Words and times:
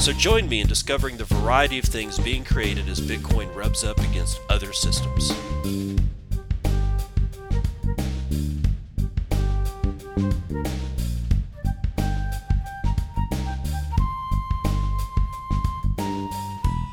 So 0.00 0.14
join 0.14 0.48
me 0.48 0.62
in 0.62 0.66
discovering 0.66 1.18
the 1.18 1.24
variety 1.24 1.78
of 1.78 1.84
things 1.84 2.18
being 2.18 2.42
created 2.42 2.88
as 2.88 2.98
Bitcoin 2.98 3.54
rubs 3.54 3.84
up 3.84 3.98
against 3.98 4.40
other 4.48 4.72
systems. 4.72 5.30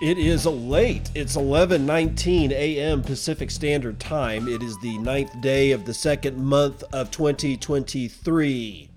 It 0.02 0.18
is 0.18 0.46
late. 0.46 1.10
It's 1.16 1.38
11:19 1.38 2.52
a.m. 2.52 3.02
Pacific 3.02 3.50
Standard 3.50 3.98
Time. 4.00 4.50
It 4.50 4.62
is 4.62 4.78
the 4.80 4.98
ninth 4.98 5.40
day 5.40 5.72
of 5.72 5.86
the 5.86 5.94
second 5.94 6.44
month 6.44 6.84
of 6.92 7.12
2023. 7.12 8.90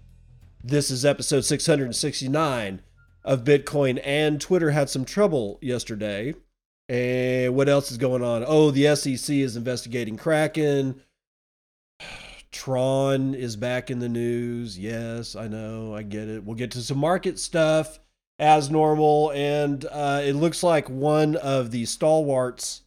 This 0.65 0.91
is 0.91 1.05
episode 1.05 1.45
669 1.45 2.83
of 3.28 3.45
Bitcoin, 3.45 4.00
and 4.02 4.41
Twitter 4.41 4.70
had 4.70 4.88
some 4.88 5.05
trouble 5.05 5.59
yesterday. 5.60 6.34
And 6.88 7.54
what 7.54 7.68
else 7.68 7.92
is 7.92 7.98
going 7.98 8.24
on? 8.24 8.42
Oh, 8.46 8.70
the 8.70 8.96
SEC 8.96 9.37
is 9.37 9.54
investigating 9.54 10.16
Kraken. 10.16 11.02
Tron 12.51 13.35
is 13.35 13.54
back 13.57 13.90
in 13.90 13.98
the 13.98 14.09
news. 14.09 14.79
Yes, 14.79 15.37
I 15.37 15.46
know. 15.46 15.95
I 15.95 16.02
get 16.02 16.29
it. 16.29 16.43
We'll 16.43 16.57
get 16.57 16.70
to 16.70 16.80
some 16.80 16.96
market 16.96 17.38
stuff 17.38 18.01
as 18.38 18.70
normal. 18.70 19.30
And 19.32 19.85
uh, 19.85 20.23
it 20.24 20.32
looks 20.32 20.63
like 20.63 20.88
one 20.88 21.37
of 21.37 21.70
the 21.70 21.85
stalwarts 21.85 22.85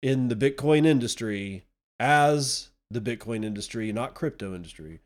in 0.00 0.28
the 0.28 0.36
Bitcoin 0.36 0.86
industry, 0.86 1.64
as 1.98 2.70
the 2.92 3.00
Bitcoin 3.00 3.44
industry, 3.44 3.92
not 3.92 4.14
crypto 4.14 4.54
industry, 4.54 5.00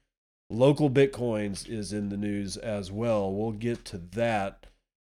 LocalBitcoins 0.52 1.66
is 1.66 1.90
in 1.94 2.10
the 2.10 2.18
news 2.18 2.58
as 2.58 2.92
well. 2.92 3.32
We'll 3.32 3.52
get 3.52 3.86
to 3.86 3.98
that. 4.12 4.63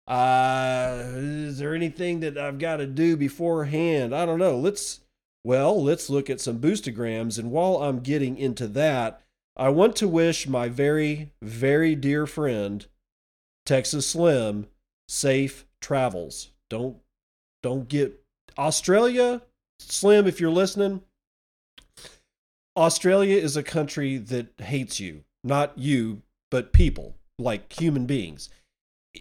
Uh, 0.09 1.03
is 1.17 1.59
there 1.59 1.75
anything 1.75 2.21
that 2.21 2.39
I've 2.39 2.59
got 2.59 2.79
to 2.79 2.87
do 2.87 3.15
beforehand? 3.15 4.15
I 4.15 4.25
don't 4.25 4.39
know. 4.39 4.57
Let's, 4.57 5.01
well, 5.45 5.85
let's 5.85 6.09
look 6.09 6.31
at 6.31 6.41
some 6.41 6.59
boostograms. 6.59 7.39
And 7.39 7.51
while 7.51 7.77
I'm 7.83 8.01
getting 8.01 8.39
into 8.39 8.67
that, 8.69 9.21
I 9.55 9.69
want 9.69 9.97
to 9.97 10.09
wish 10.09 10.49
my 10.49 10.71
very, 10.71 11.33
very 11.43 11.95
dear 11.95 12.27
friend, 12.27 12.87
Texas 13.67 14.07
Slim, 14.07 14.69
safe 15.09 15.67
travels. 15.83 16.53
Don't, 16.71 16.97
don't 17.63 17.87
get 17.87 18.25
Australia, 18.57 19.43
Slim, 19.79 20.27
if 20.27 20.41
you're 20.41 20.51
listening. 20.51 21.03
Australia 22.79 23.37
is 23.37 23.59
a 23.59 23.63
country 23.63 24.17
that 24.17 24.55
hates 24.59 25.01
you, 25.01 25.25
not 25.45 25.77
you, 25.77 26.23
but 26.51 26.73
people, 26.73 27.17
like 27.39 27.79
human 27.79 28.07
beings 28.07 28.49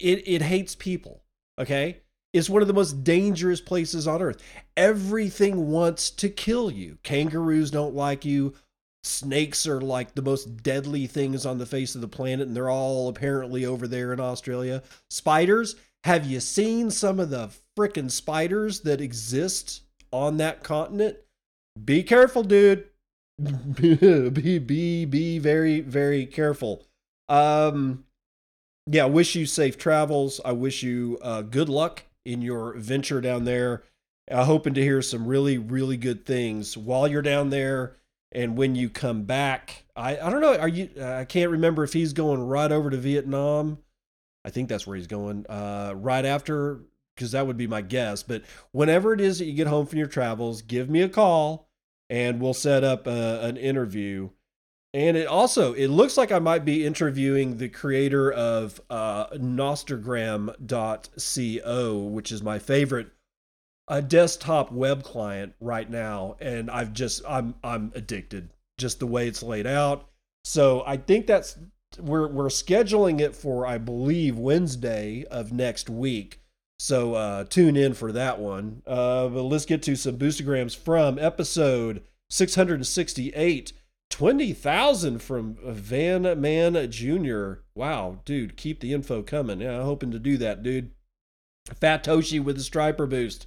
it, 0.01 0.23
it 0.27 0.41
hates 0.41 0.75
people. 0.75 1.21
Okay. 1.59 2.01
It's 2.33 2.49
one 2.49 2.61
of 2.61 2.67
the 2.67 2.73
most 2.73 3.03
dangerous 3.03 3.61
places 3.61 4.07
on 4.07 4.21
earth. 4.21 4.41
Everything 4.75 5.71
wants 5.71 6.09
to 6.11 6.29
kill 6.29 6.69
you. 6.69 6.97
Kangaroos 7.03 7.71
don't 7.71 7.95
like 7.95 8.25
you. 8.25 8.53
Snakes 9.03 9.65
are 9.65 9.79
like 9.79 10.13
the 10.13 10.21
most 10.21 10.61
deadly 10.61 11.07
things 11.07 11.45
on 11.45 11.57
the 11.57 11.65
face 11.65 11.95
of 11.95 12.01
the 12.01 12.07
planet, 12.07 12.47
and 12.47 12.55
they're 12.55 12.69
all 12.69 13.07
apparently 13.07 13.65
over 13.65 13.87
there 13.87 14.11
in 14.11 14.19
Australia. 14.19 14.83
Spiders, 15.09 15.77
have 16.03 16.25
you 16.25 16.39
seen 16.39 16.91
some 16.91 17.19
of 17.19 17.29
the 17.29 17.49
freaking 17.77 18.11
spiders 18.11 18.81
that 18.81 19.01
exist 19.01 19.81
on 20.11 20.37
that 20.37 20.63
continent? 20.63 21.17
Be 21.83 22.03
careful, 22.03 22.43
dude. 22.43 22.87
be 23.39 24.57
be 24.59 25.05
be 25.05 25.39
very 25.39 25.81
very 25.81 26.25
careful. 26.25 26.83
Um 27.29 28.03
yeah, 28.89 29.03
I 29.03 29.07
wish 29.07 29.35
you 29.35 29.45
safe 29.45 29.77
travels. 29.77 30.39
I 30.43 30.53
wish 30.53 30.81
you 30.81 31.17
uh, 31.21 31.41
good 31.41 31.69
luck 31.69 32.03
in 32.25 32.41
your 32.41 32.73
venture 32.77 33.21
down 33.21 33.43
there. 33.43 33.83
I'm 34.29 34.45
hoping 34.45 34.73
to 34.73 34.81
hear 34.81 35.01
some 35.01 35.27
really, 35.27 35.57
really 35.57 35.97
good 35.97 36.25
things 36.25 36.77
while 36.77 37.07
you're 37.07 37.21
down 37.21 37.49
there 37.49 37.97
and 38.31 38.57
when 38.57 38.75
you 38.75 38.89
come 38.89 39.23
back. 39.23 39.85
I, 39.95 40.17
I 40.17 40.29
don't 40.29 40.41
know. 40.41 40.57
Are 40.57 40.67
you? 40.67 40.89
I 41.01 41.25
can't 41.25 41.51
remember 41.51 41.83
if 41.83 41.93
he's 41.93 42.13
going 42.13 42.41
right 42.41 42.71
over 42.71 42.89
to 42.89 42.97
Vietnam. 42.97 43.79
I 44.43 44.49
think 44.49 44.69
that's 44.69 44.87
where 44.87 44.95
he's 44.95 45.07
going. 45.07 45.45
Uh, 45.47 45.93
right 45.95 46.25
after, 46.25 46.81
because 47.15 47.31
that 47.31 47.47
would 47.47 47.57
be 47.57 47.67
my 47.67 47.81
guess. 47.81 48.23
But 48.23 48.43
whenever 48.71 49.13
it 49.13 49.21
is 49.21 49.39
that 49.39 49.45
you 49.45 49.53
get 49.53 49.67
home 49.67 49.85
from 49.85 49.99
your 49.99 50.07
travels, 50.07 50.61
give 50.61 50.89
me 50.89 51.01
a 51.01 51.09
call 51.09 51.69
and 52.09 52.39
we'll 52.41 52.53
set 52.53 52.83
up 52.83 53.07
a, 53.07 53.11
uh, 53.43 53.47
an 53.47 53.57
interview 53.57 54.29
and 54.97 55.15
it 55.15 55.27
also 55.27 55.73
it 55.73 55.89
looks 55.89 56.17
like 56.17 56.31
I 56.31 56.39
might 56.39 56.65
be 56.65 56.83
interviewing 56.83 57.57
the 57.57 57.69
creator 57.69 58.31
of 58.31 58.81
uh, 58.89 59.27
Nostrgram.co, 59.27 61.97
which 61.99 62.31
is 62.31 62.41
my 62.41 62.57
favorite 62.57 63.09
a 63.87 64.01
desktop 64.01 64.71
web 64.71 65.03
client 65.03 65.53
right 65.61 65.87
now, 65.87 66.35
and 66.39 66.71
I've 66.71 66.93
just 66.93 67.21
I'm 67.29 67.53
I'm 67.63 67.91
addicted 67.93 68.49
just 68.79 68.99
the 68.99 69.05
way 69.05 69.27
it's 69.27 69.43
laid 69.43 69.67
out. 69.67 70.09
So 70.43 70.81
I 70.87 70.97
think 70.97 71.27
that's 71.27 71.59
we're 71.99 72.27
we're 72.27 72.47
scheduling 72.47 73.19
it 73.19 73.35
for 73.35 73.67
I 73.67 73.77
believe 73.77 74.39
Wednesday 74.39 75.25
of 75.29 75.53
next 75.53 75.91
week. 75.91 76.41
So 76.79 77.13
uh, 77.13 77.43
tune 77.43 77.77
in 77.77 77.93
for 77.93 78.11
that 78.13 78.39
one. 78.39 78.81
Uh, 78.87 79.27
but 79.27 79.43
let's 79.43 79.65
get 79.65 79.83
to 79.83 79.95
some 79.95 80.17
boostograms 80.17 80.75
from 80.75 81.19
episode 81.19 82.01
668 82.31 83.73
20,000 84.17 85.19
from 85.19 85.57
Van 85.63 86.41
Man 86.41 86.89
Jr. 86.89 87.61
Wow, 87.75 88.21
dude, 88.25 88.57
keep 88.57 88.79
the 88.79 88.91
info 88.91 89.21
coming. 89.21 89.61
Yeah, 89.61 89.77
I'm 89.77 89.85
hoping 89.85 90.09
to 90.09 90.17
do 90.17 90.37
that, 90.37 90.63
dude. 90.63 90.89
Fatoshi 91.79 92.43
with 92.43 92.55
the 92.55 92.63
striper 92.63 93.05
boost. 93.05 93.45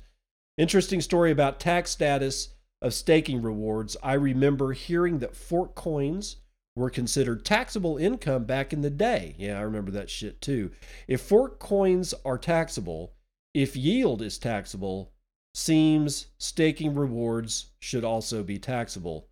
Interesting 0.56 1.00
story 1.00 1.32
about 1.32 1.58
tax 1.58 1.91
status 1.91 2.50
of 2.81 2.94
staking 2.94 3.42
rewards. 3.42 3.97
I 4.00 4.12
remember 4.12 4.72
hearing 4.72 5.19
that 5.19 5.34
fork 5.34 5.75
coins 5.75 6.36
were 6.76 6.88
considered 6.88 7.44
taxable 7.44 7.97
income 7.97 8.44
back 8.44 8.72
in 8.72 8.82
the 8.82 8.91
day. 8.91 9.34
Yeah, 9.38 9.58
I 9.58 9.62
remember 9.62 9.91
that 9.91 10.08
shit 10.08 10.41
too. 10.41 10.70
If 11.08 11.20
fork 11.20 11.58
coins 11.58 12.14
are 12.25 12.38
taxable, 12.38 13.14
if 13.54 13.75
yield 13.75 14.22
is 14.22 14.38
taxable, 14.38 15.14
seems 15.52 16.28
staking 16.38 16.94
rewards 16.94 17.72
should 17.81 18.04
also 18.04 18.44
be 18.44 18.60
taxable. 18.60 19.29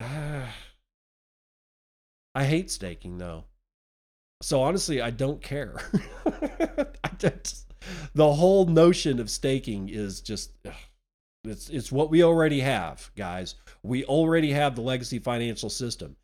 I 0.00 0.44
hate 2.44 2.70
staking 2.70 3.18
though. 3.18 3.44
So 4.40 4.62
honestly, 4.62 5.00
I 5.00 5.10
don't 5.10 5.42
care. 5.42 5.80
the 8.14 8.32
whole 8.32 8.66
notion 8.66 9.18
of 9.18 9.30
staking 9.30 9.88
is 9.88 10.20
just 10.20 10.52
it's 11.44 11.68
it's 11.68 11.90
what 11.90 12.10
we 12.10 12.22
already 12.22 12.60
have, 12.60 13.10
guys. 13.16 13.56
We 13.82 14.04
already 14.04 14.52
have 14.52 14.76
the 14.76 14.82
legacy 14.82 15.18
financial 15.18 15.70
system. 15.70 16.16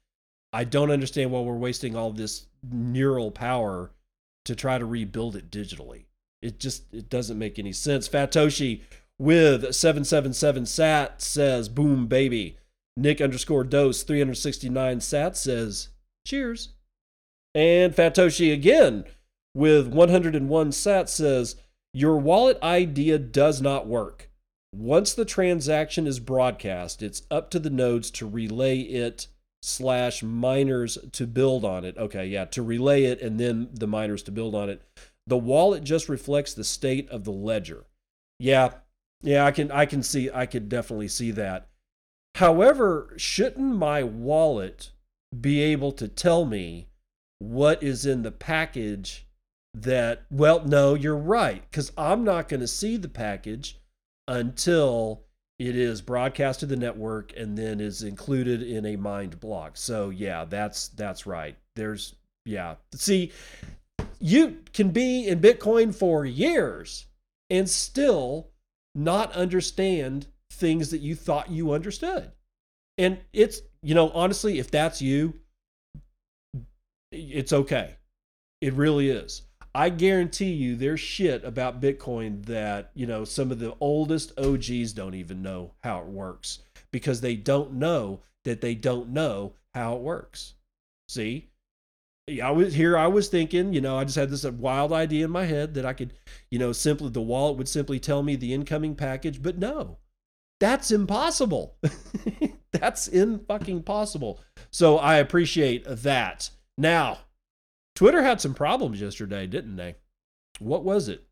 I 0.53 0.65
don't 0.65 0.91
understand 0.91 1.33
why 1.33 1.41
we're 1.41 1.57
wasting 1.57 1.97
all 1.97 2.13
this 2.13 2.47
neural 2.63 3.31
power 3.31 3.91
to 4.45 4.55
try 4.55 4.79
to 4.79 4.85
rebuild 4.85 5.37
it 5.37 5.51
digitally. 5.51 6.05
It 6.43 6.61
just 6.61 6.93
it 6.93 7.09
doesn't 7.09 7.39
make 7.39 7.59
any 7.59 7.73
sense. 7.73 8.09
Fatoshi 8.09 8.83
with 9.19 9.75
777 9.75 10.67
sat 10.67 11.23
says 11.23 11.69
boom 11.69 12.07
baby. 12.07 12.59
Nick 12.97 13.21
underscore 13.21 13.65
dose 13.65 14.03
369 14.03 15.01
sat 15.01 15.37
says, 15.37 15.89
cheers. 16.27 16.71
And 17.55 17.95
Fatoshi 17.95 18.53
again 18.53 19.05
with 19.55 19.89
101 19.89 20.73
sat 20.73 21.09
says, 21.09 21.57
your 21.93 22.17
wallet 22.17 22.61
idea 22.63 23.19
does 23.19 23.61
not 23.61 23.87
work. 23.87 24.31
Once 24.75 25.15
the 25.15 25.25
transaction 25.25 26.07
is 26.07 26.19
broadcast, 26.19 27.03
it's 27.03 27.23
up 27.31 27.51
to 27.51 27.61
the 27.61 27.71
nodes 27.71 28.11
to 28.11 28.29
relay 28.29 28.81
it 28.81 29.29
slash 29.63 30.23
miners 30.23 30.99
to 31.13 31.27
build 31.27 31.65
on 31.65 31.85
it. 31.85 31.97
Okay, 31.97 32.27
yeah, 32.27 32.45
to 32.47 32.63
relay 32.63 33.05
it 33.05 33.21
and 33.23 33.39
then 33.39 33.69
the 33.73 33.87
miners 33.87 34.23
to 34.25 34.33
build 34.33 34.55
on 34.55 34.69
it. 34.69 34.83
The 35.27 35.39
wallet 35.39 35.85
just 35.85 36.09
reflects 36.09 36.53
the 36.53 36.65
state 36.65 37.09
of 37.11 37.25
the 37.25 37.33
ledger. 37.33 37.85
Yeah, 38.41 38.71
yeah, 39.23 39.47
I 39.47 39.53
can 39.53 39.71
I 39.71 39.87
can 39.87 40.03
see 40.03 40.29
I 40.33 40.47
could 40.47 40.69
definitely 40.69 41.09
see 41.09 41.31
that. 41.31 41.69
However, 42.37 43.15
shouldn't 43.17 43.77
my 43.77 44.03
wallet 44.03 44.91
be 45.39 45.61
able 45.61 45.93
to 45.93 46.09
tell 46.09 46.45
me 46.45 46.89
what 47.39 47.83
is 47.83 48.07
in 48.07 48.23
the 48.23 48.33
package 48.33 49.27
that, 49.75 50.25
well, 50.31 50.65
no, 50.65 50.95
you're 50.95 51.17
right, 51.17 51.63
because 51.71 51.93
I'm 51.97 52.25
not 52.25 52.49
going 52.49 52.61
to 52.61 52.69
see 52.69 52.97
the 52.97 53.09
package 53.09 53.79
until 54.27 55.25
it 55.59 55.77
is 55.77 56.01
broadcast 56.01 56.61
to 56.61 56.67
the 56.67 56.77
network 56.77 57.33
and 57.37 57.57
then 57.57 57.81
is 57.81 58.03
included 58.03 58.63
in 58.63 58.85
a 58.87 58.97
mined 58.97 59.39
block. 59.39 59.77
So 59.77 60.11
yeah, 60.11 60.45
that's 60.45 60.89
that's 60.89 61.27
right. 61.27 61.57
There's 61.77 62.15
yeah. 62.45 62.77
See, 62.95 63.33
you 64.19 64.59
can 64.73 64.91
be 64.91 65.29
in 65.29 65.41
Bitcoin 65.41 65.95
for 65.95 66.25
years 66.25 67.07
and 67.51 67.69
still 67.69 68.49
not 68.95 69.33
understand 69.33 70.27
things 70.55 70.91
that 70.91 71.01
you 71.01 71.15
thought 71.15 71.51
you 71.51 71.73
understood. 71.73 72.31
And 72.99 73.19
it's, 73.33 73.61
you 73.83 73.95
know, 73.95 74.11
honestly, 74.11 74.59
if 74.59 74.71
that's 74.71 75.03
you, 75.03 75.35
it's 77.11 77.53
okay. 77.53 77.97
It 78.61 78.73
really 78.75 79.11
is. 79.11 79.43
I 79.75 79.89
guarantee 79.89 80.53
you 80.53 80.77
there's 80.77 81.01
shit 81.01 81.45
about 81.45 81.81
Bitcoin 81.81 82.47
that, 82.47 82.91
you 82.95 83.07
know, 83.07 83.25
some 83.25 83.51
of 83.51 83.59
the 83.59 83.75
oldest 83.81 84.39
OGs 84.39 84.93
don't 84.93 85.15
even 85.15 85.43
know 85.43 85.73
how 85.83 85.99
it 86.01 86.07
works 86.07 86.61
because 86.93 87.21
they 87.21 87.35
don't 87.35 87.73
know 87.73 88.21
that 88.45 88.61
they 88.61 88.75
don't 88.75 89.09
know 89.09 89.55
how 89.75 89.97
it 89.97 90.03
works. 90.03 90.55
See? 91.09 91.51
I 92.43 92.53
was 92.53 92.73
here 92.73 92.97
I 92.97 93.09
was 93.09 93.29
thinking, 93.29 93.75
you 93.75 93.83
know, 93.83 93.99
I 93.99 94.05
just 94.05 94.17
had 94.17 94.31
this 94.31 94.45
wild 94.45 94.93
idea 94.93 95.27
in 95.27 95.31
my 95.31 95.45
head 95.45 95.75
that 95.75 95.85
I 95.85 95.93
could, 95.93 96.15
you 96.51 96.59
know, 96.59 96.73
simply 96.73 97.11
the 97.11 97.21
wallet 97.21 97.59
would 97.59 97.69
simply 97.69 98.01
tell 98.01 98.23
me 98.23 98.37
the 98.37 98.55
incoming 98.55 98.95
package, 98.95 99.43
but 99.43 99.59
no. 99.59 99.99
That's 100.61 100.91
impossible. 100.91 101.77
That's 102.73 103.09
in 103.09 103.41
fucking 103.41 103.83
possible. 103.83 104.41
So 104.71 104.99
I 104.99 105.17
appreciate 105.17 105.85
that. 105.87 106.51
Now, 106.77 107.19
Twitter 107.95 108.23
had 108.23 108.41
some 108.41 108.55
problems 108.55 109.01
yesterday, 109.01 109.47
didn't 109.47 109.77
they? 109.77 109.97
What 110.59 110.85
was 110.85 111.09
it? 111.09 111.25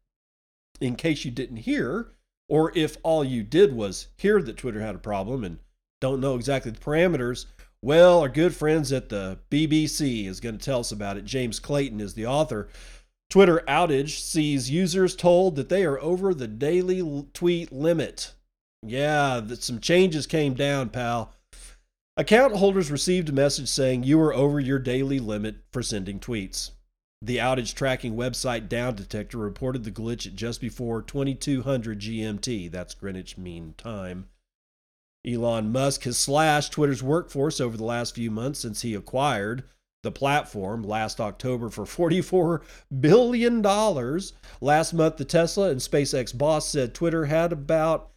In 0.81 0.97
case 0.97 1.25
you 1.25 1.31
didn't 1.31 1.59
hear, 1.59 2.13
or 2.49 2.73
if 2.77 2.97
all 3.03 3.25
you 3.25 3.43
did 3.43 3.75
was 3.75 4.09
hear 4.17 4.43
that 4.43 4.57
Twitter 4.57 4.81
had 4.81 4.95
a 4.95 4.99
problem 4.99 5.45
and 5.45 5.59
don't 6.01 6.21
know 6.21 6.35
exactly 6.35 6.71
the 6.71 6.81
parameters, 6.81 7.47
well, 7.85 8.21
our 8.21 8.29
good 8.29 8.55
friends 8.55 8.93
at 8.93 9.09
the 9.09 9.41
BBC 9.51 10.27
is 10.27 10.39
going 10.39 10.57
to 10.57 10.65
tell 10.65 10.81
us 10.81 10.93
about 10.93 11.17
it. 11.17 11.25
James 11.25 11.59
Clayton 11.59 12.01
is 12.01 12.15
the 12.15 12.27
author. 12.27 12.69
Twitter 13.29 13.65
outage 13.67 14.21
sees 14.21 14.71
users 14.71 15.17
told 15.17 15.57
that 15.57 15.69
they 15.69 15.85
are 15.85 16.01
over 16.01 16.35
the 16.35 16.47
daily 16.47 17.27
tweet 17.33 17.73
limit. 17.73 18.35
Yeah, 18.83 19.41
that 19.41 19.63
some 19.63 19.81
changes 19.81 20.27
came 20.27 20.55
down, 20.55 20.91
pal. 20.91 21.33
Account 22.17 22.57
holders 22.57 22.91
received 22.91 23.29
a 23.29 23.33
message 23.33 23.69
saying 23.69 24.03
you 24.03 24.21
are 24.21 24.35
over 24.35 24.61
your 24.61 24.79
daily 24.79 25.19
limit 25.19 25.57
for 25.71 25.83
sending 25.83 26.21
tweets. 26.21 26.73
The 27.23 27.39
outage 27.39 27.75
tracking 27.75 28.17
website 28.17 28.69
Down 28.69 28.97
Detector 28.97 29.39
reported 29.39 29.85
the 29.85 29.93
glitch 29.93 30.27
at 30.27 30.35
just 30.35 30.61
before 30.61 31.01
2200 31.01 32.01
GMT, 32.01 32.71
that's 32.71 32.95
Greenwich 32.95 33.39
Mean 33.39 33.75
Time. 33.79 34.29
Elon 35.25 35.71
Musk 35.71 36.03
has 36.03 36.19
slashed 36.19 36.73
Twitter's 36.73 37.03
workforce 37.03 37.61
over 37.61 37.77
the 37.77 37.85
last 37.85 38.17
few 38.17 38.31
months 38.31 38.59
since 38.61 38.83
he 38.83 38.95
acquired 38.95 39.63
the 40.03 40.11
platform 40.11 40.83
last 40.83 41.21
October 41.21 41.71
for 41.71 41.85
$44 41.85 42.61
billion. 43.01 43.63
Last 44.61 44.93
month, 44.93 45.17
the 45.17 45.25
Tesla 45.25 45.71
and 45.71 45.81
SpaceX 45.81 46.37
boss 46.37 46.69
said 46.69 46.93
Twitter 46.93 47.27
had 47.27 47.53
about 47.53 48.11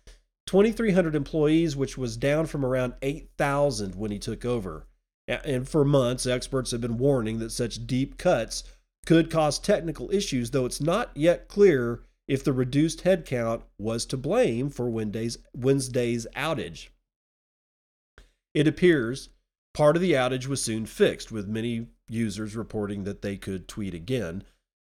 2,300 0.47 1.15
employees, 1.15 1.75
which 1.75 1.97
was 1.97 2.17
down 2.17 2.45
from 2.45 2.63
around 2.65 2.93
8,000 3.01 3.95
when 3.95 4.11
he 4.11 4.19
took 4.19 4.45
over. 4.45 4.87
And 5.27 5.67
for 5.67 5.83
months, 5.83 6.27
experts 6.27 6.71
have 6.71 6.81
been 6.81 6.97
warning 6.99 7.39
that 7.39 7.51
such 7.51 7.87
deep 7.87 8.17
cuts 8.17 8.63
could 9.05 9.31
cause 9.31 9.57
technical 9.57 10.11
issues, 10.11 10.51
though 10.51 10.65
it's 10.65 10.81
not 10.81 11.11
yet 11.15 11.47
clear 11.47 12.03
if 12.27 12.43
the 12.43 12.53
reduced 12.53 13.03
headcount 13.03 13.63
was 13.77 14.05
to 14.07 14.17
blame 14.17 14.69
for 14.69 14.89
Wednesday's, 14.89 15.37
Wednesday's 15.55 16.27
outage. 16.35 16.89
It 18.53 18.67
appears 18.67 19.29
part 19.73 19.95
of 19.95 20.01
the 20.01 20.13
outage 20.13 20.47
was 20.47 20.61
soon 20.61 20.85
fixed, 20.85 21.31
with 21.31 21.47
many 21.47 21.87
users 22.07 22.55
reporting 22.55 23.03
that 23.03 23.21
they 23.21 23.35
could 23.35 23.67
tweet 23.67 23.93
again. 23.93 24.43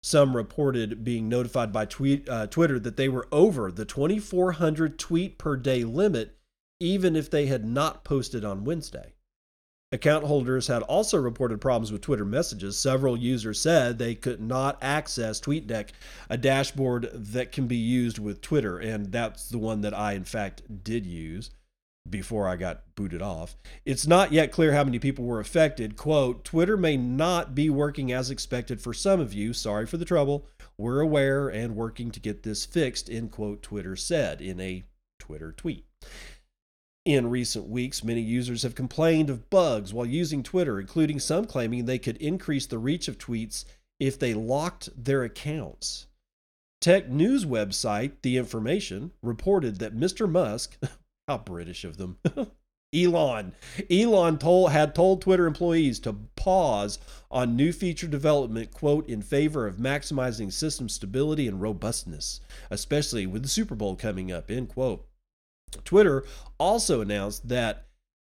Some 0.07 0.37
reported 0.37 1.03
being 1.03 1.29
notified 1.29 1.73
by 1.73 1.85
tweet, 1.85 2.29
uh, 2.29 2.47
Twitter 2.47 2.79
that 2.79 2.97
they 2.97 3.09
were 3.09 3.27
over 3.33 3.73
the 3.73 3.85
2,400 3.85 5.01
tweet 5.01 5.37
per 5.37 5.57
day 5.57 5.83
limit, 5.83 6.39
even 6.79 7.17
if 7.17 7.29
they 7.29 7.47
had 7.47 7.65
not 7.65 8.05
posted 8.05 8.45
on 8.45 8.65
Wednesday. 8.65 9.15
Account 9.91 10.25
holders 10.25 10.69
had 10.69 10.83
also 10.83 11.19
reported 11.19 11.61
problems 11.61 11.91
with 11.91 12.03
Twitter 12.03 12.25
messages. 12.25 12.79
Several 12.79 13.17
users 13.17 13.61
said 13.61 13.99
they 13.99 14.15
could 14.15 14.41
not 14.41 14.79
access 14.81 15.41
TweetDeck, 15.41 15.89
a 16.31 16.39
dashboard 16.39 17.11
that 17.13 17.51
can 17.51 17.67
be 17.67 17.75
used 17.75 18.21
with 18.21 18.41
Twitter, 18.41 18.79
and 18.79 19.11
that's 19.11 19.49
the 19.49 19.59
one 19.59 19.81
that 19.81 19.93
I, 19.93 20.13
in 20.13 20.23
fact, 20.23 20.85
did 20.85 21.05
use 21.05 21.51
before 22.11 22.49
I 22.49 22.57
got 22.57 22.83
booted 22.95 23.23
off. 23.23 23.57
It's 23.85 24.07
not 24.07 24.33
yet 24.33 24.53
clear 24.53 24.73
how 24.73 24.85
many 24.85 24.99
people 24.99 25.25
were 25.25 25.41
affected. 25.41 25.97
Quote, 25.97 26.45
Twitter 26.45 26.77
may 26.77 26.97
not 26.97 27.55
be 27.55 27.71
working 27.71 28.13
as 28.13 28.31
expected 28.31 28.81
for 28.81 28.95
some 28.95 29.21
of 29.21 29.33
you. 29.33 29.53
Sorry 29.53 29.87
for 29.87 29.97
the 29.97 30.05
trouble. 30.05 30.47
We're 30.79 31.01
aware 31.01 31.49
and 31.49 31.77
working 31.77 32.11
to 32.11 32.21
get 32.21 32.43
this 32.43 32.65
fixed, 32.65 33.11
end 33.11 33.33
quote, 33.33 33.63
Twitter 33.63 33.97
said 33.97 34.41
in 34.41 34.61
a 34.61 34.85
Twitter 35.19 35.53
tweet. 35.53 35.85
In 37.05 37.31
recent 37.31 37.69
weeks, 37.69 38.03
many 38.03 38.21
users 38.21 38.65
have 38.65 38.75
complained 38.75 39.31
of 39.31 39.49
bugs 39.49 39.95
while 39.95 40.07
using 40.07 40.43
Twitter, 40.43 40.81
including 40.81 41.21
some 41.21 41.45
claiming 41.45 41.85
they 41.85 42.01
could 42.01 42.17
increase 42.17 42.67
the 42.67 42.79
reach 42.79 43.07
of 43.07 43.17
tweets 43.17 43.65
if 44.01 44.19
they 44.19 44.35
locked 44.35 44.89
their 44.97 45.23
accounts. 45.23 46.07
Tech 46.81 47.09
news 47.09 47.45
website 47.45 48.13
The 48.23 48.37
Information 48.37 49.13
reported 49.23 49.79
that 49.79 49.97
Mr. 49.97 50.29
Musk 50.29 50.77
how 51.29 51.39
British 51.39 51.85
of 51.85 51.97
them. 51.97 52.19
Elon. 52.95 53.53
Elon 53.91 54.39
told 54.39 54.71
had 54.71 54.95
told 54.95 55.21
Twitter 55.21 55.47
employees 55.47 55.99
to 56.01 56.13
pause 56.37 56.99
on 57.31 57.57
new 57.57 57.73
feature 57.73 58.07
development, 58.07 58.71
quote, 58.71 59.09
in 59.09 59.21
favor 59.21 59.67
of 59.67 59.77
maximizing 59.77 60.53
system 60.53 60.89
stability 60.89 61.49
and 61.49 61.61
robustness, 61.61 62.41
especially 62.71 63.27
with 63.27 63.43
the 63.43 63.49
Super 63.49 63.75
Bowl 63.75 63.97
coming 63.97 64.31
up, 64.31 64.51
end 64.51 64.69
quote. 64.69 65.07
Twitter 65.85 66.25
also 66.59 67.01
announced 67.01 67.49
that 67.49 67.89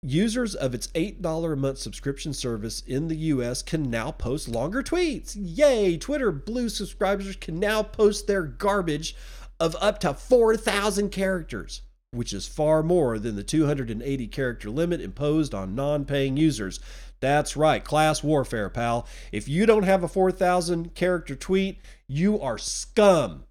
users 0.03 0.53
of 0.53 0.75
its 0.75 0.87
$8 0.87 1.53
a 1.53 1.55
month 1.55 1.77
subscription 1.77 2.33
service 2.33 2.81
in 2.85 3.07
the 3.07 3.15
US 3.15 3.61
can 3.61 3.89
now 3.89 4.11
post 4.11 4.49
longer 4.49 4.83
tweets. 4.83 5.37
Yay! 5.39 5.97
Twitter 5.97 6.31
Blue 6.31 6.67
subscribers 6.67 7.35
can 7.37 7.57
now 7.57 7.83
post 7.83 8.27
their 8.27 8.43
garbage 8.43 9.15
of 9.61 9.77
up 9.79 9.99
to 9.99 10.13
4,000 10.13 11.09
characters 11.09 11.83
which 12.11 12.33
is 12.33 12.45
far 12.45 12.83
more 12.83 13.17
than 13.17 13.35
the 13.35 13.43
280 13.43 14.27
character 14.27 14.69
limit 14.69 14.99
imposed 14.99 15.53
on 15.53 15.75
non 15.75 16.05
paying 16.05 16.35
users. 16.35 16.79
That's 17.21 17.55
right, 17.55 17.83
class 17.83 18.23
warfare, 18.23 18.69
pal. 18.69 19.07
If 19.31 19.47
you 19.47 19.65
don't 19.65 19.83
have 19.83 20.03
a 20.03 20.07
4,000 20.07 20.93
character 20.93 21.35
tweet, 21.35 21.79
you 22.07 22.39
are 22.41 22.57
scum. 22.57 23.45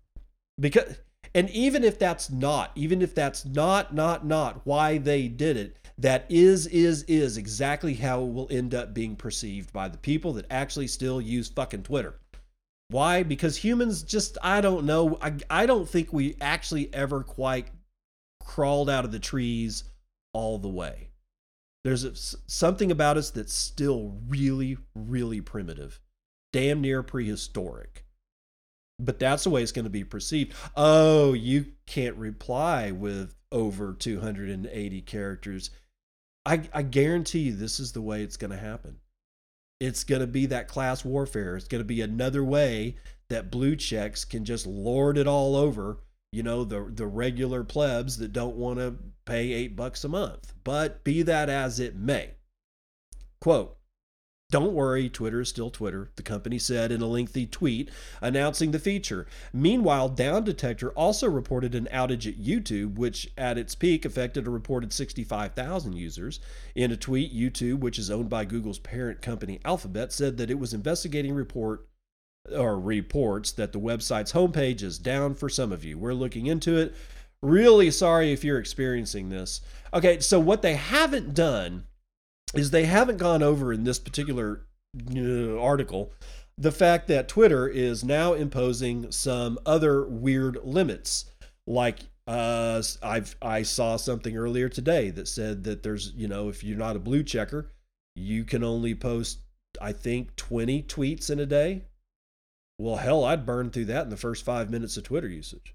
Because 0.58 0.98
and 1.34 1.48
even 1.50 1.84
if 1.84 1.98
that's 1.98 2.28
not, 2.28 2.72
even 2.74 3.00
if 3.00 3.14
that's 3.14 3.44
not 3.44 3.94
not 3.94 4.26
not 4.26 4.60
why 4.66 4.98
they 4.98 5.28
did 5.28 5.56
it, 5.56 5.76
that 5.96 6.26
is 6.28 6.66
is 6.66 7.04
is 7.04 7.36
exactly 7.36 7.94
how 7.94 8.22
it 8.22 8.32
will 8.32 8.48
end 8.50 8.74
up 8.74 8.92
being 8.92 9.16
perceived 9.16 9.72
by 9.72 9.88
the 9.88 9.98
people 9.98 10.34
that 10.34 10.46
actually 10.50 10.88
still 10.88 11.20
use 11.20 11.48
fucking 11.48 11.84
Twitter. 11.84 12.16
Why? 12.88 13.22
Because 13.22 13.56
humans 13.56 14.02
just 14.02 14.36
I 14.42 14.60
don't 14.60 14.84
know. 14.84 15.16
I 15.22 15.34
I 15.48 15.66
don't 15.66 15.88
think 15.88 16.12
we 16.12 16.36
actually 16.40 16.92
ever 16.92 17.22
quite 17.22 17.68
crawled 18.50 18.90
out 18.90 19.04
of 19.04 19.12
the 19.12 19.20
trees 19.20 19.84
all 20.32 20.58
the 20.58 20.68
way. 20.68 21.08
There's 21.84 22.02
a, 22.02 22.16
something 22.16 22.90
about 22.90 23.16
us 23.16 23.30
that's 23.30 23.54
still 23.54 24.18
really, 24.26 24.76
really 24.96 25.40
primitive, 25.40 26.00
damn 26.52 26.80
near 26.80 27.04
prehistoric. 27.04 28.04
But 28.98 29.20
that's 29.20 29.44
the 29.44 29.50
way 29.50 29.62
it's 29.62 29.70
going 29.70 29.84
to 29.84 29.90
be 29.90 30.02
perceived. 30.02 30.54
Oh, 30.76 31.32
you 31.32 31.66
can't 31.86 32.16
reply 32.16 32.90
with 32.90 33.36
over 33.52 33.94
280 33.94 35.00
characters. 35.02 35.70
I, 36.44 36.68
I 36.74 36.82
guarantee 36.82 37.38
you 37.38 37.52
this 37.54 37.78
is 37.78 37.92
the 37.92 38.02
way 38.02 38.22
it's 38.22 38.36
going 38.36 38.50
to 38.50 38.58
happen. 38.58 38.98
It's 39.78 40.02
going 40.02 40.22
to 40.22 40.26
be 40.26 40.46
that 40.46 40.66
class 40.66 41.04
warfare. 41.04 41.56
It's 41.56 41.68
going 41.68 41.82
to 41.82 41.86
be 41.86 42.00
another 42.00 42.42
way 42.42 42.96
that 43.28 43.52
blue 43.52 43.76
checks 43.76 44.24
can 44.24 44.44
just 44.44 44.66
lord 44.66 45.16
it 45.18 45.28
all 45.28 45.54
over 45.54 46.00
you 46.32 46.42
know 46.42 46.64
the 46.64 46.90
the 46.94 47.06
regular 47.06 47.64
plebs 47.64 48.18
that 48.18 48.32
don't 48.32 48.56
want 48.56 48.78
to 48.78 48.96
pay 49.24 49.52
8 49.52 49.76
bucks 49.76 50.04
a 50.04 50.08
month 50.08 50.52
but 50.64 51.02
be 51.04 51.22
that 51.22 51.48
as 51.48 51.80
it 51.80 51.96
may 51.96 52.32
quote 53.40 53.76
don't 54.50 54.74
worry, 54.74 55.08
Twitter 55.08 55.40
is 55.40 55.48
still 55.48 55.70
Twitter, 55.70 56.10
the 56.16 56.24
company 56.24 56.58
said 56.58 56.90
in 56.90 57.00
a 57.00 57.06
lengthy 57.06 57.46
tweet 57.46 57.88
announcing 58.20 58.72
the 58.72 58.80
feature. 58.80 59.26
Meanwhile, 59.52 60.08
Down 60.10 60.42
Detector 60.42 60.90
also 60.90 61.28
reported 61.28 61.76
an 61.76 61.88
outage 61.92 62.26
at 62.26 62.42
YouTube, 62.42 62.96
which 62.96 63.30
at 63.38 63.58
its 63.58 63.76
peak 63.76 64.04
affected 64.04 64.48
a 64.48 64.50
reported 64.50 64.92
65,000 64.92 65.92
users. 65.92 66.40
In 66.74 66.90
a 66.90 66.96
tweet, 66.96 67.32
YouTube, 67.32 67.78
which 67.78 67.98
is 67.98 68.10
owned 68.10 68.28
by 68.28 68.44
Google's 68.44 68.80
parent 68.80 69.22
company 69.22 69.60
Alphabet, 69.64 70.12
said 70.12 70.36
that 70.38 70.50
it 70.50 70.58
was 70.58 70.74
investigating 70.74 71.34
report 71.34 71.86
or 72.54 72.78
reports 72.78 73.52
that 73.52 73.72
the 73.72 73.80
website's 73.80 74.32
homepage 74.32 74.82
is 74.82 74.98
down 74.98 75.34
for 75.34 75.48
some 75.48 75.72
of 75.72 75.84
you. 75.84 75.98
We're 75.98 76.14
looking 76.14 76.46
into 76.46 76.76
it. 76.76 76.94
Really 77.42 77.90
sorry 77.90 78.32
if 78.32 78.44
you're 78.44 78.58
experiencing 78.58 79.28
this. 79.28 79.60
Okay, 79.94 80.20
so 80.20 80.38
what 80.38 80.62
they 80.62 80.74
haven't 80.74 81.34
done 81.34 81.84
is 82.54 82.70
they 82.70 82.84
haven't 82.84 83.18
gone 83.18 83.42
over 83.42 83.72
in 83.72 83.84
this 83.84 83.98
particular 83.98 84.66
uh, 85.16 85.58
article 85.58 86.12
the 86.60 86.70
fact 86.70 87.08
that 87.08 87.26
Twitter 87.26 87.66
is 87.66 88.04
now 88.04 88.34
imposing 88.34 89.10
some 89.10 89.58
other 89.64 90.04
weird 90.04 90.58
limits. 90.62 91.24
Like 91.66 92.00
uh, 92.26 92.82
I've 93.02 93.34
I 93.40 93.62
saw 93.62 93.96
something 93.96 94.36
earlier 94.36 94.68
today 94.68 95.08
that 95.10 95.26
said 95.26 95.64
that 95.64 95.82
there's 95.82 96.12
you 96.14 96.28
know 96.28 96.50
if 96.50 96.62
you're 96.62 96.76
not 96.76 96.96
a 96.96 97.00
blue 97.00 97.22
checker, 97.22 97.72
you 98.14 98.44
can 98.44 98.62
only 98.62 98.94
post 98.94 99.40
I 99.80 99.92
think 99.92 100.36
20 100.36 100.82
tweets 100.82 101.30
in 101.30 101.40
a 101.40 101.46
day. 101.46 101.86
Well, 102.80 102.96
hell, 102.96 103.26
I'd 103.26 103.44
burn 103.44 103.68
through 103.68 103.84
that 103.86 104.04
in 104.04 104.08
the 104.08 104.16
first 104.16 104.42
five 104.42 104.70
minutes 104.70 104.96
of 104.96 105.04
Twitter 105.04 105.28
usage. 105.28 105.74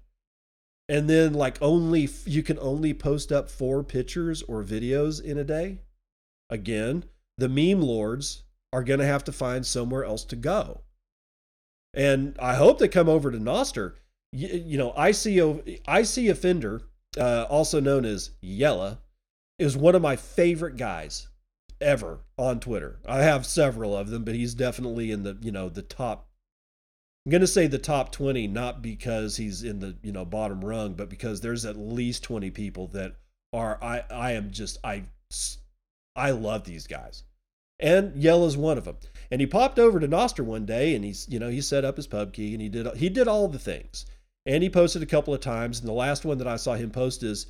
And 0.88 1.08
then 1.08 1.34
like 1.34 1.56
only 1.62 2.08
you 2.24 2.42
can 2.42 2.58
only 2.58 2.92
post 2.94 3.30
up 3.30 3.48
four 3.48 3.84
pictures 3.84 4.42
or 4.42 4.64
videos 4.64 5.22
in 5.22 5.38
a 5.38 5.44
day. 5.44 5.82
Again, 6.50 7.04
the 7.38 7.48
meme 7.48 7.80
lords 7.80 8.42
are 8.72 8.82
going 8.82 8.98
to 8.98 9.06
have 9.06 9.22
to 9.24 9.32
find 9.32 9.64
somewhere 9.64 10.04
else 10.04 10.24
to 10.24 10.36
go. 10.36 10.80
And 11.94 12.36
I 12.40 12.56
hope 12.56 12.80
they 12.80 12.88
come 12.88 13.08
over 13.08 13.30
to 13.30 13.38
Nostr. 13.38 13.94
You, 14.32 14.48
you 14.48 14.76
know, 14.76 14.92
IC, 14.92 15.86
IC 15.88 16.28
Offender, 16.28 16.82
uh, 17.16 17.46
also 17.48 17.78
known 17.78 18.04
as 18.04 18.32
Yella, 18.40 18.98
is 19.60 19.76
one 19.76 19.94
of 19.94 20.02
my 20.02 20.16
favorite 20.16 20.76
guys 20.76 21.28
ever 21.80 22.24
on 22.36 22.58
Twitter. 22.58 22.98
I 23.06 23.22
have 23.22 23.46
several 23.46 23.96
of 23.96 24.10
them, 24.10 24.24
but 24.24 24.34
he's 24.34 24.54
definitely 24.54 25.12
in 25.12 25.22
the, 25.22 25.38
you 25.40 25.52
know, 25.52 25.68
the 25.68 25.82
top 25.82 26.26
I'm 27.26 27.30
going 27.30 27.40
to 27.40 27.46
say 27.48 27.66
the 27.66 27.78
top 27.78 28.12
20 28.12 28.46
not 28.46 28.80
because 28.80 29.36
he's 29.36 29.64
in 29.64 29.80
the, 29.80 29.96
you 30.00 30.12
know, 30.12 30.24
bottom 30.24 30.64
rung, 30.64 30.94
but 30.94 31.10
because 31.10 31.40
there's 31.40 31.64
at 31.64 31.76
least 31.76 32.22
20 32.22 32.52
people 32.52 32.86
that 32.88 33.16
are 33.52 33.78
I 33.82 34.04
I 34.10 34.32
am 34.32 34.52
just 34.52 34.78
I 34.84 35.02
I 36.14 36.30
love 36.30 36.64
these 36.64 36.86
guys 36.86 37.24
and 37.78 38.24
is 38.24 38.56
one 38.56 38.78
of 38.78 38.84
them. 38.84 38.96
And 39.30 39.40
he 39.40 39.46
popped 39.46 39.78
over 39.78 40.00
to 40.00 40.08
Nostr 40.08 40.44
one 40.44 40.66
day, 40.66 40.94
and 40.94 41.04
he's 41.04 41.26
you 41.28 41.38
know 41.38 41.48
he 41.48 41.60
set 41.60 41.84
up 41.84 41.96
his 41.96 42.06
pub 42.06 42.32
key, 42.32 42.52
and 42.52 42.62
he 42.62 42.68
did 42.68 42.86
he 42.96 43.08
did 43.08 43.28
all 43.28 43.48
the 43.48 43.58
things, 43.58 44.06
and 44.44 44.62
he 44.62 44.70
posted 44.70 45.02
a 45.02 45.06
couple 45.06 45.34
of 45.34 45.40
times. 45.40 45.80
And 45.80 45.88
the 45.88 45.92
last 45.92 46.24
one 46.24 46.38
that 46.38 46.46
I 46.46 46.56
saw 46.56 46.74
him 46.74 46.90
post 46.90 47.22
is, 47.22 47.46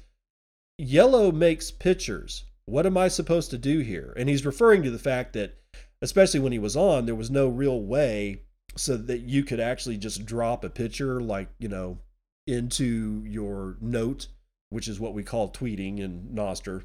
"Yellow 0.79 1.31
makes 1.31 1.71
pictures. 1.71 2.45
What 2.65 2.87
am 2.87 2.97
I 2.97 3.09
supposed 3.09 3.51
to 3.51 3.59
do 3.59 3.81
here?" 3.81 4.13
And 4.17 4.29
he's 4.29 4.47
referring 4.47 4.83
to 4.83 4.91
the 4.91 4.99
fact 4.99 5.35
that, 5.35 5.55
especially 6.03 6.41
when 6.41 6.53
he 6.53 6.59
was 6.59 6.77
on, 6.77 7.07
there 7.07 7.15
was 7.15 7.31
no 7.31 7.49
real 7.49 7.81
way 7.81 8.43
so 8.77 8.97
that 8.97 9.21
you 9.21 9.43
could 9.43 9.61
actually 9.61 9.97
just 9.97 10.25
drop 10.27 10.65
a 10.65 10.71
picture 10.71 11.21
like 11.21 11.49
you 11.59 11.69
know 11.69 11.99
into 12.47 13.23
your 13.27 13.77
note, 13.81 14.29
which 14.71 14.89
is 14.89 15.01
what 15.01 15.15
we 15.15 15.23
call 15.23 15.51
tweeting 15.51 15.99
in 15.99 16.31
Nostr. 16.33 16.85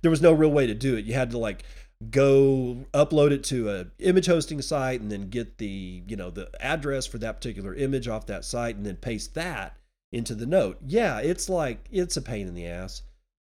There 0.00 0.10
was 0.10 0.22
no 0.22 0.32
real 0.32 0.50
way 0.50 0.66
to 0.66 0.74
do 0.74 0.96
it. 0.96 1.04
You 1.04 1.14
had 1.14 1.30
to 1.32 1.38
like 1.38 1.64
go 2.10 2.84
upload 2.92 3.30
it 3.30 3.42
to 3.42 3.70
a 3.70 3.86
image 3.98 4.26
hosting 4.26 4.60
site 4.60 5.00
and 5.00 5.10
then 5.10 5.30
get 5.30 5.58
the 5.58 6.02
you 6.06 6.16
know 6.16 6.30
the 6.30 6.50
address 6.60 7.06
for 7.06 7.18
that 7.18 7.36
particular 7.36 7.74
image 7.74 8.06
off 8.06 8.26
that 8.26 8.44
site 8.44 8.76
and 8.76 8.84
then 8.84 8.96
paste 8.96 9.34
that 9.34 9.78
into 10.12 10.34
the 10.34 10.44
note 10.44 10.76
yeah 10.86 11.18
it's 11.18 11.48
like 11.48 11.88
it's 11.90 12.16
a 12.16 12.22
pain 12.22 12.46
in 12.46 12.54
the 12.54 12.66
ass 12.66 13.02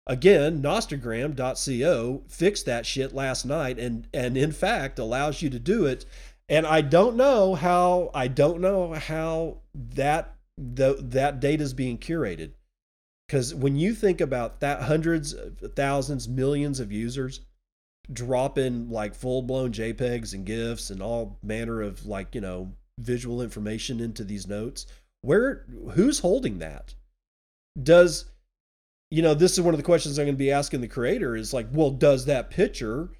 again 0.07 0.63
nostrgram.co 0.63 2.23
fixed 2.29 2.65
that 2.65 2.87
shit 2.87 3.15
last 3.15 3.45
night 3.45 3.79
and 3.79 4.09
and 4.15 4.39
in 4.39 4.53
fact 4.53 4.99
allows 4.99 5.43
you 5.43 5.51
to 5.51 5.59
do 5.59 5.85
it 5.85 6.07
and 6.51 6.67
i 6.67 6.83
don't 6.83 7.17
know 7.17 7.55
how 7.55 8.11
i 8.13 8.29
don't 8.29 8.61
know 8.61 8.93
how 8.93 9.57
that 9.75 10.37
the, 10.59 10.99
that 11.01 11.41
data 11.41 11.63
is 11.63 11.73
being 11.73 11.97
curated 11.97 12.53
because 13.27 13.55
when 13.55 13.77
you 13.77 13.95
think 13.95 14.21
about 14.21 14.61
that 14.61 14.83
hundreds 14.83 15.35
thousands 15.75 16.29
millions 16.29 16.81
of 16.81 16.93
users 16.93 17.41
dropping 18.13 18.91
like 18.91 19.15
full 19.15 19.43
blown 19.43 19.73
JPEGs 19.73 20.35
and 20.35 20.45
GIFs 20.45 20.91
and 20.91 21.03
all 21.03 21.39
manner 21.43 21.81
of 21.83 22.07
like, 22.07 22.35
you 22.35 22.41
know, 22.41 22.73
visual 22.99 23.43
information 23.43 24.01
into 24.01 24.25
these 24.25 24.47
notes. 24.47 24.87
Where 25.23 25.67
who's 25.93 26.19
holding 26.19 26.59
that? 26.59 26.95
Does 27.81 28.27
you 29.11 29.23
know, 29.23 29.35
this 29.35 29.53
is 29.53 29.61
one 29.61 29.75
of 29.75 29.79
the 29.79 29.85
questions 29.85 30.19
I'm 30.19 30.27
going 30.27 30.37
to 30.37 30.39
be 30.39 30.53
asking 30.53 30.83
the 30.83 30.89
creator 30.89 31.35
is 31.35 31.53
like, 31.53 31.67
well, 31.73 31.91
does 31.91 32.27
that 32.27 32.51
picture 32.51 33.11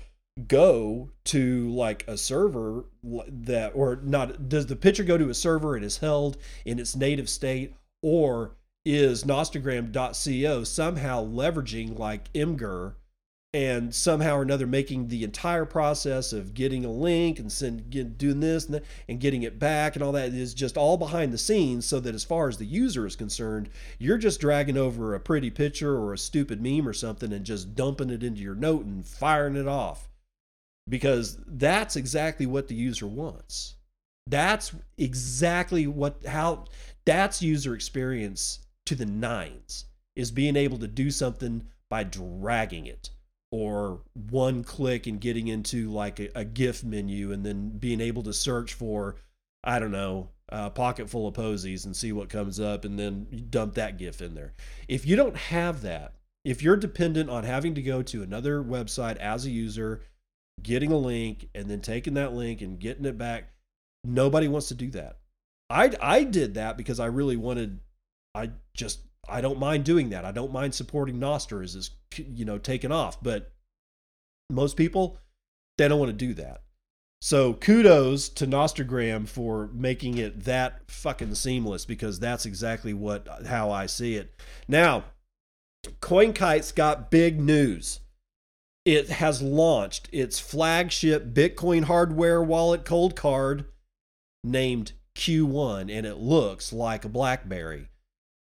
go 0.49 1.11
to 1.25 1.69
like 1.71 2.07
a 2.07 2.17
server 2.17 2.85
that 3.03 3.73
or 3.75 3.97
not 4.03 4.49
does 4.49 4.67
the 4.67 4.77
picture 4.77 5.05
go 5.05 5.19
to 5.19 5.29
a 5.29 5.35
server 5.35 5.77
and 5.77 5.85
is 5.85 5.99
held 5.99 6.37
in 6.65 6.79
its 6.79 6.97
native 6.97 7.29
state? 7.29 7.75
Or 8.03 8.57
is 8.85 9.25
nostrgram.co 9.25 10.65
somehow 10.65 11.25
leveraging 11.25 11.99
like 11.99 12.33
Imgur 12.33 12.95
and 13.53 13.93
somehow 13.93 14.37
or 14.37 14.43
another 14.43 14.67
making 14.67 15.09
the 15.09 15.25
entire 15.25 15.65
process 15.65 16.33
of 16.33 16.55
getting 16.55 16.85
a 16.85 16.91
link 16.91 17.41
and 17.41 17.51
send, 17.51 17.91
get, 17.91 18.17
doing 18.17 18.39
this 18.39 18.67
and, 18.67 18.75
that, 18.75 18.85
and 19.09 19.19
getting 19.19 19.43
it 19.43 19.59
back 19.59 19.97
and 19.97 20.05
all 20.05 20.13
that 20.13 20.33
is 20.33 20.55
just 20.55 20.77
all 20.77 20.97
behind 20.97 21.33
the 21.33 21.39
scenes 21.39 21.85
so 21.85 21.99
that 21.99 22.15
as 22.15 22.23
far 22.23 22.49
as 22.49 22.59
the 22.59 22.65
user 22.65 23.07
is 23.07 23.17
concerned 23.17 23.69
you're 23.99 24.19
just 24.19 24.41
dragging 24.41 24.77
over 24.77 25.15
a 25.15 25.21
pretty 25.21 25.51
picture 25.51 25.97
or 25.97 26.13
a 26.13 26.19
stupid 26.19 26.63
meme 26.63 26.87
or 26.87 26.93
something 26.93 27.33
and 27.33 27.45
just 27.45 27.75
dumping 27.75 28.11
it 28.11 28.23
into 28.23 28.41
your 28.41 28.55
note 28.55 28.85
and 28.85 29.05
firing 29.05 29.57
it 29.57 29.67
off 29.67 30.09
because 30.91 31.39
that's 31.47 31.97
exactly 31.97 32.45
what 32.45 32.69
the 32.69 32.75
user 32.75 33.07
wants 33.07 33.77
that's 34.27 34.75
exactly 34.99 35.87
what 35.87 36.25
how 36.27 36.65
that's 37.07 37.43
user 37.43 37.75
experience 37.75 38.61
to 38.85 38.95
the 38.95 39.07
nines 39.07 39.87
is 40.17 40.31
being 40.31 40.57
able 40.57 40.79
to 40.79 40.87
do 40.87 41.11
something 41.11 41.65
by 41.89 42.05
dragging 42.05 42.87
it 42.87 43.11
or 43.51 44.03
one 44.31 44.63
click 44.63 45.07
and 45.07 45.21
getting 45.21 45.49
into 45.49 45.91
like 45.91 46.21
a, 46.21 46.31
a 46.37 46.45
GIF 46.45 46.85
menu 46.85 47.33
and 47.33 47.45
then 47.45 47.71
being 47.71 48.01
able 48.01 48.23
to 48.23 48.33
search 48.33 48.75
for, 48.75 49.17
I 49.65 49.79
don't 49.79 49.91
know, 49.91 50.29
a 50.49 50.71
pocket 50.71 51.11
full 51.11 51.27
of 51.27 51.35
posies 51.35 51.85
and 51.85 51.97
see 51.97 52.13
what 52.13 52.29
comes 52.29 52.61
up 52.61 52.85
and 52.85 52.99
then 52.99 53.47
dump 53.51 53.75
that 53.75 53.99
GIF 53.99 54.21
in 54.21 54.35
there. 54.35 54.53
If 54.89 55.07
you 55.07 55.17
don't 55.17 55.37
have 55.37 55.83
that, 55.83 56.15
if 56.45 56.63
you're 56.63 56.77
dependent 56.77 57.29
on 57.29 57.45
having 57.45 57.75
to 57.75 57.83
go 57.83 58.03
to 58.03 58.23
another 58.23 58.63
website 58.63 59.17
as 59.17 59.47
a 59.47 59.51
user, 59.51 60.03
getting 60.63 60.93
a 60.93 60.99
link 60.99 61.49
and 61.55 61.71
then 61.71 61.81
taking 61.81 62.15
that 62.15 62.35
link 62.35 62.61
and 62.61 62.79
getting 62.79 63.05
it 63.05 63.19
back, 63.19 63.53
nobody 64.05 64.49
wants 64.49 64.69
to 64.69 64.75
do 64.75 64.91
that. 64.91 65.19
I 65.69 65.93
I 66.01 66.25
did 66.25 66.55
that 66.55 66.77
because 66.77 67.01
I 67.01 67.07
really 67.07 67.37
wanted 67.37 67.81
I 68.35 68.51
just 68.75 69.01
I 69.29 69.41
don't 69.41 69.59
mind 69.59 69.85
doing 69.85 70.11
that. 70.11 70.25
I 70.25 70.33
don't 70.33 70.53
mind 70.53 70.75
supporting 70.75 71.19
Nostr 71.19 71.63
as 71.63 71.75
is 71.75 71.91
you 72.17 72.45
know 72.45 72.59
taken 72.59 72.93
off, 72.93 73.23
but 73.23 73.53
most 74.51 74.77
people 74.77 75.19
they 75.79 75.89
don't 75.89 76.01
want 76.01 76.11
to 76.11 76.27
do 76.27 76.35
that. 76.35 76.63
So 77.23 77.53
kudos 77.53 78.29
to 78.31 78.47
Nostrgram 78.47 79.29
for 79.29 79.69
making 79.75 80.19
it 80.19 80.45
that 80.45 80.81
fucking 80.91 81.35
seamless 81.35 81.85
because 81.85 82.19
that's 82.19 82.47
exactly 82.47 82.95
what 82.95 83.29
how 83.47 83.71
I 83.71 83.87
see 83.87 84.17
it. 84.17 84.33
Now, 84.67 85.05
CoinKite's 86.01 86.73
got 86.73 87.11
big 87.11 87.41
news. 87.41 88.01
It 88.85 89.11
has 89.11 89.43
launched 89.43 90.09
its 90.11 90.39
flagship 90.39 91.35
Bitcoin 91.35 91.85
hardware 91.85 92.43
wallet 92.43 92.85
Coldcard 92.85 93.67
named 94.43 94.93
Q1 95.15 95.91
and 95.91 96.07
it 96.07 96.17
looks 96.17 96.73
like 96.73 97.05
a 97.05 97.09
BlackBerry. 97.11 97.89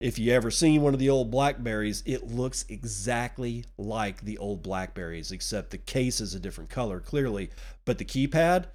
If 0.02 0.20
you 0.20 0.34
ever 0.34 0.52
seen 0.52 0.82
one 0.82 0.94
of 0.94 1.00
the 1.00 1.10
old 1.10 1.32
Blackberries, 1.32 2.04
it 2.06 2.28
looks 2.28 2.66
exactly 2.68 3.64
like 3.78 4.22
the 4.22 4.38
old 4.38 4.62
Blackberries, 4.62 5.32
except 5.32 5.72
the 5.72 5.78
case 5.78 6.20
is 6.20 6.36
a 6.36 6.40
different 6.40 6.70
color, 6.70 7.00
clearly. 7.00 7.50
But 7.86 7.98
the 7.98 8.06
keypad, 8.06 8.66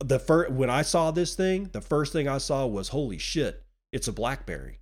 the 0.00 0.18
first 0.18 0.52
when 0.52 0.68
I 0.68 0.82
saw 0.82 1.10
this 1.10 1.34
thing, 1.34 1.70
the 1.72 1.80
first 1.80 2.12
thing 2.12 2.28
I 2.28 2.38
saw 2.38 2.66
was 2.66 2.88
holy 2.88 3.16
shit, 3.16 3.64
it's 3.90 4.06
a 4.06 4.12
BlackBerry. 4.12 4.80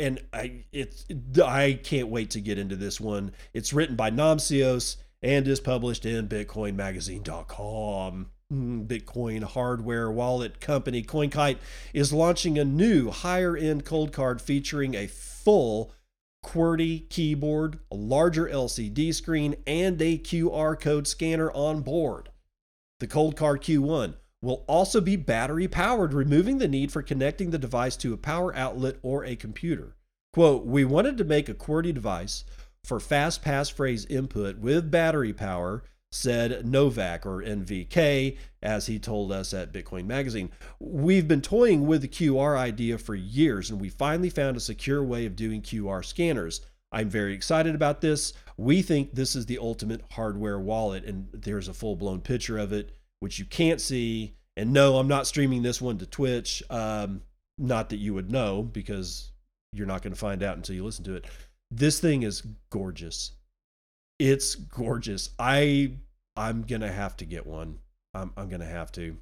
And 0.00 0.20
I 0.32 0.64
it's 0.72 1.06
I 1.42 1.78
can't 1.82 2.08
wait 2.08 2.30
to 2.30 2.40
get 2.40 2.58
into 2.58 2.76
this 2.76 3.00
one. 3.00 3.32
It's 3.54 3.72
written 3.72 3.94
by 3.94 4.10
Namcios 4.10 4.96
and 5.22 5.48
is 5.48 5.60
published 5.60 6.04
in 6.04 6.28
bitcoinmagazine.com. 6.28 8.30
Mm, 8.52 8.86
Bitcoin 8.86 9.42
hardware 9.42 10.10
wallet 10.10 10.60
company 10.60 11.02
CoinKite 11.02 11.58
is 11.92 12.12
launching 12.12 12.58
a 12.58 12.64
new 12.64 13.10
higher 13.10 13.56
end 13.56 13.84
Coldcard 13.84 14.40
featuring 14.40 14.94
a 14.94 15.08
full 15.08 15.92
QWERTY 16.44 17.08
keyboard, 17.08 17.80
a 17.90 17.96
larger 17.96 18.46
LCD 18.46 19.12
screen, 19.12 19.56
and 19.66 20.00
a 20.00 20.18
QR 20.18 20.78
code 20.78 21.08
scanner 21.08 21.50
on 21.50 21.80
board. 21.80 22.28
The 23.00 23.08
Coldcard 23.08 23.62
Q1 23.62 24.14
will 24.42 24.64
also 24.68 25.00
be 25.00 25.16
battery 25.16 25.66
powered, 25.66 26.14
removing 26.14 26.58
the 26.58 26.68
need 26.68 26.92
for 26.92 27.02
connecting 27.02 27.50
the 27.50 27.58
device 27.58 27.96
to 27.96 28.12
a 28.12 28.16
power 28.16 28.54
outlet 28.54 28.96
or 29.02 29.24
a 29.24 29.34
computer. 29.34 29.96
Quote, 30.32 30.64
we 30.64 30.84
wanted 30.84 31.18
to 31.18 31.24
make 31.24 31.48
a 31.48 31.54
QWERTY 31.54 31.92
device 31.92 32.44
for 32.86 33.00
fast 33.00 33.42
passphrase 33.42 34.08
input 34.08 34.58
with 34.58 34.90
battery 34.90 35.32
power 35.32 35.82
said 36.12 36.64
Novak 36.64 37.26
or 37.26 37.42
NVK, 37.42 38.38
as 38.62 38.86
he 38.86 38.98
told 38.98 39.32
us 39.32 39.52
at 39.52 39.72
Bitcoin 39.72 40.06
Magazine. 40.06 40.50
We've 40.78 41.26
been 41.26 41.42
toying 41.42 41.86
with 41.86 42.02
the 42.02 42.08
QR 42.08 42.56
idea 42.56 42.96
for 42.96 43.14
years, 43.14 43.70
and 43.70 43.80
we 43.80 43.88
finally 43.88 44.30
found 44.30 44.56
a 44.56 44.60
secure 44.60 45.02
way 45.02 45.26
of 45.26 45.36
doing 45.36 45.62
QR 45.62 46.04
scanners. 46.04 46.60
I'm 46.92 47.10
very 47.10 47.34
excited 47.34 47.74
about 47.74 48.00
this. 48.00 48.32
We 48.56 48.82
think 48.82 49.14
this 49.14 49.34
is 49.34 49.46
the 49.46 49.58
ultimate 49.58 50.02
hardware 50.12 50.60
wallet, 50.60 51.04
and 51.04 51.28
there's 51.32 51.68
a 51.68 51.74
full 51.74 51.96
blown 51.96 52.20
picture 52.20 52.56
of 52.56 52.72
it, 52.72 52.92
which 53.20 53.38
you 53.38 53.44
can't 53.44 53.80
see. 53.80 54.36
And 54.56 54.72
no, 54.72 54.98
I'm 54.98 55.08
not 55.08 55.26
streaming 55.26 55.62
this 55.62 55.82
one 55.82 55.98
to 55.98 56.06
Twitch. 56.06 56.62
Um, 56.70 57.22
not 57.58 57.90
that 57.90 57.96
you 57.96 58.14
would 58.14 58.30
know 58.30 58.62
because 58.62 59.32
you're 59.72 59.86
not 59.86 60.02
going 60.02 60.12
to 60.12 60.18
find 60.18 60.42
out 60.42 60.56
until 60.56 60.74
you 60.74 60.84
listen 60.84 61.04
to 61.04 61.14
it. 61.14 61.26
This 61.70 62.00
thing 62.00 62.22
is 62.22 62.42
gorgeous. 62.70 63.32
It's 64.18 64.54
gorgeous. 64.54 65.30
I 65.38 65.92
I'm 66.36 66.62
gonna 66.62 66.92
have 66.92 67.16
to 67.18 67.24
get 67.24 67.46
one. 67.46 67.78
I'm 68.14 68.32
I'm 68.36 68.48
gonna 68.48 68.64
have 68.64 68.92
to. 68.92 69.16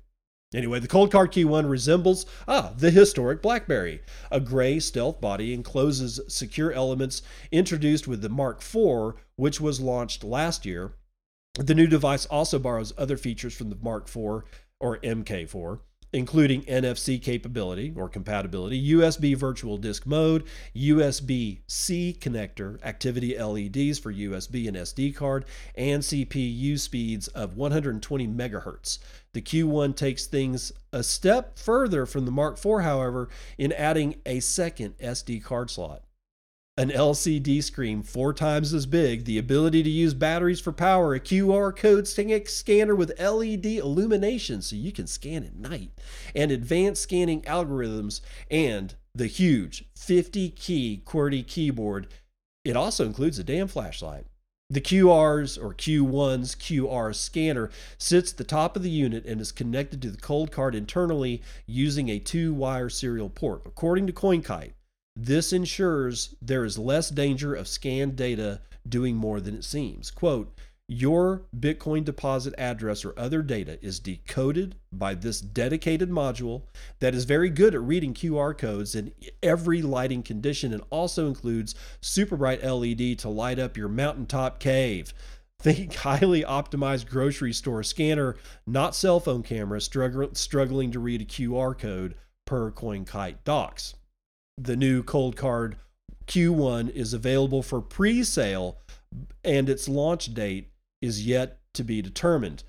Anyway, 0.55 0.79
the 0.79 0.87
Coldcard 0.89 1.33
Q1 1.33 1.69
resembles 1.69 2.27
ah 2.47 2.73
the 2.77 2.91
historic 2.91 3.43
BlackBerry, 3.43 4.03
a 4.31 4.41
gray 4.41 4.79
stealth 4.79 5.21
body 5.21 5.53
encloses 5.53 6.21
secure 6.29 6.73
elements 6.73 7.23
introduced 7.51 8.07
with 8.07 8.23
the 8.23 8.29
Mark 8.29 8.63
IV, 8.63 9.15
which 9.37 9.61
was 9.61 9.81
launched 9.81 10.23
last 10.23 10.65
year. 10.65 10.95
The 11.55 11.75
new 11.75 11.87
device 11.87 12.27
also 12.27 12.59
borrows 12.59 12.93
other 12.99 13.17
features 13.17 13.57
from 13.57 13.71
the 13.71 13.79
Mark 13.81 14.09
IV 14.09 14.43
or 14.81 14.99
MK4 14.99 15.81
including 16.15 16.63
NFC 16.63 17.21
capability 17.21 17.93
or 17.97 18.09
compatibility, 18.09 18.93
USB 18.93 19.37
virtual 19.37 19.77
disk 19.77 20.07
mode, 20.07 20.45
USB 20.75 21.59
C 21.67 22.17
connector, 22.19 22.83
activity 22.85 23.37
LEDs 23.37 23.99
for 23.99 24.13
USB 24.13 24.69
and 24.69 24.77
SD 24.77 25.15
card, 25.15 25.45
and 25.75 26.03
CPU 26.03 26.79
speeds 26.79 27.27
of 27.29 27.57
120 27.57 28.29
megahertz. 28.29 29.01
The 29.33 29.43
Q1 29.43 29.97
takes 29.97 30.27
things 30.27 30.73
a 30.93 31.03
step 31.03 31.59
further 31.59 32.07
from 32.07 32.27
the 32.27 32.31
Mark 32.31 32.65
IV, 32.65 32.83
however, 32.83 33.29
in 33.59 33.73
adding 33.73 34.15
a 34.25 34.39
second 34.39 34.97
SD 34.99 35.43
card 35.43 35.69
slot 35.69 36.05
an 36.77 36.91
LCD 36.91 37.63
screen 37.63 38.03
four 38.03 38.33
times 38.33 38.75
as 38.75 38.85
big, 38.85 39.25
the 39.25 39.39
ability 39.39 39.85
to 39.85 39.91
use 39.91 40.13
batteries 40.13 40.59
for 40.59 40.73
power, 40.73 41.15
a 41.15 41.21
QR 41.21 41.75
code 41.75 42.09
scanner 42.09 42.97
with 42.97 43.21
LED 43.21 43.67
illumination 43.67 44.61
so 44.61 44.75
you 44.75 44.91
can 44.91 45.07
scan 45.07 45.45
at 45.45 45.55
night, 45.55 45.91
and 46.35 46.51
advanced 46.51 47.03
scanning 47.03 47.43
algorithms, 47.43 48.23
and 48.51 48.97
the 49.15 49.29
huge 49.29 49.85
50 49.95 50.51
key 50.51 51.01
QWERTY 51.07 51.47
keyboard. 51.47 52.09
It 52.65 52.77
also 52.77 53.07
includes 53.07 53.39
a 53.39 53.45
damn 53.45 53.69
flashlight. 53.69 54.27
The 54.69 54.81
QR's 54.81 55.57
or 55.57 55.75
Q1's 55.75 56.57
QR 56.57 57.15
scanner 57.15 57.71
sits 57.99 58.33
at 58.33 58.39
the 58.39 58.43
top 58.43 58.75
of 58.75 58.83
the 58.83 58.91
unit 58.91 59.25
and 59.27 59.41
is 59.41 59.53
connected 59.53 60.03
to 60.03 60.11
the 60.11 60.21
Coldcard 60.21 60.75
internally 60.75 61.41
using 61.67 62.09
a 62.09 62.19
two 62.19 62.53
wire 62.53 62.89
serial 62.89 63.29
port. 63.29 63.63
According 63.65 64.09
to 64.09 64.13
CoinKite, 64.13 64.73
this 65.17 65.53
ensures 65.53 66.35
there 66.43 66.65
is 66.65 66.79
less 66.79 67.09
danger 67.09 67.55
of 67.55 67.69
scanned 67.69 68.17
data 68.17 68.61
doing 68.89 69.17
more 69.17 69.41
than 69.41 69.55
it 69.55 69.65
seems. 69.65 70.11
Quote, 70.11 70.53
your 70.87 71.47
Bitcoin 71.59 72.05
deposit 72.05 72.53
address 72.59 73.07
or 73.07 73.19
other 73.19 73.41
data 73.41 73.79
is 73.83 73.99
decoded 73.99 74.75
by 74.93 75.15
this 75.15 75.41
dedicated 75.41 76.11
module 76.11 76.65
that 76.99 77.15
is 77.15 77.25
very 77.25 77.49
good 77.49 77.75
at 77.75 77.81
reading 77.81 78.13
QR 78.13 78.57
codes 78.57 78.95
in 78.95 79.15
every 79.43 79.81
lighting 79.81 80.23
condition 80.23 80.75
and 80.75 80.83
also 80.91 81.27
includes 81.27 81.75
super 82.03 82.37
bright 82.37 82.63
LED 82.63 83.19
to 83.21 83.31
light 83.31 83.59
up 83.59 83.79
your 83.79 83.89
mountaintop 83.89 84.59
cave. 84.59 85.15
Think 85.59 85.95
highly 85.95 86.43
optimized 86.43 87.09
grocery 87.09 87.55
store 87.55 87.83
scanner, 87.83 88.37
not 88.67 88.95
cell 88.95 89.21
phone 89.21 89.43
camera, 89.43 89.81
struggling 89.81 90.91
to 90.91 90.99
read 90.99 91.23
a 91.23 91.25
QR 91.25 91.79
code 91.79 92.15
per 92.45 92.71
CoinKite 92.71 93.37
docs 93.45 93.95
the 94.59 94.77
new 94.77 95.03
Coldcard 95.03 95.75
Q1 96.27 96.91
is 96.91 97.13
available 97.13 97.63
for 97.63 97.81
pre 97.81 98.23
sale 98.25 98.79
and 99.45 99.69
its 99.69 99.89
launch 99.89 100.33
date 100.35 100.71
is 101.03 101.27
yet 101.27 101.59
to 101.75 101.85
be 101.85 102.01
determined. 102.03 102.65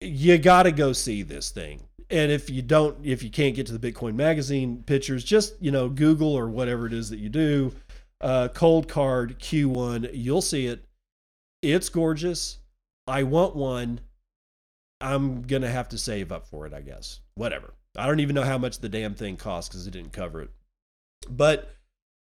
You 0.00 0.38
got 0.38 0.64
to 0.64 0.72
go 0.72 0.92
see 0.92 1.22
this 1.22 1.50
thing. 1.50 1.82
And 2.10 2.30
if 2.30 2.50
you 2.50 2.62
don't, 2.62 3.04
if 3.04 3.22
you 3.22 3.30
can't 3.30 3.56
get 3.56 3.66
to 3.66 3.76
the 3.76 3.92
Bitcoin 3.92 4.14
Magazine 4.14 4.84
pictures, 4.84 5.24
just, 5.24 5.54
you 5.60 5.70
know, 5.70 5.88
Google 5.88 6.32
or 6.34 6.48
whatever 6.48 6.86
it 6.86 6.92
is 6.92 7.10
that 7.10 7.18
you 7.18 7.28
do, 7.28 7.72
uh, 8.20 8.48
Coldcard 8.52 9.38
Q1, 9.38 10.10
you'll 10.12 10.42
see 10.42 10.66
it. 10.66 10.84
It's 11.62 11.88
gorgeous. 11.88 12.58
I 13.08 13.24
want 13.24 13.56
one. 13.56 14.00
I'm 15.00 15.42
going 15.42 15.62
to 15.62 15.70
have 15.70 15.88
to 15.90 15.98
save 15.98 16.30
up 16.30 16.46
for 16.46 16.66
it, 16.66 16.72
I 16.72 16.80
guess. 16.80 17.20
Whatever. 17.34 17.74
I 17.96 18.06
don't 18.06 18.20
even 18.20 18.34
know 18.34 18.44
how 18.44 18.58
much 18.58 18.78
the 18.78 18.88
damn 18.88 19.14
thing 19.14 19.36
costs 19.36 19.68
because 19.68 19.86
it 19.86 19.90
didn't 19.90 20.12
cover 20.12 20.42
it. 20.42 20.50
But 21.28 21.76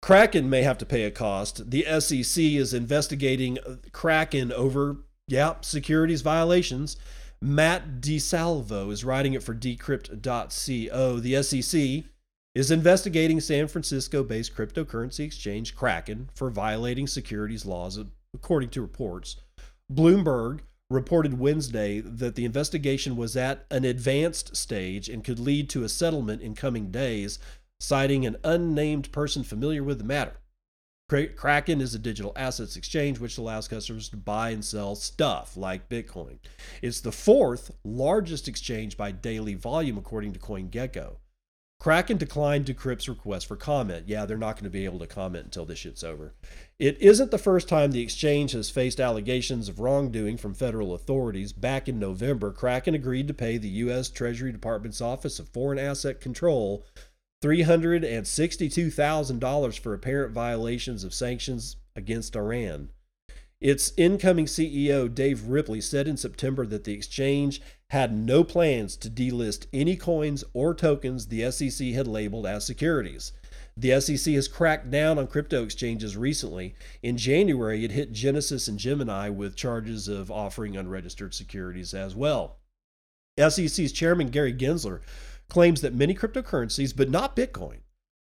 Kraken 0.01 0.49
may 0.49 0.63
have 0.63 0.79
to 0.79 0.87
pay 0.87 1.05
a 1.05 1.11
cost. 1.11 1.71
The 1.71 1.85
SEC 2.01 2.43
is 2.43 2.73
investigating 2.73 3.59
Kraken 3.93 4.53
over, 4.53 4.99
yeah, 5.27 5.55
securities 5.61 6.23
violations. 6.23 6.97
Mat 7.41 8.01
Di 8.01 8.19
Salvo 8.19 8.91
is 8.91 9.05
writing 9.05 9.35
it 9.35 9.43
for 9.43 9.55
decrypt.co. 9.55 11.21
The 11.21 11.43
SEC 11.43 12.05
is 12.55 12.71
investigating 12.71 13.41
San 13.41 13.69
Francisco 13.69 14.25
based 14.25 14.55
cryptocurrency 14.55 15.21
exchange 15.21 15.77
Kraken 15.77 16.31
for 16.35 16.51
violating 16.51 17.07
securities 17.07 17.65
laws, 17.65 17.99
according 18.35 18.71
to 18.71 18.83
reports. 18.83 19.37
Bloomberg 19.93 20.61
reported 20.91 21.39
Wednesday 21.39 22.01
that 22.01 22.35
the 22.35 22.45
investigation 22.45 23.15
was 23.15 23.37
at 23.37 23.67
an 23.71 23.85
advanced 23.85 24.57
stage 24.57 25.09
and 25.09 25.23
could 25.23 25.39
lead 25.39 25.69
to 25.69 25.85
a 25.85 25.89
settlement 25.89 26.41
in 26.41 26.55
coming 26.55 26.91
days 26.91 27.39
citing 27.81 28.27
an 28.27 28.37
unnamed 28.45 29.13
person 29.13 29.43
familiar 29.45 29.83
with 29.83 29.99
the 29.99 30.05
matter. 30.05 30.39
Kraken 31.09 31.81
is 31.81 31.95
a 31.95 31.99
digital 31.99 32.35
assets 32.37 32.77
exchange 32.77 33.19
which 33.19 33.39
allows 33.39 33.67
customers 33.67 34.11
to 34.11 34.17
buy 34.19 34.51
and 34.51 34.63
sell 34.63 34.95
stuff 34.95 35.57
like 35.57 35.89
Bitcoin. 35.89 36.39
It's 36.83 37.01
the 37.01 37.13
fourth 37.13 37.71
largest 37.83 38.47
exchange 38.47 38.99
by 38.99 39.13
daily 39.13 39.55
volume, 39.55 39.97
according 39.97 40.35
to 40.35 40.39
CoinGecko. 40.39 41.17
Kraken 41.81 42.17
declined 42.17 42.67
Decrypt's 42.67 43.09
request 43.09 43.47
for 43.47 43.55
comment. 43.55 44.09
Yeah, 44.09 44.27
they're 44.27 44.37
not 44.37 44.57
going 44.57 44.65
to 44.65 44.71
be 44.71 44.85
able 44.85 44.99
to 44.99 45.07
comment 45.07 45.45
until 45.45 45.65
this 45.65 45.79
shit's 45.79 46.03
over. 46.03 46.35
It 46.79 47.01
isn't 47.01 47.31
the 47.31 47.39
first 47.39 47.69
time 47.69 47.93
the 47.93 48.03
exchange 48.03 48.51
has 48.51 48.69
faced 48.69 48.99
allegations 48.99 49.69
of 49.69 49.79
wrongdoing 49.79 50.39
from 50.39 50.55
federal 50.55 50.93
authorities. 50.93 51.53
Back 51.53 51.89
in 51.89 52.01
November, 52.01 52.53
Kraken 52.53 52.95
agreed 52.95 53.29
to 53.29 53.35
pay 53.35 53.59
the 53.59 53.69
U.S. 53.69 54.11
Treasury 54.11 54.51
Department's 54.51 55.01
Office 55.01 55.39
of 55.39 55.49
Foreign 55.49 55.79
Asset 55.79 56.21
Control 56.21 56.85
$362,000 57.43 59.79
for 59.79 59.95
apparent 59.95 60.33
violations 60.33 61.05
of 61.05 61.15
sanctions 61.15 61.77
against 61.95 62.37
Iran. 62.37 62.89
Its 63.61 63.93
incoming 63.97 64.47
CEO, 64.47 65.13
Dave 65.13 65.45
Ripley, 65.45 65.81
said 65.81 66.07
in 66.07 66.17
September 66.17 66.65
that 66.67 66.85
the 66.85 66.93
exchange 66.93 67.61
had 67.91 68.17
no 68.17 68.45
plans 68.45 68.97
to 68.97 69.11
delist 69.11 69.67
any 69.73 69.97
coins 69.97 70.45
or 70.53 70.75
tokens 70.75 71.27
the 71.27 71.51
SEC 71.51 71.89
had 71.89 72.07
labeled 72.07 72.47
as 72.47 72.65
securities. 72.65 73.33
The 73.77 74.01
SEC 74.01 74.35
has 74.35 74.47
cracked 74.47 74.91
down 74.91 75.19
on 75.19 75.27
crypto 75.27 75.65
exchanges 75.65 76.17
recently. 76.17 76.75
In 77.03 77.17
January, 77.17 77.85
it 77.85 77.93
hit 77.93 78.13
Genesis 78.13 78.69
and 78.69 78.79
Gemini 78.79 79.29
with 79.29 79.57
charges 79.57 80.07
of 80.07 80.31
offering 80.31 80.77
unregistered 80.77 81.35
securities 81.35 81.95
as 81.95 82.15
well. 82.15 82.59
SEC's 83.39 83.93
chairman, 83.93 84.29
Gary 84.29 84.53
Gensler, 84.53 85.01
claims 85.49 85.81
that 85.81 85.95
many 85.95 86.15
cryptocurrencies, 86.15 86.95
but 86.95 87.11
not 87.11 87.37
Bitcoin, 87.37 87.79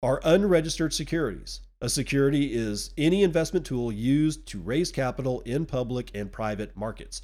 are 0.03 0.21
unregistered 0.23 0.93
securities. 0.93 1.61
A 1.81 1.89
security 1.89 2.53
is 2.53 2.91
any 2.97 3.23
investment 3.23 3.65
tool 3.65 3.91
used 3.91 4.47
to 4.47 4.59
raise 4.59 4.91
capital 4.91 5.41
in 5.41 5.65
public 5.65 6.09
and 6.15 6.31
private 6.31 6.75
markets. 6.75 7.21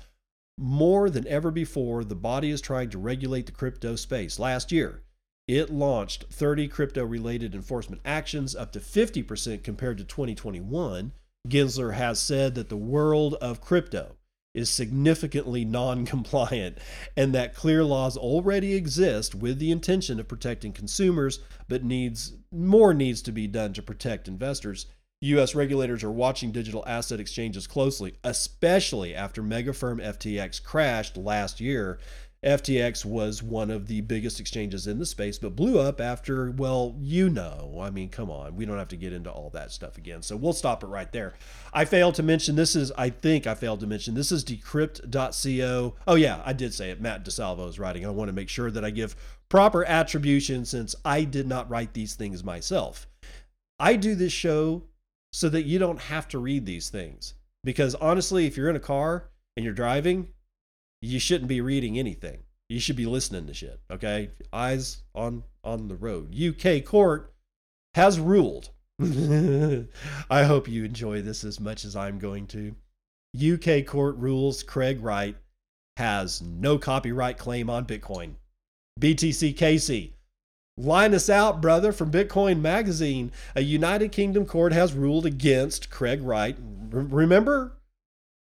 More 0.58 1.10
than 1.10 1.28
ever 1.28 1.50
before, 1.50 2.04
the 2.04 2.16
body 2.16 2.52
is 2.52 2.62
trying 2.62 2.90
to 2.92 3.00
regulate 3.00 3.48
the 3.48 3.52
crypto 3.52 3.96
space. 3.96 4.38
Last 4.38 4.72
year, 4.72 5.04
it 5.48 5.72
launched 5.72 6.26
30 6.30 6.68
crypto 6.68 7.04
related 7.04 7.56
enforcement 7.56 8.02
actions, 8.06 8.56
up 8.56 8.72
to 8.74 8.80
50% 8.80 9.64
compared 9.64 9.98
to 9.98 10.04
2021. 10.04 11.12
Gensler 11.48 11.94
has 11.96 12.20
said 12.20 12.56
that 12.56 12.70
the 12.70 12.78
world 12.78 13.34
of 13.36 13.60
crypto 13.60 14.16
is 14.54 14.70
significantly 14.70 15.66
non 15.66 16.06
compliant 16.06 16.78
and 17.18 17.34
that 17.34 17.56
clear 17.56 17.84
laws 17.84 18.16
already 18.18 18.74
exist 18.74 19.34
with 19.36 19.60
the 19.60 19.72
intention 19.72 20.20
of 20.20 20.28
protecting 20.28 20.72
consumers, 20.72 21.40
but 21.68 21.84
needs 21.84 22.34
more 22.52 22.94
needs 22.94 23.22
to 23.22 23.32
be 23.32 23.48
done 23.48 23.74
to 23.74 23.82
protect 23.82 24.28
investors. 24.28 24.86
US 25.24 25.56
regulators 25.56 26.04
are 26.04 26.12
watching 26.12 26.52
digital 26.52 26.84
asset 26.86 27.22
exchanges 27.22 27.66
closely, 27.66 28.16
especially 28.26 29.16
after 29.16 29.42
mega 29.42 29.72
firm 29.72 30.00
FTX 30.00 30.62
crashed 30.62 31.16
last 31.16 31.62
year. 31.62 31.98
FTX 32.44 33.06
was 33.06 33.42
one 33.42 33.72
of 33.72 33.88
the 33.88 34.02
biggest 34.02 34.40
exchanges 34.40 34.86
in 34.86 35.00
the 35.00 35.06
space, 35.06 35.38
but 35.38 35.56
blew 35.56 35.80
up 35.80 36.02
after, 36.02 36.52
well, 36.52 36.96
you 37.00 37.30
know. 37.30 37.80
I 37.82 37.90
mean, 37.90 38.10
come 38.10 38.30
on. 38.30 38.56
We 38.56 38.66
don't 38.66 38.78
have 38.78 38.90
to 38.90 38.98
get 38.98 39.14
into 39.14 39.32
all 39.32 39.50
that 39.52 39.72
stuff 39.72 39.98
again. 39.98 40.22
So 40.22 40.36
we'll 40.36 40.54
stop 40.54 40.84
it 40.84 40.88
right 40.88 41.12
there. 41.12 41.36
I 41.74 41.86
failed 41.86 42.16
to 42.16 42.24
mention 42.24 42.56
this 42.56 42.76
is, 42.76 42.92
I 42.98 43.10
think 43.10 43.48
I 43.48 43.56
failed 43.56 43.80
to 43.80 43.88
mention 43.88 44.14
this 44.14 44.32
is 44.32 44.44
decrypt.co. 44.44 45.96
Oh, 46.08 46.16
yeah, 46.16 46.42
I 46.46 46.54
did 46.54 46.74
say 46.74 46.92
it. 46.92 47.02
Mat 47.02 47.24
Di 47.24 47.32
Salvo 47.32 47.68
is 47.68 47.80
writing. 47.80 48.06
I 48.06 48.10
want 48.10 48.28
to 48.28 48.34
make 48.34 48.50
sure 48.50 48.70
that 48.72 48.84
I 48.84 48.90
give 48.90 49.16
proper 49.48 49.86
attribution 49.86 50.66
since 50.66 50.96
I 51.06 51.24
did 51.24 51.48
not 51.48 51.70
write 51.70 51.94
these 51.94 52.16
things 52.16 52.44
myself. 52.44 53.08
I 53.80 53.96
do 53.96 54.16
this 54.16 54.34
show 54.34 54.84
so 55.32 55.48
that 55.50 55.64
you 55.64 55.80
don't 55.80 56.00
have 56.00 56.28
to 56.30 56.40
read 56.40 56.66
these 56.66 56.90
things. 56.90 57.36
Because 57.64 57.96
honestly, 57.96 58.46
if 58.46 58.58
you're 58.58 58.70
in 58.70 58.76
a 58.76 58.82
car 58.82 59.30
and 59.56 59.64
you're 59.64 59.74
driving, 59.74 60.28
you 61.04 61.20
shouldn't 61.20 61.50
be 61.50 61.60
reading 61.60 62.00
anything. 62.00 62.40
You 62.70 62.80
should 62.80 62.96
be 62.96 63.06
listening 63.06 63.46
to 63.48 63.54
shit. 63.54 63.80
Okay, 63.92 64.30
eyes 64.54 65.04
on 65.14 65.44
on 65.64 65.90
the 65.90 65.96
road. 65.96 66.34
UK 66.34 66.84
court 66.86 67.34
has 67.94 68.20
ruled. 68.20 68.70
I 69.02 70.44
hope 70.44 70.68
you 70.68 70.86
enjoy 70.86 71.22
this 71.22 71.44
as 71.44 71.60
much 71.60 71.84
as 71.84 71.96
I'm 71.96 72.20
going 72.20 72.48
to. 72.48 72.76
UK 73.38 73.86
court 73.86 74.16
rules 74.18 74.64
Craig 74.64 75.04
Wright 75.04 75.36
has 75.98 76.42
no 76.42 76.78
copyright 76.78 77.38
claim 77.38 77.70
on 77.70 77.86
Bitcoin. 77.86 78.36
BTC 79.00 79.58
Casey, 79.58 80.16
line 80.78 81.14
us 81.14 81.30
out, 81.30 81.62
brother, 81.62 81.92
from 81.92 82.12
Bitcoin 82.12 82.62
Magazine. 82.62 83.32
A 83.56 83.62
United 83.62 84.12
Kingdom 84.12 84.46
court 84.46 84.72
has 84.72 84.94
ruled 84.94 85.26
against 85.26 85.90
Craig 85.90 86.22
Wright. 86.22 86.56
remember, 86.92 87.78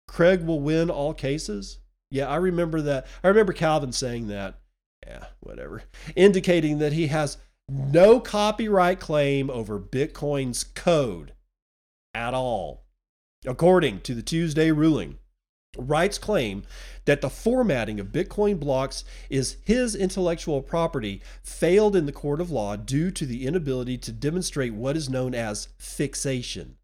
Craig 0.08 0.42
will 0.42 0.60
win 0.60 0.90
all 0.90 1.14
cases. 1.14 1.78
Yeah, 2.10 2.28
I 2.28 2.36
remember 2.36 2.80
that. 2.82 3.06
I 3.22 3.28
remember 3.28 3.52
Calvin 3.52 3.92
saying 3.92 4.28
that. 4.28 4.58
Yeah, 5.06 5.26
whatever. 5.40 5.82
Indicating 6.16 6.78
that 6.78 6.92
he 6.92 7.08
has 7.08 7.38
no 7.68 8.18
copyright 8.20 8.98
claim 8.98 9.50
over 9.50 9.78
Bitcoin's 9.78 10.64
code 10.64 11.32
at 12.14 12.34
all. 12.34 12.84
According 13.46 14.00
to 14.00 14.14
the 14.14 14.22
Tuesday 14.22 14.70
ruling, 14.72 15.18
Wright's 15.76 16.18
claim 16.18 16.62
that 17.04 17.20
the 17.20 17.28
formatting 17.28 18.00
of 18.00 18.08
Bitcoin 18.08 18.58
blocks 18.58 19.04
is 19.28 19.58
his 19.64 19.94
intellectual 19.94 20.62
property 20.62 21.22
failed 21.42 21.94
in 21.94 22.06
the 22.06 22.12
court 22.12 22.40
of 22.40 22.50
law 22.50 22.74
due 22.74 23.10
to 23.10 23.26
the 23.26 23.46
inability 23.46 23.98
to 23.98 24.12
demonstrate 24.12 24.72
what 24.72 24.96
is 24.96 25.10
known 25.10 25.34
as 25.34 25.68
fixation. 25.78 26.77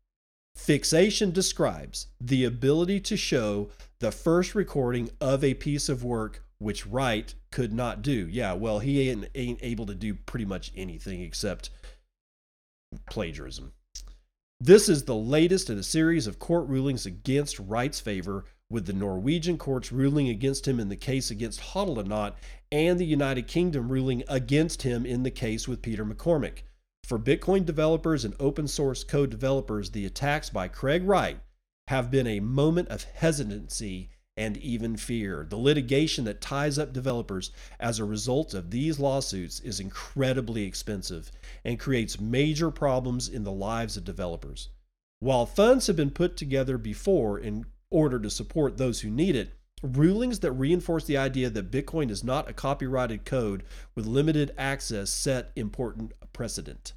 Fixation 0.55 1.31
describes 1.31 2.07
the 2.21 2.45
ability 2.45 3.01
to 3.01 3.17
show 3.17 3.71
the 3.99 4.13
first 4.13 4.55
recording 4.55 5.11
of 5.21 5.45
a 5.45 5.55
piece 5.55 5.89
of 5.89 6.05
work 6.05 6.43
which 6.59 6.87
Wright 6.87 7.35
could 7.51 7.73
not 7.73 8.03
do. 8.03 8.29
Yeah, 8.29 8.55
well, 8.55 8.79
he 8.79 9.11
ain't, 9.11 9.29
ain't 9.35 9.59
able 9.63 9.87
to 9.87 9.95
do 9.95 10.15
pretty 10.15 10.47
much 10.47 10.73
anything 10.77 11.21
except 11.21 11.71
plagiarism. 13.11 13.73
This 14.61 14.89
is 14.89 15.05
the 15.05 15.15
latest 15.15 15.69
in 15.69 15.77
a 15.77 15.83
series 15.83 16.27
of 16.27 16.39
court 16.39 16.69
rulings 16.69 17.05
against 17.05 17.59
Wright's 17.59 18.01
favor, 18.01 18.45
with 18.71 18.87
the 18.87 18.93
Norwegian 18.93 19.59
courts 19.59 19.93
ruling 19.93 20.29
against 20.29 20.67
him 20.67 20.81
in 20.81 20.89
the 20.89 20.97
case 20.97 21.31
against 21.31 21.61
Hodlonaut 21.61 22.35
and 22.73 22.99
the 22.99 23.05
United 23.05 23.47
Kingdom 23.47 23.91
ruling 23.91 24.25
against 24.29 24.83
him 24.83 25.05
in 25.05 25.23
the 25.23 25.31
case 25.31 25.69
with 25.69 25.83
Peter 25.83 26.05
McCormack. 26.05 26.63
For 27.05 27.19
Bitcoin 27.19 27.67
developers 27.67 28.25
and 28.25 28.35
open 28.41 28.67
source 28.67 29.05
code 29.05 29.29
developers, 29.29 29.91
the 29.91 30.07
attacks 30.07 30.49
by 30.49 30.69
Craig 30.69 31.05
Wright 31.05 31.39
have 31.89 32.11
been 32.11 32.27
a 32.27 32.41
moment 32.41 32.89
of 32.89 33.05
hesitancy 33.05 34.09
and 34.39 34.57
even 34.57 34.97
fear. 34.97 35.47
The 35.49 35.59
litigation 35.59 36.25
that 36.25 36.41
ties 36.41 36.79
up 36.79 36.95
developers 36.95 37.51
as 37.79 37.99
a 37.99 38.07
result 38.07 38.55
of 38.55 38.71
these 38.71 38.99
lawsuits 38.99 39.61
is 39.61 39.81
incredibly 39.81 40.65
expensive 40.65 41.31
and 41.63 41.79
creates 41.79 42.19
major 42.19 42.71
problems 42.71 43.29
in 43.29 43.45
the 43.45 43.53
lives 43.53 43.99
of 43.99 44.05
developers. 44.05 44.71
While 45.21 45.45
funds 45.45 45.87
have 45.89 45.97
been 45.97 46.11
put 46.11 46.39
together 46.39 46.79
before 46.79 47.39
in 47.39 47.67
order 47.91 48.19
to 48.19 48.31
support 48.31 48.79
those 48.79 49.03
who 49.03 49.11
need 49.11 49.37
it, 49.37 49.53
rulings 49.85 50.41
that 50.41 50.53
reinforce 50.53 51.05
the 51.05 51.19
idea 51.19 51.51
that 51.51 51.71
Bitcoin 51.71 52.11
is 52.11 52.25
not 52.25 52.49
a 52.49 52.55
copyrighted 52.55 53.25
code 53.25 53.63
with 53.95 54.07
limited 54.07 54.53
access 54.57 55.11
set 55.11 55.53
important 55.55 56.13
precedent. 56.33 56.95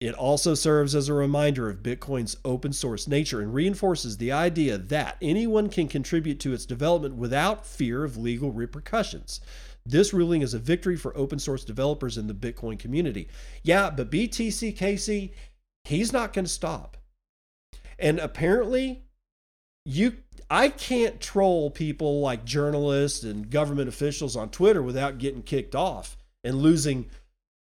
It 0.00 0.14
also 0.14 0.54
serves 0.54 0.94
as 0.94 1.08
a 1.08 1.14
reminder 1.14 1.68
of 1.68 1.82
Bitcoin's 1.82 2.36
open 2.44 2.72
source 2.72 3.08
nature 3.08 3.40
and 3.40 3.52
reinforces 3.52 4.16
the 4.16 4.30
idea 4.30 4.78
that 4.78 5.16
anyone 5.20 5.68
can 5.68 5.88
contribute 5.88 6.38
to 6.40 6.52
its 6.52 6.66
development 6.66 7.16
without 7.16 7.66
fear 7.66 8.04
of 8.04 8.16
legal 8.16 8.52
repercussions. 8.52 9.40
This 9.84 10.12
ruling 10.12 10.42
is 10.42 10.54
a 10.54 10.58
victory 10.58 10.96
for 10.96 11.16
open 11.16 11.38
source 11.38 11.64
developers 11.64 12.16
in 12.18 12.28
the 12.28 12.34
Bitcoin 12.34 12.78
community. 12.78 13.28
Yeah, 13.62 13.90
but 13.90 14.10
BTC 14.10 14.76
Casey, 14.76 15.32
he's 15.84 16.12
not 16.12 16.32
going 16.32 16.44
to 16.44 16.50
stop. 16.50 16.96
And 17.98 18.20
apparently, 18.20 19.02
you 19.84 20.18
I 20.50 20.70
can't 20.70 21.20
troll 21.20 21.70
people 21.70 22.20
like 22.20 22.46
journalists 22.46 23.22
and 23.22 23.50
government 23.50 23.88
officials 23.88 24.34
on 24.34 24.48
Twitter 24.48 24.82
without 24.82 25.18
getting 25.18 25.42
kicked 25.42 25.74
off 25.74 26.16
and 26.42 26.62
losing 26.62 27.10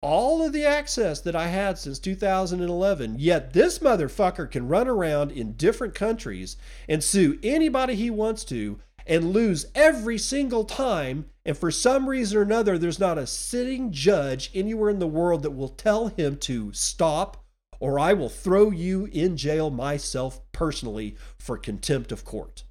all 0.01 0.43
of 0.43 0.55
the 0.55 0.64
access 0.64 1.21
that 1.21 1.37
I 1.37 1.49
had 1.49 1.77
since 1.77 1.99
2011. 1.99 3.16
Yet 3.19 3.53
this 3.53 3.81
motherfucker 3.81 4.51
can 4.51 4.66
run 4.66 4.88
around 4.88 5.31
in 5.31 5.53
different 5.53 5.95
countries 5.95 6.57
and 6.88 7.05
sue 7.05 7.38
anybody 7.43 7.95
he 7.97 8.09
wants 8.09 8.45
to 8.45 8.79
and 9.07 9.35
lose 9.35 9.66
every 9.75 10.16
single 10.16 10.64
time. 10.64 11.27
And 11.45 11.59
for 11.59 11.71
some 11.71 12.09
reason 12.09 12.38
or 12.38 12.43
another, 12.43 12.79
there's 12.79 12.99
not 12.99 13.19
a 13.19 13.27
sitting 13.27 13.93
judge 13.93 14.51
anywhere 14.55 14.88
in 14.88 15.01
the 15.01 15.07
world 15.07 15.43
that 15.43 15.51
will 15.51 15.69
tell 15.69 16.09
him 16.09 16.38
to 16.38 16.73
stop 16.73 17.45
or 17.79 17.99
I 17.99 18.12
will 18.12 18.29
throw 18.29 18.71
you 18.71 19.07
in 19.12 19.37
jail 19.37 19.71
myself 19.71 20.40
personally 20.53 21.16
for 21.38 21.57
contempt 21.57 22.12
of 22.12 22.25
court. 22.25 22.64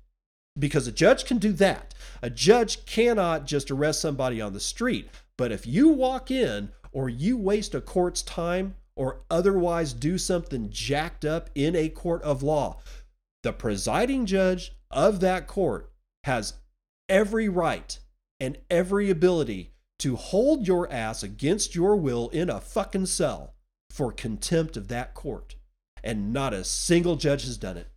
Because 0.59 0.87
a 0.87 0.91
judge 0.91 1.25
can 1.25 1.37
do 1.37 1.53
that. 1.53 1.93
A 2.21 2.29
judge 2.29 2.85
cannot 2.85 3.45
just 3.47 3.71
arrest 3.71 4.01
somebody 4.01 4.41
on 4.41 4.53
the 4.53 4.59
street. 4.59 5.09
But 5.37 5.51
if 5.51 5.65
you 5.65 5.87
walk 5.89 6.29
in 6.29 6.69
or 6.91 7.07
you 7.09 7.37
waste 7.37 7.73
a 7.73 7.81
court's 7.81 8.21
time 8.21 8.75
or 8.95 9.21
otherwise 9.31 9.93
do 9.93 10.17
something 10.17 10.69
jacked 10.69 11.23
up 11.23 11.49
in 11.55 11.75
a 11.75 11.87
court 11.87 12.21
of 12.23 12.43
law, 12.43 12.79
the 13.43 13.53
presiding 13.53 14.25
judge 14.25 14.73
of 14.91 15.21
that 15.21 15.47
court 15.47 15.91
has 16.25 16.55
every 17.07 17.47
right 17.47 17.99
and 18.39 18.57
every 18.69 19.09
ability 19.09 19.71
to 19.99 20.15
hold 20.15 20.67
your 20.67 20.91
ass 20.91 21.23
against 21.23 21.75
your 21.75 21.95
will 21.95 22.29
in 22.29 22.49
a 22.49 22.59
fucking 22.59 23.05
cell 23.05 23.53
for 23.89 24.11
contempt 24.11 24.77
of 24.77 24.87
that 24.87 25.13
court. 25.13 25.55
And 26.03 26.31
not 26.33 26.53
a 26.53 26.63
single 26.63 27.15
judge 27.17 27.43
has 27.43 27.57
done 27.57 27.77
it. 27.77 27.87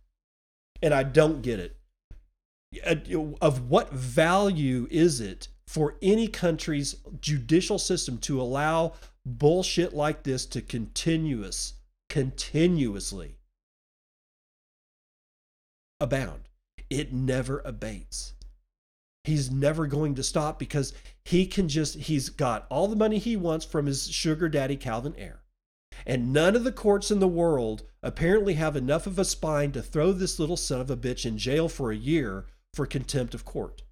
And 0.81 0.93
I 0.93 1.03
don't 1.03 1.41
get 1.41 1.59
it. 1.59 1.77
Uh, 2.85 2.95
of 3.41 3.69
what 3.69 3.91
value 3.91 4.87
is 4.89 5.19
it 5.19 5.47
for 5.67 5.95
any 6.01 6.27
country's 6.27 6.95
judicial 7.19 7.79
system 7.79 8.17
to 8.19 8.41
allow 8.41 8.93
bullshit 9.25 9.93
like 9.93 10.23
this 10.23 10.45
to 10.47 10.61
continuous 10.61 11.73
continuously 12.09 13.37
abound? 15.99 16.49
It 16.89 17.13
never 17.13 17.61
abates. 17.65 18.33
He's 19.23 19.49
never 19.49 19.87
going 19.87 20.15
to 20.15 20.23
stop 20.23 20.59
because 20.59 20.93
he 21.23 21.45
can 21.45 21.69
just 21.69 21.95
he's 21.95 22.29
got 22.29 22.65
all 22.69 22.87
the 22.87 22.95
money 22.95 23.17
he 23.17 23.37
wants 23.37 23.65
from 23.65 23.85
his 23.85 24.09
sugar 24.09 24.49
daddy 24.49 24.75
calvin 24.75 25.15
ayre 25.17 25.43
and 26.05 26.33
none 26.33 26.55
of 26.55 26.63
the 26.63 26.71
courts 26.71 27.11
in 27.11 27.19
the 27.19 27.27
world 27.27 27.83
apparently 28.01 28.55
have 28.55 28.75
enough 28.75 29.07
of 29.07 29.17
a 29.17 29.25
spine 29.25 29.71
to 29.71 29.81
throw 29.81 30.11
this 30.11 30.39
little 30.39 30.57
son 30.57 30.81
of 30.81 30.89
a 30.89 30.97
bitch 30.97 31.25
in 31.25 31.37
jail 31.37 31.69
for 31.69 31.91
a 31.91 31.95
year 31.95 32.45
for 32.73 32.85
contempt 32.85 33.33
of 33.33 33.45
court 33.45 33.83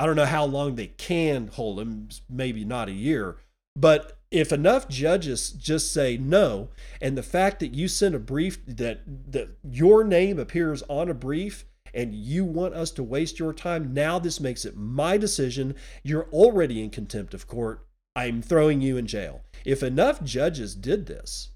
I 0.00 0.06
don't 0.06 0.16
know 0.16 0.24
how 0.24 0.46
long 0.46 0.76
they 0.76 0.86
can 0.86 1.48
hold 1.48 1.78
him, 1.78 2.08
maybe 2.28 2.64
not 2.64 2.88
a 2.88 2.92
year. 2.92 3.36
But 3.76 4.18
if 4.30 4.50
enough 4.50 4.88
judges 4.88 5.50
just 5.50 5.92
say 5.92 6.16
no, 6.16 6.70
and 7.02 7.18
the 7.18 7.22
fact 7.22 7.60
that 7.60 7.74
you 7.74 7.86
sent 7.86 8.14
a 8.14 8.18
brief 8.18 8.64
that, 8.66 9.02
that 9.30 9.58
your 9.62 10.04
name 10.04 10.38
appears 10.38 10.82
on 10.88 11.10
a 11.10 11.14
brief 11.14 11.66
and 11.92 12.14
you 12.14 12.46
want 12.46 12.74
us 12.74 12.90
to 12.92 13.02
waste 13.02 13.38
your 13.38 13.52
time, 13.52 13.92
now 13.92 14.18
this 14.18 14.40
makes 14.40 14.64
it 14.64 14.74
my 14.74 15.18
decision. 15.18 15.74
You're 16.02 16.30
already 16.30 16.82
in 16.82 16.88
contempt 16.88 17.34
of 17.34 17.46
court. 17.46 17.86
I'm 18.16 18.40
throwing 18.40 18.80
you 18.80 18.96
in 18.96 19.06
jail. 19.06 19.42
If 19.66 19.82
enough 19.82 20.22
judges 20.22 20.74
did 20.74 21.06
this, 21.06 21.50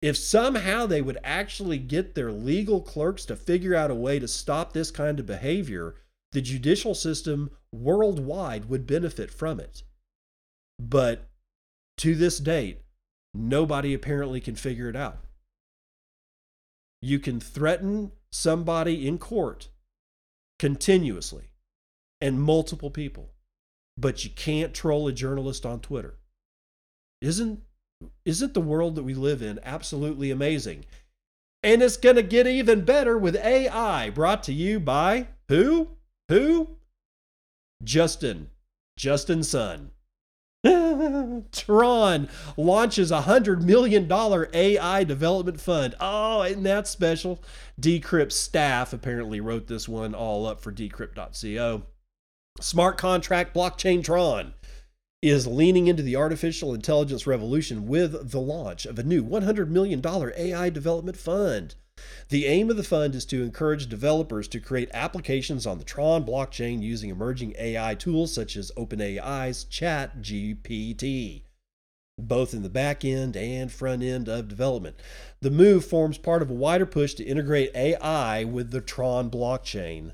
if 0.00 0.16
somehow 0.16 0.86
they 0.86 1.02
would 1.02 1.18
actually 1.24 1.78
get 1.78 2.14
their 2.14 2.30
legal 2.30 2.80
clerks 2.80 3.24
to 3.26 3.36
figure 3.36 3.74
out 3.74 3.90
a 3.90 3.94
way 3.94 4.18
to 4.18 4.28
stop 4.28 4.72
this 4.72 4.90
kind 4.90 5.18
of 5.18 5.26
behavior, 5.26 5.96
the 6.32 6.40
judicial 6.40 6.94
system 6.94 7.50
worldwide 7.72 8.66
would 8.66 8.86
benefit 8.86 9.30
from 9.30 9.58
it. 9.58 9.82
But 10.78 11.28
to 11.98 12.14
this 12.14 12.38
date, 12.38 12.82
nobody 13.34 13.92
apparently 13.92 14.40
can 14.40 14.54
figure 14.54 14.88
it 14.88 14.96
out. 14.96 15.18
You 17.02 17.18
can 17.18 17.40
threaten 17.40 18.12
somebody 18.30 19.06
in 19.06 19.18
court 19.18 19.68
continuously 20.58 21.50
and 22.20 22.40
multiple 22.40 22.90
people. 22.90 23.30
but 23.98 24.24
you 24.24 24.30
can't 24.30 24.72
troll 24.72 25.08
a 25.08 25.12
journalist 25.12 25.66
on 25.66 25.80
Twitter. 25.80 26.14
Isn't 27.20 27.62
isn't 28.24 28.54
the 28.54 28.60
world 28.60 28.94
that 28.94 29.02
we 29.02 29.14
live 29.14 29.42
in 29.42 29.58
absolutely 29.62 30.30
amazing? 30.30 30.84
And 31.62 31.82
it's 31.82 31.96
going 31.96 32.16
to 32.16 32.22
get 32.22 32.46
even 32.46 32.84
better 32.84 33.18
with 33.18 33.36
AI 33.36 34.10
brought 34.10 34.42
to 34.44 34.52
you 34.52 34.78
by 34.78 35.28
who? 35.48 35.88
Who? 36.28 36.76
Justin. 37.82 38.50
Justin 38.96 39.42
Sun. 39.42 39.90
Tron 41.52 42.28
launches 42.56 43.10
a 43.10 43.22
$100 43.22 43.62
million 43.62 44.10
AI 44.10 45.04
development 45.04 45.60
fund. 45.60 45.94
Oh, 46.00 46.42
isn't 46.42 46.64
that 46.64 46.88
special? 46.88 47.42
Decrypt 47.80 48.32
staff 48.32 48.92
apparently 48.92 49.40
wrote 49.40 49.68
this 49.68 49.88
one 49.88 50.14
all 50.14 50.46
up 50.46 50.60
for 50.60 50.72
decrypt.co. 50.72 51.82
Smart 52.60 52.98
contract 52.98 53.54
blockchain 53.54 54.02
Tron 54.02 54.52
is 55.20 55.48
leaning 55.48 55.88
into 55.88 56.02
the 56.02 56.14
artificial 56.14 56.72
intelligence 56.72 57.26
revolution 57.26 57.86
with 57.86 58.30
the 58.30 58.40
launch 58.40 58.86
of 58.86 58.98
a 58.98 59.02
new 59.02 59.22
$100 59.24 59.68
million 59.68 60.00
AI 60.04 60.70
development 60.70 61.16
fund. 61.16 61.74
The 62.28 62.46
aim 62.46 62.70
of 62.70 62.76
the 62.76 62.84
fund 62.84 63.16
is 63.16 63.24
to 63.26 63.42
encourage 63.42 63.88
developers 63.88 64.46
to 64.48 64.60
create 64.60 64.88
applications 64.94 65.66
on 65.66 65.78
the 65.78 65.84
Tron 65.84 66.24
blockchain 66.24 66.80
using 66.80 67.10
emerging 67.10 67.56
AI 67.58 67.96
tools 67.96 68.32
such 68.32 68.56
as 68.56 68.70
OpenAI's 68.76 69.64
ChatGPT, 69.64 71.42
both 72.16 72.54
in 72.54 72.62
the 72.62 72.68
back 72.68 73.04
end 73.04 73.36
and 73.36 73.72
front 73.72 74.04
end 74.04 74.28
of 74.28 74.46
development. 74.46 74.94
The 75.40 75.50
move 75.50 75.84
forms 75.84 76.18
part 76.18 76.42
of 76.42 76.50
a 76.50 76.54
wider 76.54 76.86
push 76.86 77.14
to 77.14 77.24
integrate 77.24 77.74
AI 77.74 78.44
with 78.44 78.70
the 78.70 78.80
Tron 78.80 79.28
blockchain 79.28 80.12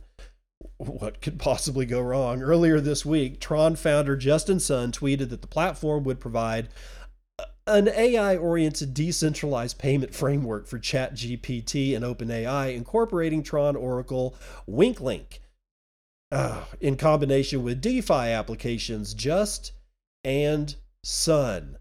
what 0.77 1.21
could 1.21 1.39
possibly 1.39 1.87
go 1.87 2.01
wrong? 2.01 2.43
Earlier 2.43 2.81
this 2.81 3.05
week, 3.05 3.41
Tron 3.41 3.77
founder 3.77 4.17
Justin 4.17 4.61
Sun 4.61 4.93
tweeted 4.93 5.31
that 5.31 5.41
the 5.43 5.49
platform 5.49 6.05
would 6.05 6.21
provide 6.21 6.69
an 7.67 7.89
AI 7.89 8.37
oriented 8.37 8.93
decentralized 8.93 9.79
payment 9.79 10.15
framework 10.15 10.67
for 10.67 10.79
ChatGPT 10.79 11.97
and 11.97 12.05
OpenAI, 12.05 12.75
incorporating 12.75 13.43
Tron 13.43 13.77
Oracle 13.77 14.35
WinkLink 14.69 15.39
uh, 16.31 16.65
in 16.81 16.97
combination 16.97 17.63
with 17.63 17.81
DeFi 17.81 18.13
applications 18.13 19.15
Just 19.15 19.73
and 20.23 20.75
Sun. 21.03 21.79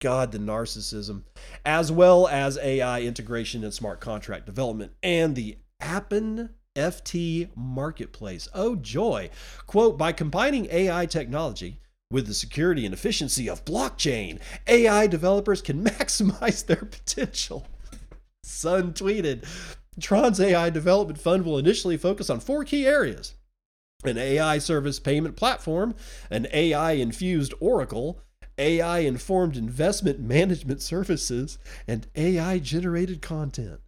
God, 0.00 0.32
the 0.32 0.38
narcissism, 0.38 1.22
as 1.64 1.92
well 1.92 2.26
as 2.26 2.58
AI 2.58 3.02
integration 3.02 3.62
and 3.62 3.72
smart 3.72 4.00
contract 4.00 4.46
development, 4.46 4.92
and 5.00 5.36
the 5.36 5.58
Appen 5.82 6.50
FT 6.74 7.50
Marketplace. 7.54 8.48
Oh, 8.54 8.76
joy. 8.76 9.28
Quote 9.66 9.98
By 9.98 10.12
combining 10.12 10.68
AI 10.70 11.06
technology, 11.06 11.80
with 12.10 12.26
the 12.26 12.34
security 12.34 12.84
and 12.84 12.94
efficiency 12.94 13.48
of 13.48 13.64
blockchain, 13.64 14.38
AI 14.66 15.06
developers 15.06 15.60
can 15.60 15.84
maximize 15.84 16.64
their 16.64 16.76
potential. 16.76 17.66
Sun 18.44 18.92
tweeted 18.94 19.44
Tron's 20.00 20.40
AI 20.40 20.70
development 20.70 21.18
fund 21.18 21.44
will 21.44 21.58
initially 21.58 21.96
focus 21.96 22.30
on 22.30 22.40
four 22.40 22.64
key 22.64 22.86
areas 22.86 23.34
an 24.04 24.18
AI 24.18 24.58
service 24.58 24.98
payment 24.98 25.36
platform, 25.36 25.94
an 26.28 26.48
AI 26.52 26.92
infused 26.92 27.54
Oracle, 27.60 28.20
AI 28.58 28.98
informed 28.98 29.56
investment 29.56 30.18
management 30.18 30.82
services, 30.82 31.56
and 31.86 32.08
AI 32.16 32.58
generated 32.58 33.22
content. 33.22 33.80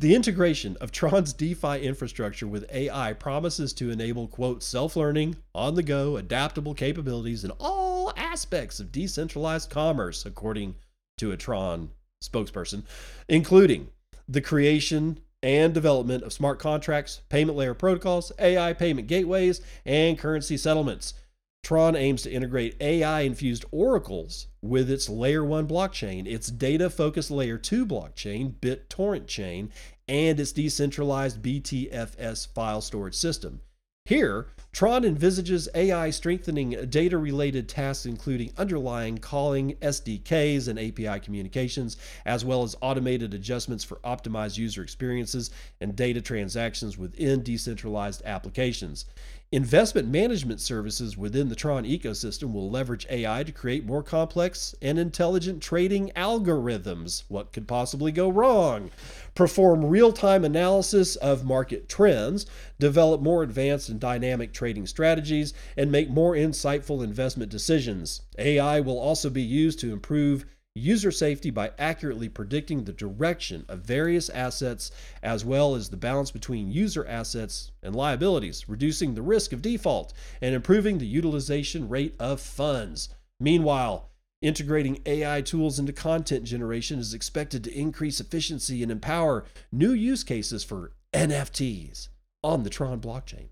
The 0.00 0.14
integration 0.14 0.76
of 0.80 0.92
Tron's 0.92 1.32
DeFi 1.32 1.80
infrastructure 1.80 2.46
with 2.46 2.70
AI 2.70 3.14
promises 3.14 3.72
to 3.74 3.90
enable, 3.90 4.28
quote, 4.28 4.62
self 4.62 4.94
learning, 4.94 5.38
on 5.56 5.74
the 5.74 5.82
go, 5.82 6.16
adaptable 6.16 6.72
capabilities 6.72 7.42
in 7.42 7.50
all 7.58 8.12
aspects 8.16 8.78
of 8.78 8.92
decentralized 8.92 9.70
commerce, 9.70 10.24
according 10.24 10.76
to 11.16 11.32
a 11.32 11.36
Tron 11.36 11.90
spokesperson, 12.22 12.84
including 13.28 13.88
the 14.28 14.40
creation 14.40 15.18
and 15.42 15.74
development 15.74 16.22
of 16.22 16.32
smart 16.32 16.60
contracts, 16.60 17.22
payment 17.28 17.58
layer 17.58 17.74
protocols, 17.74 18.30
AI 18.38 18.74
payment 18.74 19.08
gateways, 19.08 19.60
and 19.84 20.16
currency 20.16 20.56
settlements. 20.56 21.14
Tron 21.62 21.96
aims 21.96 22.22
to 22.22 22.32
integrate 22.32 22.76
AI 22.80 23.20
infused 23.20 23.64
oracles 23.70 24.46
with 24.62 24.90
its 24.90 25.08
layer 25.08 25.44
1 25.44 25.68
blockchain, 25.68 26.26
its 26.26 26.48
data 26.48 26.88
focused 26.88 27.30
layer 27.30 27.58
2 27.58 27.84
blockchain, 27.84 28.54
BitTorrent 28.54 29.26
chain, 29.26 29.70
and 30.08 30.40
its 30.40 30.52
decentralized 30.52 31.42
BTFS 31.42 32.48
file 32.54 32.80
storage 32.80 33.14
system. 33.14 33.60
Here, 34.08 34.46
Tron 34.72 35.04
envisages 35.04 35.68
AI 35.74 36.08
strengthening 36.08 36.70
data 36.88 37.18
related 37.18 37.68
tasks, 37.68 38.06
including 38.06 38.54
underlying 38.56 39.18
calling 39.18 39.74
SDKs 39.82 40.66
and 40.68 40.78
API 40.78 41.20
communications, 41.20 41.98
as 42.24 42.42
well 42.42 42.62
as 42.62 42.74
automated 42.80 43.34
adjustments 43.34 43.84
for 43.84 43.96
optimized 43.96 44.56
user 44.56 44.82
experiences 44.82 45.50
and 45.82 45.94
data 45.94 46.22
transactions 46.22 46.96
within 46.96 47.42
decentralized 47.42 48.22
applications. 48.24 49.04
Investment 49.50 50.08
management 50.08 50.60
services 50.60 51.16
within 51.16 51.48
the 51.48 51.54
Tron 51.54 51.84
ecosystem 51.84 52.52
will 52.52 52.70
leverage 52.70 53.06
AI 53.08 53.44
to 53.44 53.50
create 53.50 53.86
more 53.86 54.02
complex 54.02 54.74
and 54.82 54.98
intelligent 54.98 55.62
trading 55.62 56.12
algorithms. 56.14 57.22
What 57.28 57.54
could 57.54 57.66
possibly 57.66 58.12
go 58.12 58.28
wrong? 58.28 58.90
Perform 59.34 59.86
real 59.86 60.12
time 60.12 60.44
analysis 60.44 61.16
of 61.16 61.46
market 61.46 61.88
trends, 61.88 62.44
develop 62.78 63.22
more 63.22 63.42
advanced 63.42 63.88
and 63.88 63.98
dynamic 63.98 64.52
trading 64.52 64.86
strategies, 64.86 65.54
and 65.78 65.90
make 65.90 66.10
more 66.10 66.34
insightful 66.34 67.02
investment 67.02 67.50
decisions. 67.50 68.20
AI 68.38 68.80
will 68.80 68.98
also 68.98 69.30
be 69.30 69.40
used 69.40 69.80
to 69.80 69.94
improve 69.94 70.44
user 70.78 71.10
safety 71.10 71.50
by 71.50 71.72
accurately 71.78 72.28
predicting 72.28 72.84
the 72.84 72.92
direction 72.92 73.64
of 73.68 73.80
various 73.80 74.30
assets 74.30 74.90
as 75.22 75.44
well 75.44 75.74
as 75.74 75.88
the 75.88 75.96
balance 75.96 76.30
between 76.30 76.70
user 76.70 77.06
assets 77.06 77.72
and 77.82 77.94
liabilities, 77.94 78.68
reducing 78.68 79.14
the 79.14 79.22
risk 79.22 79.52
of 79.52 79.62
default 79.62 80.12
and 80.40 80.54
improving 80.54 80.98
the 80.98 81.06
utilization 81.06 81.88
rate 81.88 82.14
of 82.18 82.40
funds. 82.40 83.08
Meanwhile, 83.40 84.10
integrating 84.40 85.00
AI 85.06 85.42
tools 85.42 85.78
into 85.78 85.92
content 85.92 86.44
generation 86.44 86.98
is 86.98 87.14
expected 87.14 87.64
to 87.64 87.78
increase 87.78 88.20
efficiency 88.20 88.82
and 88.82 88.92
empower 88.92 89.44
new 89.72 89.92
use 89.92 90.24
cases 90.24 90.64
for 90.64 90.92
NFTs 91.12 92.08
on 92.42 92.62
the 92.62 92.70
Tron 92.70 93.00
blockchain. 93.00 93.48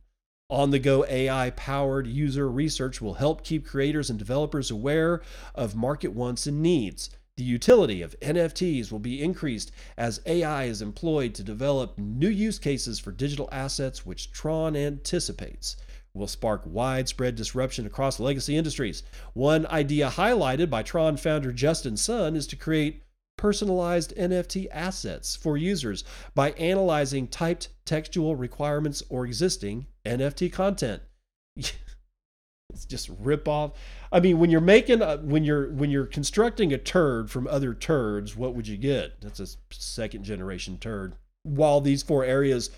On 0.48 0.70
the 0.70 0.78
go 0.78 1.04
AI 1.06 1.50
powered 1.50 2.06
user 2.06 2.48
research 2.48 3.00
will 3.00 3.14
help 3.14 3.42
keep 3.42 3.66
creators 3.66 4.10
and 4.10 4.18
developers 4.18 4.70
aware 4.70 5.20
of 5.56 5.74
market 5.74 6.12
wants 6.12 6.46
and 6.46 6.62
needs. 6.62 7.10
The 7.36 7.42
utility 7.42 8.00
of 8.00 8.18
NFTs 8.20 8.92
will 8.92 9.00
be 9.00 9.20
increased 9.20 9.72
as 9.96 10.20
AI 10.24 10.64
is 10.66 10.82
employed 10.82 11.34
to 11.34 11.42
develop 11.42 11.98
new 11.98 12.28
use 12.28 12.60
cases 12.60 13.00
for 13.00 13.10
digital 13.10 13.48
assets, 13.50 14.06
which 14.06 14.30
Tron 14.30 14.76
anticipates 14.76 15.76
will 16.14 16.28
spark 16.28 16.62
widespread 16.64 17.34
disruption 17.34 17.84
across 17.84 18.20
legacy 18.20 18.56
industries. 18.56 19.02
One 19.34 19.66
idea 19.66 20.08
highlighted 20.08 20.70
by 20.70 20.84
Tron 20.84 21.16
founder 21.16 21.52
Justin 21.52 21.96
Sun 21.96 22.36
is 22.36 22.46
to 22.46 22.56
create 22.56 23.02
personalized 23.36 24.14
NFT 24.16 24.66
assets 24.70 25.36
for 25.36 25.56
users 25.56 26.04
by 26.34 26.52
analyzing 26.52 27.28
typed 27.28 27.68
textual 27.84 28.36
requirements 28.36 29.02
or 29.08 29.26
existing 29.26 29.86
NFT 30.04 30.52
content. 30.52 31.02
it's 31.56 32.84
just 32.86 33.10
rip 33.18 33.48
off. 33.48 33.72
I 34.12 34.20
mean, 34.20 34.38
when 34.38 34.50
you're 34.50 34.60
making 34.60 35.02
a, 35.02 35.18
when 35.18 35.44
you're 35.44 35.70
when 35.72 35.90
you're 35.90 36.06
constructing 36.06 36.72
a 36.72 36.78
turd 36.78 37.30
from 37.30 37.46
other 37.46 37.74
turds, 37.74 38.36
what 38.36 38.54
would 38.54 38.68
you 38.68 38.76
get? 38.76 39.20
That's 39.20 39.40
a 39.40 39.46
second 39.70 40.24
generation 40.24 40.78
turd. 40.78 41.16
While 41.42 41.80
these 41.80 42.02
four 42.02 42.24
areas 42.24 42.70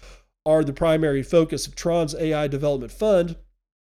are 0.45 0.65
the 0.65 0.73
primary 0.73 1.23
focus 1.23 1.67
of 1.67 1.75
Tron's 1.75 2.15
AI 2.15 2.49
development 2.49 2.93
fund, 2.93 3.37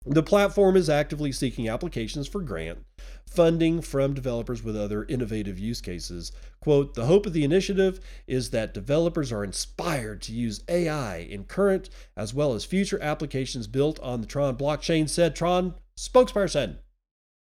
the 0.06 0.24
platform 0.24 0.78
is 0.78 0.90
actively 0.90 1.32
seeking 1.32 1.68
applications 1.68 2.28
for 2.28 2.42
grant 2.42 2.80
funding 3.30 3.82
from 3.82 4.14
developers 4.14 4.64
with 4.64 4.76
other 4.76 5.04
innovative 5.06 5.60
use 5.60 5.82
cases. 5.82 6.32
Quote 6.60 6.94
The 6.94 7.06
hope 7.06 7.26
of 7.26 7.34
the 7.34 7.44
initiative 7.44 8.00
is 8.26 8.50
that 8.52 8.74
developers 8.74 9.32
are 9.32 9.44
inspired 9.44 10.22
to 10.24 10.34
use 10.34 10.64
AI 10.68 11.18
in 11.18 11.44
current 11.44 11.90
as 12.16 12.34
well 12.34 12.54
as 12.54 12.66
future 12.66 13.02
applications 13.02 13.68
built 13.68 14.00
on 14.00 14.22
the 14.22 14.28
Tron 14.28 14.56
blockchain, 14.56 15.08
said 15.10 15.36
Tron 15.36 15.76
spokesperson. 15.98 16.78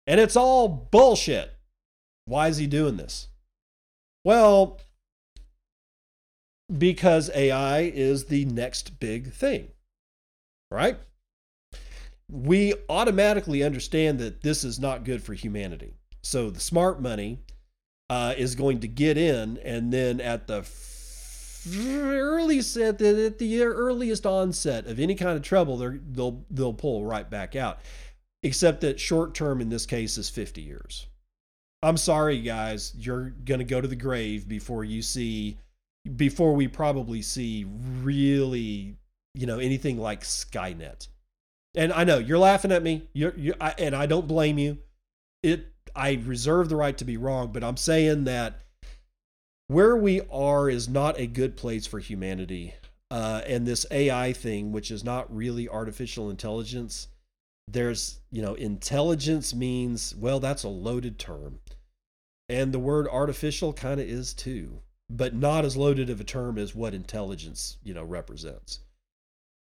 And 0.07 0.21
it's 0.21 0.37
all 0.37 0.69
bullshit. 0.69 1.53
Why 2.25 2.49
is 2.49 2.57
he 2.57 2.67
doing 2.67 2.97
this? 2.97 3.29
Well, 4.25 4.81
because 6.77 7.31
AI 7.35 7.81
is 7.81 8.27
the 8.27 8.45
next 8.45 8.99
big 9.01 9.33
thing, 9.33 9.69
right? 10.71 10.99
We 12.33 12.73
automatically 12.89 13.63
understand 13.63 14.19
that 14.19 14.41
this 14.41 14.65
is 14.65 14.81
not 14.81 15.05
good 15.05 15.23
for 15.23 15.35
humanity. 15.35 15.95
So 16.23 16.49
the 16.49 16.61
smart 16.61 17.01
money 17.01 17.41
uh, 18.09 18.35
is 18.37 18.55
going 18.55 18.81
to 18.81 18.89
get 18.89 19.19
in, 19.19 19.59
and 19.59 19.93
then 19.93 20.21
at 20.21 20.47
the 20.47 20.63
said 22.63 23.01
at 23.01 23.39
the 23.39 23.63
earliest 23.63 24.27
onset 24.27 24.87
of 24.87 24.99
any 24.99 25.15
kind 25.15 25.37
of 25.37 25.43
trouble, 25.43 25.77
they'll 25.77 26.45
they'll 26.51 26.75
pull 26.75 27.05
right 27.05 27.29
back 27.29 27.55
out. 27.55 27.81
Except 28.43 28.81
that 28.81 28.99
short 28.99 29.35
term 29.35 29.61
in 29.61 29.69
this 29.69 29.87
case 29.87 30.19
is 30.19 30.29
50 30.29 30.63
years. 30.63 31.07
I'm 31.83 31.97
sorry, 31.97 32.41
guys. 32.41 32.93
You're 32.97 33.31
gonna 33.45 33.65
go 33.65 33.81
to 33.81 33.89
the 33.89 33.95
grave 33.95 34.49
before 34.49 34.85
you 34.85 35.03
see, 35.03 35.59
before 36.17 36.55
we 36.55 36.67
probably 36.67 37.23
see 37.23 37.67
really, 38.01 38.97
you 39.35 39.47
know, 39.47 39.59
anything 39.59 39.99
like 39.99 40.23
Skynet. 40.23 41.09
And 41.75 41.93
I 41.93 42.05
know 42.05 42.19
you're 42.19 42.39
laughing 42.39 42.73
at 42.73 42.83
me. 42.83 43.09
You're, 43.13 43.35
you 43.37 43.55
and 43.79 43.95
I 43.95 44.07
don't 44.07 44.29
blame 44.29 44.59
you. 44.59 44.79
It. 45.43 45.67
I 45.95 46.21
reserve 46.25 46.69
the 46.69 46.77
right 46.77 46.97
to 46.99 47.05
be 47.05 47.19
wrong, 47.19 47.53
but 47.53 47.63
I'm 47.63 47.77
saying 47.77 48.25
that 48.25 48.61
where 49.69 49.97
we 49.97 50.23
are 50.31 50.71
is 50.71 50.89
not 50.89 51.19
a 51.19 51.27
good 51.27 51.57
place 51.57 51.87
for 51.87 51.99
humanity. 51.99 52.75
Uh, 53.11 53.43
and 53.47 53.67
this 53.67 53.85
AI 53.91 54.33
thing, 54.33 54.73
which 54.73 54.91
is 54.91 55.05
not 55.05 55.35
really 55.35 55.69
artificial 55.69 56.31
intelligence, 56.31 57.09
there's, 57.69 58.21
you 58.31 58.41
know, 58.41 58.55
intelligence 58.55 59.55
means, 59.55 60.15
well, 60.17 60.41
that's 60.41 60.65
a 60.65 60.69
loaded 60.69 61.19
term. 61.19 61.59
And 62.49 62.73
the 62.73 62.79
word 62.79 63.07
artificial 63.09 63.73
kind 63.73 64.01
of 64.01 64.07
is 64.07 64.35
too, 64.35 64.81
but 65.11 65.35
not 65.35 65.65
as 65.65 65.77
loaded 65.77 66.11
of 66.11 66.21
a 66.21 66.25
term 66.25 66.59
as 66.59 66.75
what 66.75 66.95
intelligence, 66.95 67.77
you 67.83 67.95
know, 67.95 68.05
represents. 68.05 68.81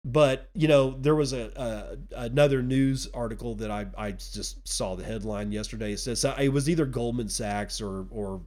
But, 0.04 0.48
you 0.54 0.66
know, 0.66 0.96
there 1.00 1.14
was 1.14 1.32
a, 1.32 1.96
a 2.12 2.24
another 2.24 2.60
news 2.60 3.08
article 3.14 3.54
that 3.56 3.70
I, 3.70 3.86
I 3.96 4.12
just 4.12 4.66
saw 4.66 4.96
the 4.96 5.04
headline 5.04 5.52
yesterday. 5.52 5.92
It 5.92 5.98
says 5.98 6.24
uh, 6.24 6.36
it 6.40 6.48
was 6.48 6.68
either 6.68 6.86
Goldman 6.86 7.28
Sachs 7.28 7.80
or, 7.80 8.06
or 8.10 8.40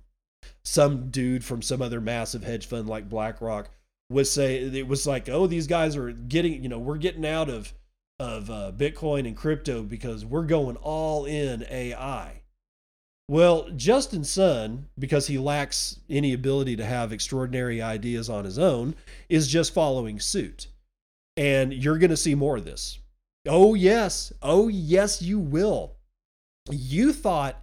some 0.63 1.10
dude 1.12 1.46
from 1.46 1.62
some 1.62 1.82
other 1.82 2.02
massive 2.02 2.44
hedge 2.44 2.65
fund 2.65 2.89
like 2.89 3.10
BlackRock 3.10 3.70
was 4.10 4.30
say 4.30 4.58
it 4.58 4.88
was 4.88 5.08
like, 5.08 5.30
oh, 5.30 5.48
these 5.48 5.68
guys 5.68 5.96
are 5.96 6.12
getting, 6.12 6.62
you 6.62 6.70
know, 6.70 6.80
we're 6.80 6.98
getting 6.98 7.26
out 7.26 7.50
of 7.50 7.74
of 8.20 8.50
uh, 8.50 8.72
Bitcoin 8.76 9.28
and 9.28 9.36
crypto 9.36 9.84
because 9.84 10.24
we're 10.26 10.46
going 10.46 10.78
all 10.78 11.26
in 11.26 11.65
AI. 11.70 12.41
Well, 13.28 13.70
Justin 13.76 14.24
Sun, 14.24 14.88
because 15.00 15.28
he 15.28 15.38
lacks 15.38 16.00
any 16.10 16.34
ability 16.34 16.76
to 16.76 16.86
have 16.86 17.12
extraordinary 17.12 17.82
ideas 17.82 18.30
on 18.30 18.46
his 18.46 18.60
own, 18.60 18.96
is 19.30 19.48
just 19.48 19.74
following 19.74 20.20
suit. 20.20 20.68
And 21.38 21.74
you're 21.74 21.98
going 21.98 22.12
to 22.12 22.17
see 22.17 22.36
more 22.36 22.58
of 22.58 22.65
this. 22.65 23.00
Oh, 23.48 23.74
yes. 23.74 24.32
Oh, 24.41 24.67
yes, 24.67 25.21
you 25.21 25.39
will. 25.39 25.98
You 26.71 27.13
thought 27.13 27.62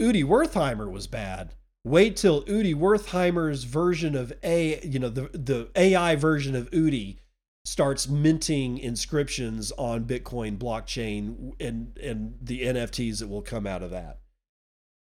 Udi 0.00 0.24
Wertheimer 0.24 0.90
was 0.90 1.06
bad 1.06 1.54
wait 1.88 2.16
till 2.16 2.42
Udi 2.44 2.74
Wertheimer's 2.74 3.64
version 3.64 4.14
of 4.14 4.32
A, 4.42 4.80
you 4.86 4.98
know, 4.98 5.08
the, 5.08 5.30
the 5.32 5.68
AI 5.74 6.16
version 6.16 6.54
of 6.54 6.70
Udi 6.70 7.16
starts 7.64 8.08
minting 8.08 8.78
inscriptions 8.78 9.72
on 9.72 10.04
Bitcoin 10.04 10.58
blockchain 10.58 11.52
and, 11.60 11.96
and 11.98 12.34
the 12.40 12.62
NFTs 12.62 13.18
that 13.18 13.28
will 13.28 13.42
come 13.42 13.66
out 13.66 13.82
of 13.82 13.90
that. 13.90 14.18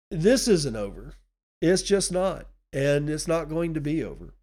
This 0.10 0.48
isn't 0.48 0.76
over. 0.76 1.14
It's 1.62 1.82
just 1.82 2.12
not. 2.12 2.48
And 2.74 3.10
it's 3.10 3.28
not 3.28 3.50
going 3.50 3.74
to 3.74 3.82
be 3.82 4.04
over. 4.04 4.34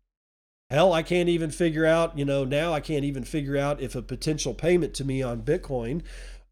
Hell, 0.71 0.93
I 0.93 1.03
can't 1.03 1.29
even 1.29 1.51
figure 1.51 1.87
out, 1.87 2.19
you 2.19 2.25
know, 2.25 2.45
now 2.45 2.73
I 2.73 2.81
can't 2.81 3.05
even 3.05 3.25
figure 3.25 3.57
out 3.57 3.81
if 3.81 3.95
a 3.95 4.03
potential 4.03 4.55
payment 4.55 4.95
to 4.95 5.05
me 5.05 5.23
on 5.23 5.43
Bitcoin 5.43 6.03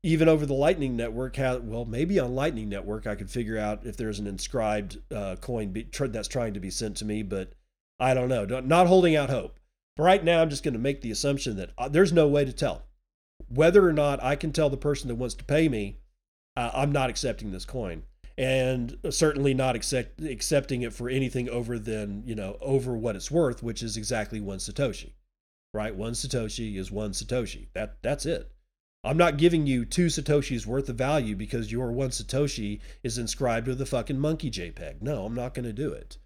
even 0.05 0.29
over 0.29 0.45
the 0.47 0.55
Lightning 0.55 0.97
Network, 0.97 1.37
how, 1.37 1.59
well, 1.59 1.85
maybe 1.85 2.19
on 2.19 2.35
Lightning 2.35 2.69
Network, 2.69 3.07
I 3.07 3.15
could 3.15 3.31
figure 3.31 3.59
out 3.59 3.87
if 3.87 3.97
there's 3.97 4.19
an 4.19 4.27
inscribed 4.27 4.99
uh, 5.15 5.37
coin 5.41 5.71
be, 5.71 5.89
that's 5.93 6.29
trying 6.29 6.55
to 6.55 6.61
be 6.61 6.71
sent 6.71 6.97
to 6.99 7.05
me, 7.05 7.23
but 7.23 7.53
I 8.01 8.15
don't 8.15 8.29
know. 8.29 8.45
Not 8.45 8.89
holding 8.89 9.15
out 9.15 9.31
hope. 9.31 9.61
But 9.97 10.03
right 10.03 10.25
now, 10.25 10.43
I'm 10.43 10.51
just 10.51 10.65
going 10.65 10.75
to 10.75 10.81
make 10.81 11.03
the 11.03 11.13
assumption 11.13 11.57
that 11.57 11.71
uh, 11.79 11.89
there's 11.89 12.13
no 12.13 12.27
way 12.27 12.45
to 12.45 12.53
tell 12.53 12.83
whether 13.49 13.87
or 13.87 13.93
not 13.93 14.23
I 14.23 14.35
can 14.35 14.53
tell 14.53 14.71
the 14.71 14.77
person 14.77 15.09
that 15.09 15.17
wants 15.17 15.35
to 15.35 15.45
pay 15.45 15.69
me, 15.69 15.99
uh, 16.57 16.71
I'm 16.75 16.91
not 16.91 17.11
accepting 17.11 17.53
this 17.53 17.65
coin, 17.65 18.03
and 18.39 18.97
certainly 19.11 19.55
not 19.55 19.77
accept, 19.77 20.21
accepting 20.23 20.83
it 20.83 20.93
for 20.93 21.09
anything 21.09 21.49
over 21.49 21.79
than 21.79 22.23
you 22.27 22.35
know 22.35 22.57
over 22.61 22.97
what 22.97 23.17
it's 23.17 23.31
worth, 23.31 23.63
which 23.63 23.83
is 23.83 23.97
exactly 23.97 24.41
one 24.41 24.59
satoshi. 24.59 25.13
Right, 25.75 25.95
one 25.95 26.13
satoshi 26.13 26.77
is 26.77 26.91
one 26.91 27.13
satoshi. 27.13 27.69
That 27.75 28.03
that's 28.03 28.27
it. 28.27 28.53
I'm 29.05 29.17
not 29.17 29.37
giving 29.37 29.67
you 29.67 29.85
two 29.85 30.07
Satoshis 30.07 30.65
worth 30.65 30.89
of 30.89 30.97
value 30.97 31.35
because 31.35 31.73
your 31.73 31.91
one 31.91 32.11
Satoshi 32.11 32.81
is 33.03 33.19
inscribed 33.19 33.67
with 33.67 33.81
a 33.81 33.87
fucking 33.87 34.19
monkey 34.19 34.51
JPEG. 34.51 35.03
No, 35.03 35.25
I'm 35.25 35.35
not 35.35 35.55
going 35.55 35.65
to 35.65 35.73
do 35.73 35.93
it. 35.93 36.19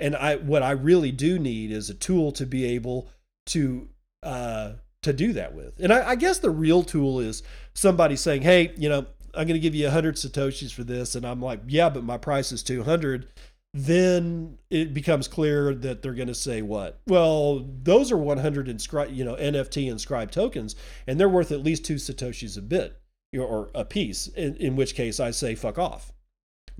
And 0.00 0.16
I, 0.16 0.36
what 0.36 0.62
I 0.62 0.72
really 0.72 1.12
do 1.12 1.38
need 1.38 1.70
is 1.70 1.90
a 1.90 1.94
tool 1.94 2.32
to 2.32 2.46
be 2.46 2.64
able 2.64 3.08
to, 3.46 3.88
uh, 4.24 4.72
to 5.02 5.12
do 5.12 5.32
that 5.34 5.54
with. 5.54 5.78
And 5.78 5.92
I, 5.92 6.10
I 6.10 6.14
guess 6.16 6.40
the 6.40 6.50
real 6.50 6.82
tool 6.82 7.20
is 7.20 7.44
somebody 7.74 8.16
saying, 8.16 8.42
Hey, 8.42 8.72
you 8.76 8.88
know, 8.88 9.06
I'm 9.34 9.46
going 9.46 9.54
to 9.54 9.60
give 9.60 9.74
you 9.74 9.86
a 9.88 9.90
hundred 9.90 10.16
Satoshis 10.16 10.72
for 10.72 10.84
this. 10.84 11.14
And 11.14 11.26
I'm 11.26 11.40
like, 11.40 11.60
yeah, 11.66 11.88
but 11.88 12.04
my 12.04 12.18
price 12.18 12.52
is 12.52 12.62
200 12.62 13.26
then 13.74 14.58
it 14.70 14.94
becomes 14.94 15.28
clear 15.28 15.74
that 15.74 16.00
they're 16.00 16.14
going 16.14 16.28
to 16.28 16.34
say 16.34 16.62
what? 16.62 17.00
Well, 17.06 17.66
those 17.82 18.10
are 18.10 18.16
100 18.16 18.68
inscribed, 18.68 19.12
you 19.12 19.24
know, 19.24 19.36
NFT 19.36 19.90
inscribed 19.90 20.32
tokens, 20.32 20.74
and 21.06 21.20
they're 21.20 21.28
worth 21.28 21.52
at 21.52 21.62
least 21.62 21.84
two 21.84 21.96
satoshis 21.96 22.56
a 22.56 22.62
bit 22.62 23.00
or 23.38 23.70
a 23.74 23.84
piece. 23.84 24.26
In, 24.28 24.56
in 24.56 24.76
which 24.76 24.94
case, 24.94 25.20
I 25.20 25.30
say 25.32 25.54
fuck 25.54 25.78
off. 25.78 26.12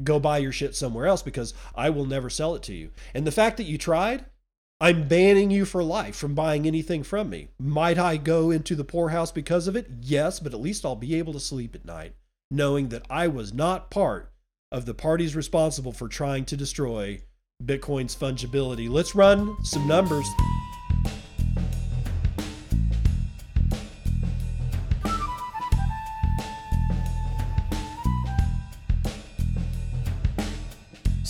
Go 0.02 0.18
buy 0.18 0.38
your 0.38 0.52
shit 0.52 0.74
somewhere 0.74 1.06
else 1.06 1.22
because 1.22 1.54
I 1.74 1.90
will 1.90 2.06
never 2.06 2.30
sell 2.30 2.54
it 2.54 2.62
to 2.64 2.74
you. 2.74 2.90
And 3.14 3.26
the 3.26 3.32
fact 3.32 3.58
that 3.58 3.64
you 3.64 3.76
tried, 3.76 4.24
I'm 4.80 5.08
banning 5.08 5.50
you 5.50 5.64
for 5.64 5.82
life 5.82 6.16
from 6.16 6.34
buying 6.34 6.66
anything 6.66 7.02
from 7.02 7.28
me. 7.28 7.48
Might 7.58 7.98
I 7.98 8.16
go 8.16 8.50
into 8.50 8.76
the 8.76 8.84
poorhouse 8.84 9.32
because 9.32 9.66
of 9.66 9.76
it? 9.76 9.90
Yes, 10.00 10.40
but 10.40 10.54
at 10.54 10.60
least 10.60 10.86
I'll 10.86 10.96
be 10.96 11.16
able 11.16 11.32
to 11.32 11.40
sleep 11.40 11.74
at 11.74 11.84
night 11.84 12.14
knowing 12.50 12.88
that 12.88 13.04
I 13.10 13.28
was 13.28 13.52
not 13.52 13.90
part 13.90 14.32
of 14.72 14.86
the 14.86 14.94
parties 14.94 15.36
responsible 15.36 15.92
for 15.92 16.08
trying 16.08 16.44
to 16.46 16.56
destroy 16.56 17.20
Bitcoin's 17.62 18.14
fungibility. 18.14 18.88
Let's 18.88 19.14
run 19.14 19.56
some 19.64 19.86
numbers. 19.86 20.26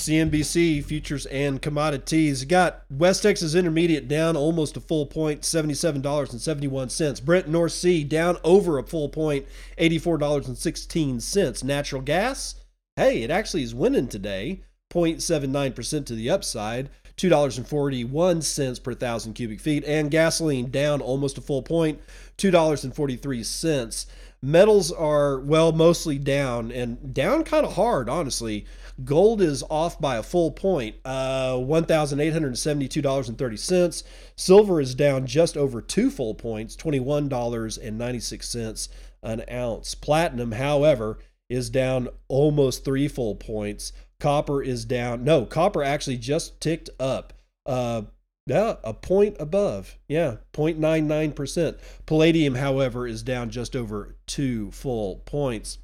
CNBC 0.08 0.84
futures 0.84 1.26
and 1.26 1.60
commodities. 1.60 2.44
got 2.44 2.84
West 2.90 3.22
Texas 3.22 3.54
Intermediate 3.54 4.08
down 4.08 4.36
almost 4.36 4.76
a 4.76 4.80
full 4.80 5.06
point, 5.06 5.42
$77.71. 5.42 7.24
Brent 7.24 7.48
North 7.48 7.72
Sea 7.72 8.04
down 8.04 8.38
over 8.42 8.78
a 8.78 8.82
full 8.82 9.08
point, 9.08 9.46
$84.16. 9.78 11.64
Natural 11.64 12.02
gas 12.02 12.54
hey, 12.98 13.22
it 13.22 13.30
actually 13.30 13.62
is 13.62 13.76
winning 13.76 14.08
today, 14.08 14.60
0.79% 14.90 16.04
to 16.06 16.14
the 16.16 16.28
upside, 16.28 16.90
$2.41 17.16 18.82
per 18.82 18.94
thousand 18.94 19.34
cubic 19.34 19.60
feet, 19.60 19.84
and 19.84 20.10
gasoline 20.10 20.68
down 20.70 21.00
almost 21.00 21.38
a 21.38 21.40
full 21.40 21.62
point, 21.62 22.00
$2.43. 22.38 24.06
Metals 24.40 24.92
are, 24.92 25.40
well, 25.40 25.72
mostly 25.72 26.16
down 26.16 26.70
and 26.70 27.12
down 27.12 27.42
kind 27.42 27.66
of 27.66 27.74
hard, 27.74 28.08
honestly. 28.08 28.66
Gold 29.04 29.42
is 29.42 29.64
off 29.68 30.00
by 30.00 30.16
a 30.16 30.22
full 30.22 30.52
point, 30.52 30.94
uh, 31.04 31.54
$1,872.30. 31.54 34.04
Silver 34.36 34.80
is 34.80 34.94
down 34.94 35.26
just 35.26 35.56
over 35.56 35.80
two 35.80 36.08
full 36.10 36.34
points, 36.34 36.76
$21.96 36.76 38.88
an 39.22 39.42
ounce. 39.50 39.94
Platinum, 39.96 40.52
however, 40.52 41.18
is 41.48 41.68
down 41.70 42.08
almost 42.28 42.84
three 42.84 43.08
full 43.08 43.34
points. 43.34 43.92
Copper 44.20 44.62
is 44.62 44.84
down. 44.84 45.24
No, 45.24 45.46
copper 45.46 45.82
actually 45.82 46.18
just 46.18 46.60
ticked 46.60 46.90
up. 47.00 47.32
Uh, 47.66 48.02
yeah, 48.48 48.76
a 48.82 48.94
point 48.94 49.36
above. 49.38 49.96
Yeah, 50.08 50.36
0.99%. 50.52 51.78
Palladium, 52.06 52.54
however, 52.54 53.06
is 53.06 53.22
down 53.22 53.50
just 53.50 53.76
over 53.76 54.16
two 54.26 54.70
full 54.70 55.16
points. 55.26 55.78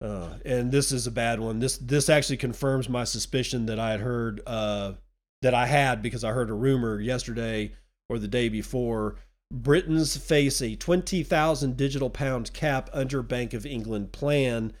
Uh, 0.00 0.30
and 0.44 0.72
this 0.72 0.90
is 0.90 1.06
a 1.06 1.12
bad 1.12 1.38
one. 1.38 1.60
This 1.60 1.78
this 1.78 2.08
actually 2.08 2.38
confirms 2.38 2.88
my 2.88 3.04
suspicion 3.04 3.66
that 3.66 3.78
I 3.78 3.92
had 3.92 4.00
heard 4.00 4.40
uh, 4.48 4.94
that 5.42 5.54
I 5.54 5.66
had 5.66 6.02
because 6.02 6.24
I 6.24 6.32
heard 6.32 6.50
a 6.50 6.54
rumor 6.54 6.98
yesterday 6.98 7.72
or 8.08 8.18
the 8.18 8.26
day 8.26 8.48
before. 8.48 9.14
Britons 9.52 10.16
face 10.16 10.60
a 10.60 10.74
twenty 10.74 11.22
thousand 11.22 11.76
digital 11.76 12.10
pound 12.10 12.52
cap 12.52 12.90
under 12.92 13.22
Bank 13.22 13.54
of 13.54 13.64
England 13.64 14.10
plan. 14.10 14.72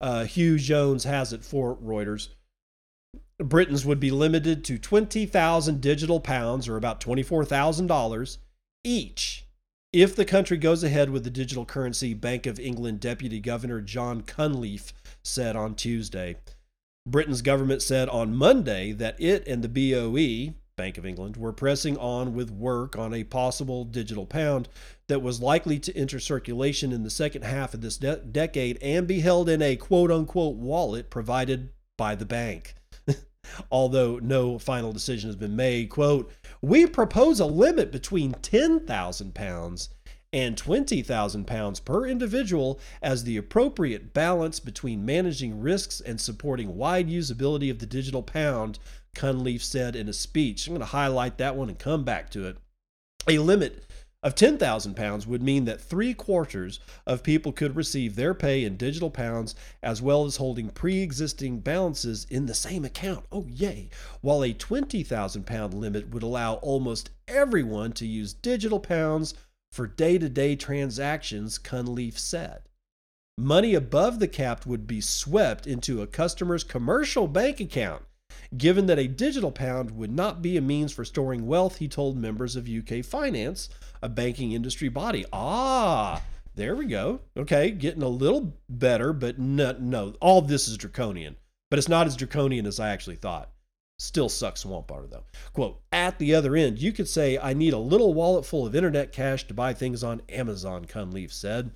Uh, 0.00 0.24
Huw 0.26 0.58
Jones 0.58 1.04
has 1.04 1.32
it 1.32 1.44
for 1.44 1.76
Reuters. 1.76 2.30
Britons 3.38 3.84
would 3.84 3.98
be 3.98 4.12
limited 4.12 4.64
to 4.64 4.78
20,000 4.78 5.80
digital 5.80 6.20
pounds, 6.20 6.68
or 6.68 6.76
about 6.76 7.00
$24,000 7.00 8.38
each, 8.84 9.46
if 9.92 10.14
the 10.14 10.24
country 10.24 10.56
goes 10.56 10.84
ahead 10.84 11.10
with 11.10 11.24
the 11.24 11.30
digital 11.30 11.64
currency, 11.64 12.14
Bank 12.14 12.46
of 12.46 12.60
England 12.60 13.00
Deputy 13.00 13.40
Governor 13.40 13.80
John 13.80 14.22
Cunliffe 14.22 14.92
said 15.22 15.56
on 15.56 15.74
Tuesday. 15.74 16.36
Britain's 17.06 17.42
government 17.42 17.82
said 17.82 18.08
on 18.08 18.34
Monday 18.34 18.92
that 18.92 19.20
it 19.20 19.46
and 19.46 19.62
the 19.62 19.68
BOE, 19.68 20.54
Bank 20.76 20.98
of 20.98 21.06
England, 21.06 21.36
were 21.36 21.52
pressing 21.52 21.96
on 21.98 22.34
with 22.34 22.50
work 22.50 22.96
on 22.96 23.14
a 23.14 23.24
possible 23.24 23.84
digital 23.84 24.26
pound 24.26 24.68
that 25.08 25.22
was 25.22 25.40
likely 25.40 25.78
to 25.78 25.96
enter 25.96 26.18
circulation 26.18 26.92
in 26.92 27.02
the 27.02 27.10
second 27.10 27.42
half 27.42 27.74
of 27.74 27.80
this 27.80 27.96
de- 27.96 28.16
decade 28.16 28.78
and 28.80 29.06
be 29.06 29.20
held 29.20 29.48
in 29.48 29.60
a 29.60 29.76
quote 29.76 30.10
unquote 30.10 30.56
wallet 30.56 31.10
provided 31.10 31.70
by 31.96 32.14
the 32.14 32.26
bank 32.26 32.74
although 33.70 34.18
no 34.22 34.58
final 34.58 34.92
decision 34.92 35.28
has 35.28 35.36
been 35.36 35.56
made. 35.56 35.90
Quote, 35.90 36.32
we 36.62 36.86
propose 36.86 37.40
a 37.40 37.46
limit 37.46 37.92
between 37.92 38.32
10,000 38.32 39.34
pounds 39.34 39.90
and 40.32 40.58
20,000 40.58 41.46
pounds 41.46 41.78
per 41.78 42.06
individual 42.06 42.80
as 43.00 43.22
the 43.22 43.36
appropriate 43.36 44.12
balance 44.12 44.58
between 44.58 45.04
managing 45.04 45.60
risks 45.60 46.00
and 46.00 46.20
supporting 46.20 46.76
wide 46.76 47.08
usability 47.08 47.70
of 47.70 47.78
the 47.78 47.86
digital 47.86 48.22
pound, 48.22 48.80
Cunliffe 49.14 49.62
said 49.62 49.94
in 49.94 50.08
a 50.08 50.12
speech. 50.12 50.66
I'm 50.66 50.72
going 50.72 50.80
to 50.80 50.86
highlight 50.86 51.38
that 51.38 51.54
one 51.54 51.68
and 51.68 51.78
come 51.78 52.02
back 52.02 52.30
to 52.30 52.48
it. 52.48 52.56
A 53.28 53.38
limit 53.38 53.84
of 54.24 54.34
10,000 54.34 54.96
pounds 54.96 55.26
would 55.26 55.42
mean 55.42 55.66
that 55.66 55.82
three 55.82 56.14
quarters 56.14 56.80
of 57.06 57.22
people 57.22 57.52
could 57.52 57.76
receive 57.76 58.16
their 58.16 58.32
pay 58.32 58.64
in 58.64 58.78
digital 58.78 59.10
pounds 59.10 59.54
as 59.82 60.00
well 60.00 60.24
as 60.24 60.36
holding 60.36 60.70
pre 60.70 61.02
existing 61.02 61.60
balances 61.60 62.26
in 62.30 62.46
the 62.46 62.54
same 62.54 62.86
account. 62.86 63.26
Oh, 63.30 63.46
yay! 63.50 63.90
While 64.22 64.42
a 64.42 64.54
20,000 64.54 65.44
pound 65.44 65.74
limit 65.74 66.08
would 66.08 66.22
allow 66.22 66.54
almost 66.54 67.10
everyone 67.28 67.92
to 67.92 68.06
use 68.06 68.32
digital 68.32 68.80
pounds 68.80 69.34
for 69.70 69.86
day 69.86 70.16
to 70.16 70.30
day 70.30 70.56
transactions, 70.56 71.58
Cunliffe 71.58 72.18
said. 72.18 72.62
Money 73.36 73.74
above 73.74 74.20
the 74.20 74.28
cap 74.28 74.64
would 74.64 74.86
be 74.86 75.02
swept 75.02 75.66
into 75.66 76.00
a 76.00 76.06
customer's 76.06 76.64
commercial 76.64 77.28
bank 77.28 77.60
account 77.60 78.04
Given 78.56 78.86
that 78.86 78.98
a 78.98 79.08
digital 79.08 79.50
pound 79.50 79.90
would 79.92 80.12
not 80.12 80.42
be 80.42 80.56
a 80.56 80.60
means 80.60 80.92
for 80.92 81.04
storing 81.04 81.46
wealth, 81.46 81.76
he 81.76 81.88
told 81.88 82.16
members 82.16 82.56
of 82.56 82.68
UK 82.68 83.04
Finance, 83.04 83.68
a 84.02 84.08
banking 84.08 84.52
industry 84.52 84.88
body. 84.88 85.24
Ah, 85.32 86.22
there 86.54 86.76
we 86.76 86.86
go. 86.86 87.20
Okay, 87.36 87.70
getting 87.70 88.02
a 88.02 88.08
little 88.08 88.56
better, 88.68 89.12
but 89.12 89.38
no, 89.38 89.76
no, 89.80 90.14
all 90.20 90.40
this 90.40 90.68
is 90.68 90.76
draconian. 90.76 91.36
But 91.70 91.78
it's 91.78 91.88
not 91.88 92.06
as 92.06 92.16
draconian 92.16 92.66
as 92.66 92.78
I 92.78 92.90
actually 92.90 93.16
thought. 93.16 93.50
Still 93.98 94.28
sucks 94.28 94.60
swamp 94.60 94.90
water 94.90 95.06
though. 95.06 95.24
Quote, 95.52 95.80
at 95.92 96.18
the 96.18 96.34
other 96.34 96.56
end, 96.56 96.80
you 96.80 96.92
could 96.92 97.08
say, 97.08 97.38
I 97.38 97.54
need 97.54 97.72
a 97.72 97.78
little 97.78 98.12
wallet 98.14 98.44
full 98.44 98.66
of 98.66 98.74
internet 98.74 99.12
cash 99.12 99.46
to 99.46 99.54
buy 99.54 99.72
things 99.72 100.02
on 100.02 100.22
Amazon, 100.28 100.84
Cunliffe 100.84 101.32
said. 101.32 101.70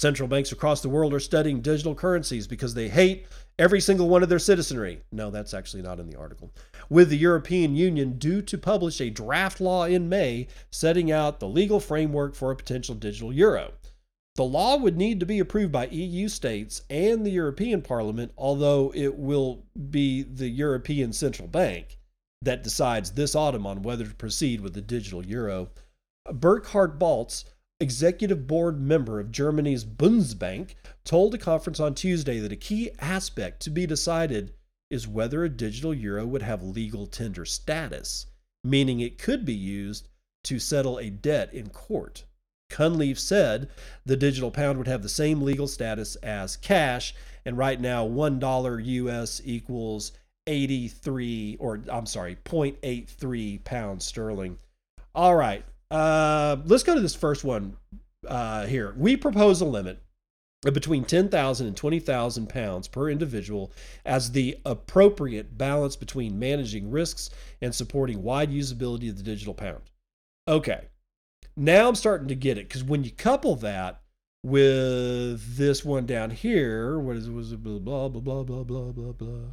Central 0.00 0.30
banks 0.30 0.50
across 0.50 0.80
the 0.80 0.88
world 0.88 1.12
are 1.12 1.20
studying 1.20 1.60
digital 1.60 1.94
currencies 1.94 2.46
because 2.46 2.72
they 2.72 2.88
hate 2.88 3.26
every 3.58 3.82
single 3.82 4.08
one 4.08 4.22
of 4.22 4.30
their 4.30 4.38
citizenry. 4.38 5.02
No, 5.12 5.30
that's 5.30 5.52
actually 5.52 5.82
not 5.82 6.00
in 6.00 6.08
the 6.08 6.18
article. 6.18 6.50
With 6.88 7.10
the 7.10 7.18
European 7.18 7.76
Union 7.76 8.16
due 8.16 8.40
to 8.40 8.56
publish 8.56 9.02
a 9.02 9.10
draft 9.10 9.60
law 9.60 9.84
in 9.84 10.08
May 10.08 10.46
setting 10.70 11.12
out 11.12 11.38
the 11.38 11.48
legal 11.48 11.80
framework 11.80 12.34
for 12.34 12.50
a 12.50 12.56
potential 12.56 12.94
digital 12.94 13.30
euro. 13.30 13.72
The 14.36 14.42
law 14.42 14.78
would 14.78 14.96
need 14.96 15.20
to 15.20 15.26
be 15.26 15.38
approved 15.38 15.72
by 15.72 15.88
EU 15.88 16.28
states 16.28 16.80
and 16.88 17.26
the 17.26 17.32
European 17.32 17.82
Parliament, 17.82 18.32
although 18.38 18.90
it 18.94 19.18
will 19.18 19.66
be 19.90 20.22
the 20.22 20.48
European 20.48 21.12
Central 21.12 21.46
Bank 21.46 21.98
that 22.40 22.62
decides 22.62 23.10
this 23.10 23.34
autumn 23.34 23.66
on 23.66 23.82
whether 23.82 24.06
to 24.06 24.14
proceed 24.14 24.62
with 24.62 24.72
the 24.72 24.80
digital 24.80 25.22
euro. 25.26 25.68
Burkhard 26.32 26.98
Balz, 26.98 27.44
executive 27.80 28.46
board 28.46 28.80
member 28.80 29.18
of 29.18 29.32
Germany's 29.32 29.84
Bundesbank, 29.84 30.74
told 31.04 31.34
a 31.34 31.38
conference 31.38 31.80
on 31.80 31.94
Tuesday 31.94 32.38
that 32.38 32.52
a 32.52 32.56
key 32.56 32.90
aspect 33.00 33.60
to 33.62 33.70
be 33.70 33.86
decided 33.86 34.52
is 34.90 35.08
whether 35.08 35.44
a 35.44 35.48
digital 35.48 35.94
euro 35.94 36.26
would 36.26 36.42
have 36.42 36.62
legal 36.62 37.06
tender 37.06 37.44
status, 37.44 38.26
meaning 38.62 39.00
it 39.00 39.18
could 39.18 39.44
be 39.44 39.54
used 39.54 40.08
to 40.44 40.58
settle 40.58 40.98
a 40.98 41.10
debt 41.10 41.52
in 41.54 41.68
court. 41.70 42.24
Cunliffe 42.70 43.18
said 43.18 43.68
the 44.04 44.16
digital 44.16 44.50
pound 44.50 44.78
would 44.78 44.86
have 44.86 45.02
the 45.02 45.08
same 45.08 45.42
legal 45.42 45.66
status 45.66 46.16
as 46.16 46.56
cash, 46.56 47.14
and 47.44 47.56
right 47.56 47.80
now 47.80 48.06
$1 48.06 48.84
US 48.84 49.40
equals 49.44 50.12
83 50.46 51.56
or 51.60 51.82
I'm 51.90 52.06
sorry, 52.06 52.36
0.83 52.44 53.64
pounds 53.64 54.04
sterling. 54.04 54.58
All 55.14 55.36
right, 55.36 55.64
uh, 55.90 56.56
let's 56.64 56.82
go 56.82 56.94
to 56.94 57.00
this 57.00 57.14
first 57.14 57.44
one. 57.44 57.76
uh, 58.26 58.66
here. 58.66 58.94
We 58.96 59.16
propose 59.16 59.60
a 59.60 59.64
limit 59.64 60.02
of 60.66 60.74
between 60.74 61.04
10,000 61.04 61.66
and 61.66 61.76
20,000 61.76 62.48
pounds 62.48 62.88
per 62.88 63.08
individual 63.08 63.72
as 64.04 64.32
the 64.32 64.58
appropriate 64.64 65.56
balance 65.56 65.96
between 65.96 66.38
managing 66.38 66.90
risks 66.90 67.30
and 67.62 67.74
supporting 67.74 68.22
wide 68.22 68.50
usability 68.50 69.08
of 69.08 69.16
the 69.16 69.22
digital 69.22 69.54
pound. 69.54 69.80
Okay. 70.46 70.88
Now 71.56 71.88
I'm 71.88 71.94
starting 71.94 72.28
to 72.28 72.34
get 72.34 72.58
it 72.58 72.68
because 72.68 72.84
when 72.84 73.04
you 73.04 73.10
couple 73.10 73.56
that 73.56 74.02
with 74.42 75.56
this 75.56 75.84
one 75.84 76.06
down 76.06 76.30
here, 76.30 76.98
what 76.98 77.16
is 77.16 77.26
it? 77.26 77.32
Was 77.32 77.52
it 77.52 77.62
blah 77.62 77.78
blah 77.78 78.08
blah 78.08 78.42
blah 78.42 78.64
blah 78.64 78.92
blah 78.92 79.12
blah? 79.12 79.50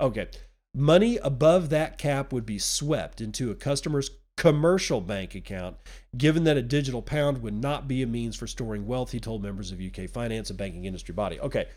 Okay. 0.00 0.28
Money 0.74 1.18
above 1.18 1.68
that 1.70 1.98
cap 1.98 2.32
would 2.32 2.46
be 2.46 2.58
swept 2.58 3.20
into 3.20 3.50
a 3.50 3.54
customer's 3.54 4.10
commercial 4.42 5.00
bank 5.00 5.36
account, 5.36 5.76
given 6.16 6.42
that 6.42 6.56
a 6.56 6.62
digital 6.62 7.00
pound 7.00 7.40
would 7.40 7.54
not 7.54 7.86
be 7.86 8.02
a 8.02 8.06
means 8.08 8.34
for 8.34 8.48
storing 8.48 8.84
wealth, 8.88 9.12
he 9.12 9.20
told 9.20 9.40
members 9.40 9.70
of 9.70 9.80
UK 9.80 10.10
finance 10.10 10.50
and 10.50 10.58
banking 10.58 10.84
industry 10.84 11.14
body. 11.14 11.38
Okay, 11.38 11.68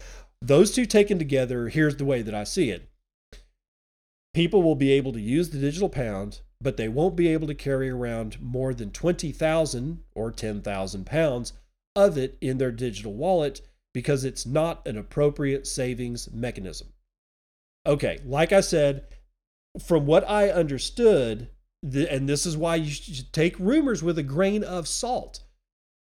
those 0.41 0.71
two 0.71 0.87
taken 0.87 1.19
together, 1.19 1.69
here's 1.69 1.97
the 1.97 2.05
way 2.05 2.23
that 2.23 2.33
I 2.33 2.43
see 2.43 2.71
it. 2.71 2.89
People 4.33 4.63
will 4.63 4.73
be 4.73 4.91
able 4.93 5.13
to 5.13 5.21
use 5.21 5.51
the 5.51 5.59
digital 5.59 5.89
pound, 5.89 6.41
but 6.59 6.75
they 6.75 6.87
won't 6.87 7.15
be 7.15 7.27
able 7.27 7.45
to 7.45 7.53
carry 7.53 7.87
around 7.87 8.41
more 8.41 8.73
than 8.73 8.89
20,000 8.89 9.99
or 10.15 10.31
10,000 10.31 11.05
pounds 11.05 11.53
of 11.95 12.17
it 12.17 12.35
in 12.41 12.57
their 12.57 12.71
digital 12.71 13.13
wallet 13.13 13.61
because 13.93 14.25
it's 14.25 14.47
not 14.47 14.87
an 14.87 14.97
appropriate 14.97 15.67
savings 15.67 16.31
mechanism. 16.33 16.87
Okay, 17.85 18.17
like 18.25 18.51
I 18.51 18.61
said, 18.61 19.05
from 19.79 20.07
what 20.07 20.27
I 20.27 20.49
understood, 20.49 21.49
the, 21.91 22.11
and 22.11 22.27
this 22.27 22.45
is 22.45 22.57
why 22.57 22.75
you 22.75 22.89
should 22.89 23.31
take 23.31 23.57
rumors 23.59 24.01
with 24.01 24.17
a 24.17 24.23
grain 24.23 24.63
of 24.63 24.87
salt, 24.87 25.41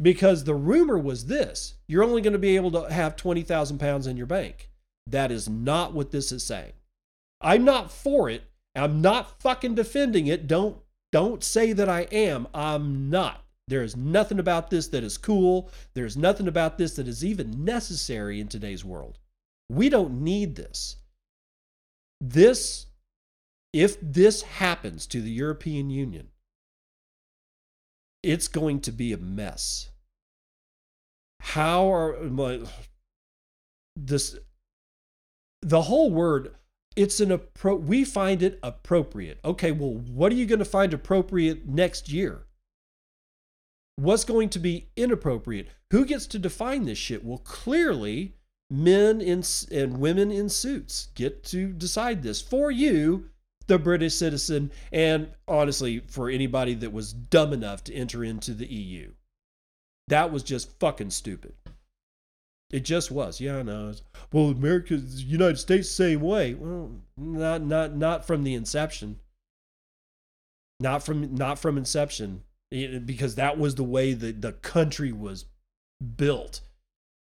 because 0.00 0.44
the 0.44 0.54
rumor 0.54 0.98
was 0.98 1.26
this 1.26 1.74
you're 1.86 2.04
only 2.04 2.22
going 2.22 2.32
to 2.32 2.38
be 2.38 2.56
able 2.56 2.70
to 2.72 2.92
have 2.92 3.16
20,000 3.16 3.78
pounds 3.78 4.06
in 4.06 4.16
your 4.16 4.26
bank. 4.26 4.70
That 5.06 5.30
is 5.30 5.48
not 5.48 5.92
what 5.92 6.10
this 6.10 6.32
is 6.32 6.42
saying. 6.42 6.72
I'm 7.40 7.64
not 7.64 7.90
for 7.90 8.28
it. 8.28 8.42
I'm 8.74 9.00
not 9.00 9.40
fucking 9.40 9.74
defending 9.74 10.26
it. 10.26 10.46
Don't 10.46 10.78
don't 11.12 11.42
say 11.42 11.72
that 11.72 11.88
I 11.88 12.02
am. 12.12 12.48
I'm 12.52 13.08
not. 13.08 13.44
There 13.68 13.82
is 13.82 13.96
nothing 13.96 14.38
about 14.38 14.70
this 14.70 14.88
that 14.88 15.02
is 15.02 15.18
cool. 15.18 15.70
There's 15.94 16.16
nothing 16.16 16.46
about 16.46 16.78
this 16.78 16.94
that 16.96 17.08
is 17.08 17.24
even 17.24 17.64
necessary 17.64 18.40
in 18.40 18.48
today's 18.48 18.84
world. 18.84 19.18
We 19.68 19.88
don't 19.88 20.22
need 20.22 20.54
this. 20.54 20.96
This, 22.20 22.86
if 23.76 23.98
this 24.00 24.42
happens 24.42 25.06
to 25.06 25.20
the 25.20 25.30
European 25.30 25.90
Union, 25.90 26.28
it's 28.22 28.48
going 28.48 28.80
to 28.80 28.90
be 28.90 29.12
a 29.12 29.18
mess. 29.18 29.90
How 31.40 31.92
are 31.92 32.16
this? 33.94 34.38
The 35.60 35.82
whole 35.82 36.10
word, 36.10 36.54
it's 36.96 37.20
an 37.20 37.28
appro. 37.28 37.78
We 37.78 38.04
find 38.04 38.42
it 38.42 38.58
appropriate. 38.62 39.40
Okay, 39.44 39.72
well, 39.72 39.92
what 39.92 40.32
are 40.32 40.36
you 40.36 40.46
going 40.46 40.58
to 40.58 40.64
find 40.64 40.94
appropriate 40.94 41.68
next 41.68 42.08
year? 42.08 42.46
What's 43.96 44.24
going 44.24 44.48
to 44.50 44.58
be 44.58 44.88
inappropriate? 44.96 45.68
Who 45.90 46.06
gets 46.06 46.26
to 46.28 46.38
define 46.38 46.84
this 46.84 46.98
shit? 46.98 47.24
Well, 47.24 47.38
clearly, 47.38 48.36
men 48.70 49.20
in, 49.20 49.44
and 49.70 49.98
women 49.98 50.32
in 50.32 50.48
suits 50.48 51.08
get 51.14 51.44
to 51.44 51.72
decide 51.72 52.22
this 52.22 52.40
for 52.40 52.70
you, 52.70 53.28
the 53.66 53.78
British 53.78 54.14
citizen, 54.14 54.70
and 54.92 55.28
honestly, 55.48 56.00
for 56.08 56.28
anybody 56.28 56.74
that 56.74 56.92
was 56.92 57.12
dumb 57.12 57.52
enough 57.52 57.84
to 57.84 57.94
enter 57.94 58.24
into 58.24 58.54
the 58.54 58.66
EU. 58.66 59.12
That 60.08 60.30
was 60.30 60.42
just 60.42 60.78
fucking 60.78 61.10
stupid. 61.10 61.54
It 62.70 62.84
just 62.84 63.10
was. 63.10 63.40
Yeah, 63.40 63.58
I 63.58 63.62
know. 63.62 63.92
Well, 64.32 64.50
America, 64.50 64.96
United 64.96 65.58
States, 65.58 65.88
same 65.88 66.20
way. 66.20 66.54
Well, 66.54 66.90
not 67.16 67.62
not 67.62 67.96
not 67.96 68.26
from 68.26 68.44
the 68.44 68.54
inception. 68.54 69.20
Not 70.78 71.02
from 71.02 71.34
not 71.34 71.58
from 71.58 71.78
inception, 71.78 72.42
because 72.70 73.36
that 73.36 73.58
was 73.58 73.76
the 73.76 73.84
way 73.84 74.12
that 74.12 74.42
the 74.42 74.52
country 74.52 75.12
was 75.12 75.46
built 76.16 76.60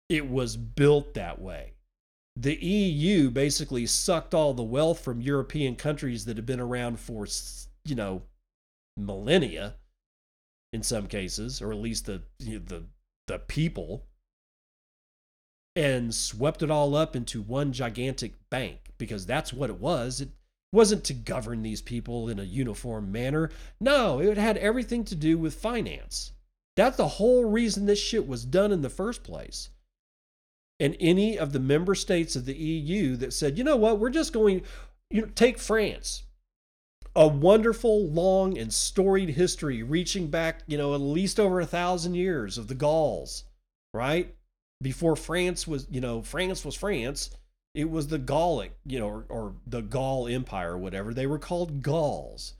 it 0.09 0.29
was 0.29 0.57
built 0.57 1.13
that 1.15 1.41
way. 1.41 1.73
The 2.37 2.55
EU 2.55 3.29
basically 3.29 3.85
sucked 3.85 4.33
all 4.33 4.53
the 4.53 4.63
wealth 4.63 4.99
from 4.99 5.21
European 5.21 5.75
countries 5.75 6.25
that 6.25 6.35
have 6.35 6.45
been 6.45 6.59
around 6.59 6.99
for, 6.99 7.27
you 7.85 7.95
know, 7.95 8.23
millennia 8.97 9.75
in 10.73 10.83
some 10.83 11.07
cases, 11.07 11.61
or 11.61 11.71
at 11.71 11.77
least 11.77 12.05
the 12.05 12.23
you 12.39 12.59
know, 12.59 12.65
the 12.65 12.83
the 13.27 13.39
people 13.39 14.05
and 15.75 16.13
swept 16.13 16.61
it 16.61 16.71
all 16.71 16.95
up 16.95 17.15
into 17.15 17.41
one 17.41 17.73
gigantic 17.73 18.33
bank 18.49 18.91
because 18.97 19.25
that's 19.25 19.51
what 19.53 19.69
it 19.69 19.79
was. 19.79 20.21
It 20.21 20.29
wasn't 20.71 21.03
to 21.05 21.13
govern 21.13 21.63
these 21.63 21.81
people 21.81 22.29
in 22.29 22.39
a 22.39 22.43
uniform 22.43 23.11
manner. 23.11 23.49
No, 23.79 24.19
it 24.19 24.37
had 24.37 24.57
everything 24.57 25.03
to 25.05 25.15
do 25.15 25.37
with 25.37 25.55
finance. 25.55 26.31
That's 26.75 26.97
the 26.97 27.07
whole 27.07 27.45
reason 27.45 27.85
this 27.85 27.99
shit 27.99 28.27
was 28.27 28.45
done 28.45 28.71
in 28.71 28.81
the 28.81 28.89
first 28.89 29.23
place 29.23 29.69
and 30.79 30.95
any 30.99 31.37
of 31.37 31.53
the 31.53 31.59
member 31.59 31.95
states 31.95 32.35
of 32.35 32.45
the 32.45 32.55
EU 32.55 33.15
that 33.17 33.33
said, 33.33 33.57
you 33.57 33.63
know 33.63 33.77
what, 33.77 33.99
we're 33.99 34.09
just 34.09 34.33
going, 34.33 34.61
you 35.09 35.21
know, 35.21 35.27
take 35.35 35.57
France, 35.57 36.23
a 37.15 37.27
wonderful, 37.27 38.07
long, 38.07 38.57
and 38.57 38.73
storied 38.73 39.29
history 39.29 39.83
reaching 39.83 40.27
back, 40.27 40.61
you 40.67 40.77
know, 40.77 40.93
at 40.93 41.01
least 41.01 41.39
over 41.39 41.61
a 41.61 41.65
thousand 41.65 42.15
years 42.15 42.57
of 42.57 42.67
the 42.67 42.75
Gauls, 42.75 43.45
right? 43.93 44.35
Before 44.81 45.15
France 45.15 45.65
was, 45.65 45.87
you 45.89 46.01
know, 46.01 46.21
France 46.21 46.65
was 46.65 46.75
France, 46.75 47.31
it 47.73 47.89
was 47.89 48.07
the 48.07 48.19
Gallic, 48.19 48.77
you 48.85 48.99
know, 48.99 49.07
or, 49.07 49.25
or 49.29 49.55
the 49.67 49.81
Gaul 49.81 50.27
Empire 50.27 50.73
or 50.73 50.77
whatever. 50.77 51.13
They 51.13 51.27
were 51.27 51.39
called 51.39 51.81
Gauls. 51.81 52.55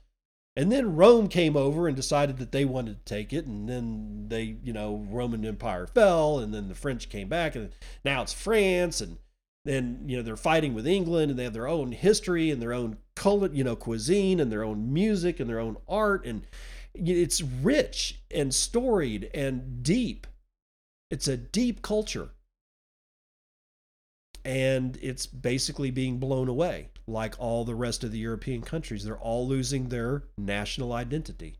And 0.56 0.72
then 0.72 0.96
Rome 0.96 1.28
came 1.28 1.54
over 1.54 1.86
and 1.86 1.94
decided 1.94 2.38
that 2.38 2.50
they 2.50 2.64
wanted 2.64 3.04
to 3.04 3.14
take 3.14 3.34
it. 3.34 3.46
And 3.46 3.68
then 3.68 4.24
they, 4.28 4.56
you 4.62 4.72
know, 4.72 5.06
Roman 5.10 5.44
Empire 5.44 5.86
fell. 5.86 6.38
And 6.38 6.52
then 6.54 6.68
the 6.68 6.74
French 6.74 7.10
came 7.10 7.28
back. 7.28 7.54
And 7.54 7.70
now 8.04 8.22
it's 8.22 8.32
France. 8.32 9.02
And 9.02 9.18
then, 9.66 10.04
you 10.06 10.16
know, 10.16 10.22
they're 10.22 10.36
fighting 10.36 10.72
with 10.72 10.86
England 10.86 11.30
and 11.30 11.38
they 11.38 11.44
have 11.44 11.52
their 11.52 11.68
own 11.68 11.92
history 11.92 12.50
and 12.50 12.62
their 12.62 12.72
own 12.72 12.96
color, 13.14 13.50
you 13.52 13.64
know, 13.64 13.76
cuisine 13.76 14.40
and 14.40 14.50
their 14.50 14.64
own 14.64 14.94
music 14.94 15.40
and 15.40 15.50
their 15.50 15.60
own 15.60 15.76
art. 15.86 16.24
And 16.24 16.46
it's 16.94 17.42
rich 17.42 18.22
and 18.30 18.54
storied 18.54 19.30
and 19.34 19.82
deep. 19.82 20.26
It's 21.10 21.28
a 21.28 21.36
deep 21.36 21.82
culture. 21.82 22.30
And 24.42 24.96
it's 25.02 25.26
basically 25.26 25.90
being 25.90 26.18
blown 26.18 26.48
away 26.48 26.88
like 27.06 27.34
all 27.38 27.64
the 27.64 27.74
rest 27.74 28.04
of 28.04 28.12
the 28.12 28.18
European 28.18 28.62
countries. 28.62 29.04
They're 29.04 29.18
all 29.18 29.46
losing 29.46 29.88
their 29.88 30.24
national 30.36 30.92
identity. 30.92 31.58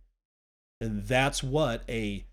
And 0.80 1.04
that's 1.04 1.42
what 1.42 1.82
a 1.88 2.26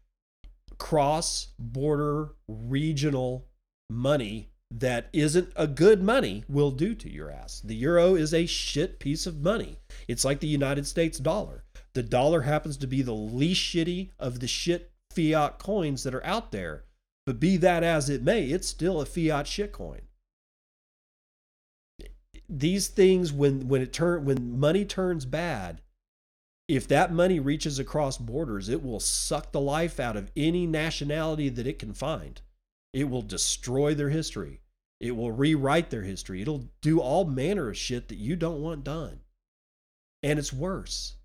cross 0.78 1.50
border 1.60 2.34
regional 2.48 3.48
money 3.90 4.50
that 4.72 5.08
isn't 5.14 5.54
a 5.56 5.68
good 5.68 6.02
money 6.02 6.44
will 6.50 6.72
do 6.72 6.96
to 6.96 7.10
your 7.10 7.30
ass. 7.30 7.62
The 7.62 7.76
euro 7.76 8.16
is 8.16 8.34
a 8.34 8.48
shit 8.48 9.00
piece 9.00 9.28
of 9.28 9.42
money. 9.42 9.78
It's 10.08 10.26
like 10.26 10.40
the 10.40 10.48
United 10.48 10.88
States 10.88 11.20
dollar. 11.20 11.64
The 11.94 12.02
dollar 12.02 12.42
happens 12.42 12.78
to 12.78 12.88
be 12.88 13.04
the 13.04 13.14
least 13.14 13.62
shitty 13.62 14.10
of 14.18 14.40
the 14.40 14.48
shit 14.48 14.92
fiat 15.12 15.60
coins 15.60 16.04
that 16.04 16.16
are 16.16 16.26
out 16.26 16.52
there. 16.52 16.86
But 17.26 17.40
be 17.40 17.56
that 17.58 17.84
as 17.84 18.10
it 18.10 18.24
may, 18.24 18.46
it's 18.46 18.68
still 18.68 19.00
a 19.00 19.06
fiat 19.06 19.48
shit 19.48 19.72
coin 19.72 20.02
these 22.50 22.88
things 22.88 23.32
when 23.32 23.68
when 23.68 23.82
it 23.82 23.94
turn 23.94 24.26
when 24.26 24.60
money 24.60 24.86
turns 24.86 25.26
bad 25.26 25.82
if 26.68 26.88
that 26.88 27.14
money 27.14 27.40
reaches 27.40 27.80
across 27.80 28.18
borders 28.18 28.70
it 28.70 28.84
will 28.84 29.00
suck 29.00 29.52
the 29.52 29.60
life 29.60 30.00
out 30.00 30.16
of 30.16 30.32
any 30.36 30.66
nationality 30.66 31.50
that 31.50 31.68
it 31.68 31.80
can 31.80 31.94
find. 31.94 32.42
It 32.94 33.10
will 33.10 33.22
destroy 33.22 33.94
their 33.94 34.10
history. 34.10 34.62
It 35.00 35.12
will 35.16 35.32
rewrite 35.32 35.90
their 35.90 36.04
history. 36.04 36.42
It'll 36.42 36.70
do 36.82 37.00
all 37.00 37.26
manner 37.26 37.70
of 37.70 37.78
shit 37.78 38.08
that 38.08 38.18
you 38.18 38.36
don't 38.36 38.62
want 38.62 38.84
done. 38.84 39.20
And 40.22 40.40
it's 40.40 40.54
worse. 40.54 41.16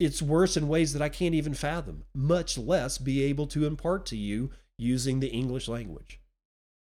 It's 0.00 0.20
worse 0.20 0.56
in 0.56 0.66
ways 0.66 0.92
that 0.92 1.02
i 1.02 1.08
can't 1.08 1.36
even 1.36 1.54
fathom 1.54 2.04
much 2.14 2.58
less 2.58 2.98
be 2.98 3.22
able 3.22 3.46
to 3.46 3.64
impart 3.64 4.06
to 4.06 4.16
you 4.16 4.50
using 4.76 5.20
the 5.20 5.28
english 5.28 5.68
language 5.68 6.20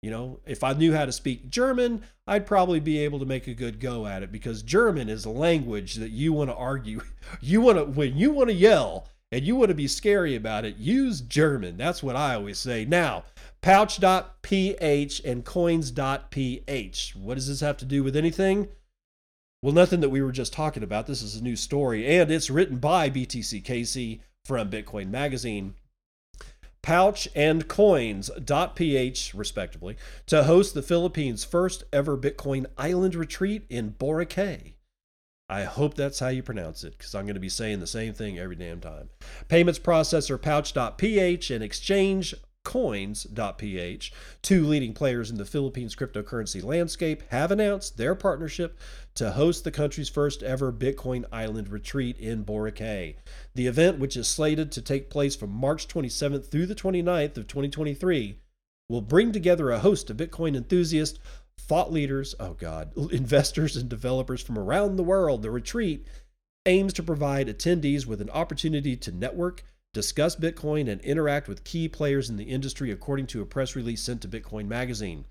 you 0.02 0.10
know, 0.10 0.40
if 0.46 0.64
I 0.64 0.72
knew 0.72 0.94
how 0.94 1.04
to 1.04 1.12
speak 1.12 1.50
German, 1.50 2.02
I'd 2.26 2.46
probably 2.46 2.80
be 2.80 2.98
able 2.98 3.18
to 3.18 3.26
make 3.26 3.46
a 3.46 3.54
good 3.54 3.80
go 3.80 4.06
at 4.06 4.22
it 4.22 4.32
because 4.32 4.62
German 4.62 5.08
is 5.10 5.24
a 5.24 5.30
language 5.30 5.96
that 5.96 6.10
you 6.10 6.32
want 6.32 6.50
to 6.50 6.56
argue. 6.56 7.00
You 7.40 7.60
want 7.60 7.78
to, 7.78 7.84
when 7.84 8.16
you 8.16 8.32
want 8.32 8.48
to 8.48 8.54
yell 8.54 9.06
and 9.30 9.44
you 9.44 9.54
want 9.54 9.68
to 9.68 9.74
be 9.74 9.86
scary 9.86 10.34
about 10.34 10.64
it, 10.64 10.78
use 10.78 11.20
German. 11.20 11.76
That's 11.76 12.02
what 12.02 12.16
I 12.16 12.34
always 12.34 12.58
say. 12.58 12.84
Now, 12.84 13.24
pouch.ph 13.60 15.20
and 15.24 15.44
coins.ph. 15.44 17.16
What 17.16 17.34
does 17.34 17.46
this 17.46 17.60
have 17.60 17.76
to 17.76 17.84
do 17.84 18.02
with 18.02 18.16
anything? 18.16 18.68
Well, 19.62 19.72
nothing 19.74 20.00
that 20.00 20.08
we 20.08 20.22
were 20.22 20.32
just 20.32 20.52
talking 20.52 20.82
about. 20.82 21.06
This 21.06 21.22
is 21.22 21.36
a 21.36 21.42
new 21.42 21.54
story, 21.54 22.18
and 22.18 22.30
it's 22.30 22.50
written 22.50 22.78
by 22.78 23.10
BTC 23.10 23.64
Casey 23.64 24.22
from 24.44 24.70
Bitcoin 24.70 25.10
Magazine. 25.10 25.74
Pouch 26.82 27.28
and 27.34 27.68
Coins.ph, 27.68 29.34
respectively, 29.34 29.96
to 30.26 30.44
host 30.44 30.74
the 30.74 30.82
Philippines' 30.82 31.44
first 31.44 31.84
ever 31.92 32.16
Bitcoin 32.16 32.66
Island 32.78 33.14
retreat 33.14 33.64
in 33.68 33.92
Boracay. 33.92 34.74
I 35.48 35.64
hope 35.64 35.94
that's 35.94 36.20
how 36.20 36.28
you 36.28 36.42
pronounce 36.44 36.84
it, 36.84 36.96
because 36.96 37.14
I'm 37.14 37.24
going 37.24 37.34
to 37.34 37.40
be 37.40 37.48
saying 37.48 37.80
the 37.80 37.86
same 37.86 38.14
thing 38.14 38.38
every 38.38 38.54
damn 38.54 38.80
time. 38.80 39.10
Payments 39.48 39.80
processor 39.80 40.40
Pouch.ph 40.40 41.50
and 41.50 41.64
exchange 41.64 42.34
coins.ph, 42.64 44.12
two 44.42 44.66
leading 44.66 44.92
players 44.92 45.30
in 45.30 45.38
the 45.38 45.44
Philippines 45.44 45.96
cryptocurrency 45.96 46.62
landscape, 46.62 47.22
have 47.30 47.50
announced 47.50 47.96
their 47.96 48.14
partnership 48.14 48.78
to 49.14 49.32
host 49.32 49.64
the 49.64 49.70
country's 49.70 50.08
first 50.08 50.42
ever 50.42 50.72
Bitcoin 50.72 51.24
Island 51.32 51.68
retreat 51.68 52.18
in 52.18 52.44
Boracay. 52.44 53.16
The 53.54 53.66
event, 53.66 53.98
which 53.98 54.16
is 54.16 54.28
slated 54.28 54.70
to 54.72 54.82
take 54.82 55.10
place 55.10 55.34
from 55.34 55.50
March 55.50 55.88
27th 55.88 56.50
through 56.50 56.66
the 56.66 56.74
29th 56.74 57.36
of 57.36 57.46
2023, 57.46 58.38
will 58.88 59.00
bring 59.00 59.32
together 59.32 59.70
a 59.70 59.78
host 59.78 60.10
of 60.10 60.16
Bitcoin 60.16 60.56
enthusiasts, 60.56 61.18
thought 61.56 61.92
leaders, 61.92 62.34
oh 62.40 62.54
God, 62.54 62.92
investors, 63.12 63.76
and 63.76 63.88
developers 63.88 64.42
from 64.42 64.58
around 64.58 64.96
the 64.96 65.02
world. 65.02 65.42
The 65.42 65.50
retreat 65.50 66.06
aims 66.66 66.92
to 66.94 67.02
provide 67.02 67.48
attendees 67.48 68.06
with 68.06 68.20
an 68.20 68.30
opportunity 68.30 68.96
to 68.96 69.12
network, 69.12 69.64
discuss 69.92 70.36
Bitcoin, 70.36 70.88
and 70.88 71.00
interact 71.00 71.48
with 71.48 71.64
key 71.64 71.88
players 71.88 72.30
in 72.30 72.36
the 72.36 72.44
industry, 72.44 72.90
according 72.90 73.26
to 73.28 73.42
a 73.42 73.46
press 73.46 73.74
release 73.74 74.02
sent 74.02 74.22
to 74.22 74.28
Bitcoin 74.28 74.66
Magazine. 74.66 75.24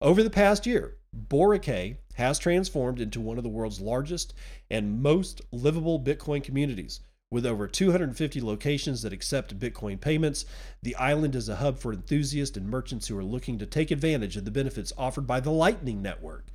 Over 0.00 0.22
the 0.22 0.30
past 0.30 0.66
year, 0.66 0.96
Boracay 1.28 1.98
has 2.14 2.38
transformed 2.38 3.00
into 3.00 3.20
one 3.20 3.36
of 3.36 3.44
the 3.44 3.50
world's 3.50 3.80
largest 3.80 4.34
and 4.70 5.02
most 5.02 5.40
livable 5.52 6.00
Bitcoin 6.00 6.42
communities. 6.42 7.00
With 7.30 7.46
over 7.46 7.68
250 7.68 8.40
locations 8.40 9.02
that 9.02 9.12
accept 9.12 9.58
Bitcoin 9.58 10.00
payments, 10.00 10.44
the 10.82 10.96
island 10.96 11.36
is 11.36 11.48
a 11.48 11.56
hub 11.56 11.78
for 11.78 11.92
enthusiasts 11.92 12.56
and 12.56 12.68
merchants 12.68 13.06
who 13.06 13.16
are 13.16 13.24
looking 13.24 13.58
to 13.58 13.66
take 13.66 13.90
advantage 13.92 14.36
of 14.36 14.44
the 14.44 14.50
benefits 14.50 14.92
offered 14.98 15.26
by 15.26 15.38
the 15.38 15.52
Lightning 15.52 16.02
Network. 16.02 16.46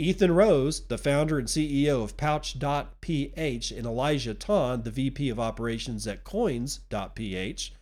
Ethan 0.00 0.32
Rose, 0.32 0.80
the 0.86 0.96
founder 0.96 1.38
and 1.38 1.46
CEO 1.46 2.02
of 2.02 2.16
Pouch.ph, 2.16 3.70
and 3.70 3.86
Elijah 3.86 4.32
Ton, 4.32 4.82
the 4.82 4.90
VP 4.90 5.28
of 5.28 5.38
operations 5.38 6.06
at 6.06 6.24
Coins.ph, 6.24 7.72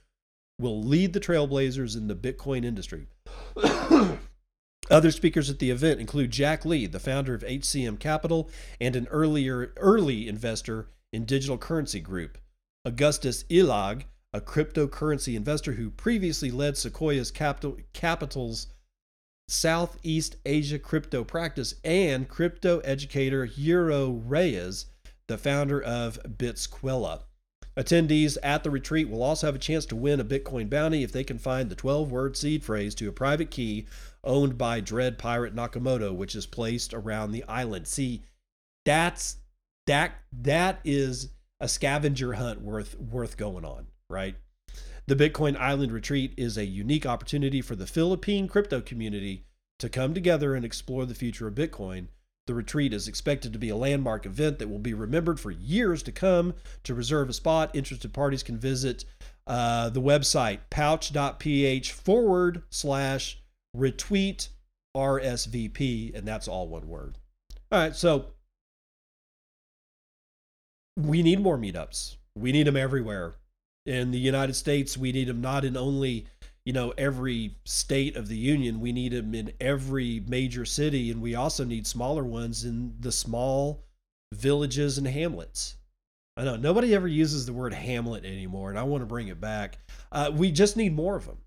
will 0.58 0.82
lead 0.82 1.12
the 1.12 1.20
trailblazers 1.20 1.96
in 1.96 2.08
the 2.08 2.16
Bitcoin 2.16 2.64
industry. 2.64 3.06
Other 4.90 5.12
speakers 5.12 5.48
at 5.48 5.60
the 5.60 5.70
event 5.70 6.00
include 6.00 6.32
Jack 6.32 6.64
Lee, 6.64 6.86
the 6.86 6.98
founder 6.98 7.34
of 7.34 7.42
HCM 7.42 8.00
Capital 8.00 8.50
and 8.80 8.96
an 8.96 9.06
earlier 9.08 9.72
early 9.76 10.26
investor 10.26 10.88
in 11.12 11.24
Digital 11.24 11.56
Currency 11.56 12.00
Group, 12.00 12.36
Augustus 12.84 13.44
Ilag, 13.44 14.06
a 14.32 14.40
cryptocurrency 14.40 15.36
investor 15.36 15.72
who 15.72 15.90
previously 15.90 16.50
led 16.50 16.76
Sequoia's 16.76 17.30
Capital, 17.30 17.76
Capital's 17.92 18.66
Southeast 19.48 20.36
Asia 20.44 20.78
crypto 20.78 21.24
practice, 21.24 21.74
and 21.82 22.28
crypto 22.28 22.80
educator 22.80 23.46
Euro 23.46 24.10
Reyes, 24.10 24.86
the 25.26 25.38
founder 25.38 25.82
of 25.82 26.20
Bitskwela. 26.22 27.22
Attendees 27.78 28.36
at 28.42 28.64
the 28.64 28.70
retreat 28.70 29.08
will 29.08 29.22
also 29.22 29.46
have 29.46 29.54
a 29.54 29.60
chance 29.60 29.86
to 29.86 29.96
win 29.96 30.20
a 30.20 30.24
Bitcoin 30.24 30.68
bounty 30.68 31.04
if 31.04 31.12
they 31.12 31.22
can 31.22 31.38
find 31.38 31.70
the 31.70 31.76
12 31.76 32.10
word 32.10 32.36
seed 32.36 32.64
phrase 32.64 32.94
to 32.96 33.08
a 33.08 33.12
private 33.12 33.50
key 33.50 33.86
owned 34.24 34.58
by 34.58 34.80
Dread 34.80 35.16
Pirate 35.16 35.54
Nakamoto, 35.54 36.14
which 36.14 36.34
is 36.34 36.44
placed 36.44 36.92
around 36.92 37.30
the 37.30 37.44
island. 37.44 37.86
See, 37.86 38.24
that's 38.84 39.36
that 39.86 40.12
that 40.42 40.80
is 40.84 41.30
a 41.60 41.68
scavenger 41.68 42.34
hunt 42.34 42.60
worth 42.60 42.98
worth 42.98 43.36
going 43.36 43.64
on, 43.64 43.86
right? 44.10 44.34
The 45.08 45.16
Bitcoin 45.16 45.56
Island 45.56 45.90
Retreat 45.90 46.34
is 46.36 46.58
a 46.58 46.66
unique 46.66 47.06
opportunity 47.06 47.62
for 47.62 47.74
the 47.74 47.86
Philippine 47.86 48.46
crypto 48.46 48.82
community 48.82 49.46
to 49.78 49.88
come 49.88 50.12
together 50.12 50.54
and 50.54 50.66
explore 50.66 51.06
the 51.06 51.14
future 51.14 51.48
of 51.48 51.54
Bitcoin. 51.54 52.08
The 52.46 52.52
retreat 52.52 52.92
is 52.92 53.08
expected 53.08 53.54
to 53.54 53.58
be 53.58 53.70
a 53.70 53.76
landmark 53.76 54.26
event 54.26 54.58
that 54.58 54.68
will 54.68 54.78
be 54.78 54.92
remembered 54.92 55.40
for 55.40 55.50
years 55.50 56.02
to 56.02 56.12
come. 56.12 56.52
To 56.84 56.94
reserve 56.94 57.30
a 57.30 57.32
spot, 57.32 57.74
interested 57.74 58.12
parties 58.12 58.42
can 58.42 58.58
visit 58.58 59.06
uh, 59.46 59.88
the 59.88 60.02
website 60.02 60.58
pouch.ph 60.68 61.90
forward 61.90 62.64
slash 62.68 63.40
retweet 63.74 64.48
RSVP, 64.94 66.14
and 66.14 66.28
that's 66.28 66.48
all 66.48 66.68
one 66.68 66.86
word. 66.86 67.16
All 67.72 67.78
right, 67.78 67.96
so 67.96 68.26
we 70.98 71.22
need 71.22 71.40
more 71.40 71.56
meetups. 71.56 72.16
We 72.34 72.52
need 72.52 72.66
them 72.66 72.76
everywhere 72.76 73.36
in 73.88 74.10
the 74.10 74.18
United 74.18 74.54
States, 74.54 74.98
we 74.98 75.12
need 75.12 75.28
them 75.28 75.40
not 75.40 75.64
in 75.64 75.76
only 75.76 76.26
you 76.66 76.74
know 76.74 76.92
every 76.98 77.56
state 77.64 78.16
of 78.16 78.28
the 78.28 78.36
union. 78.36 78.80
We 78.80 78.92
need 78.92 79.12
them 79.12 79.34
in 79.34 79.52
every 79.60 80.22
major 80.28 80.66
city, 80.66 81.10
and 81.10 81.22
we 81.22 81.34
also 81.34 81.64
need 81.64 81.86
smaller 81.86 82.22
ones 82.22 82.64
in 82.64 82.94
the 83.00 83.10
small 83.10 83.84
villages 84.34 84.98
and 84.98 85.06
hamlets. 85.06 85.76
I 86.36 86.44
know 86.44 86.56
nobody 86.56 86.94
ever 86.94 87.08
uses 87.08 87.46
the 87.46 87.54
word 87.54 87.72
hamlet 87.72 88.26
anymore, 88.26 88.68
and 88.68 88.78
I 88.78 88.82
want 88.82 89.00
to 89.00 89.06
bring 89.06 89.28
it 89.28 89.40
back. 89.40 89.78
Uh, 90.12 90.30
we 90.32 90.52
just 90.52 90.76
need 90.76 90.94
more 90.94 91.16
of 91.16 91.24
them, 91.24 91.38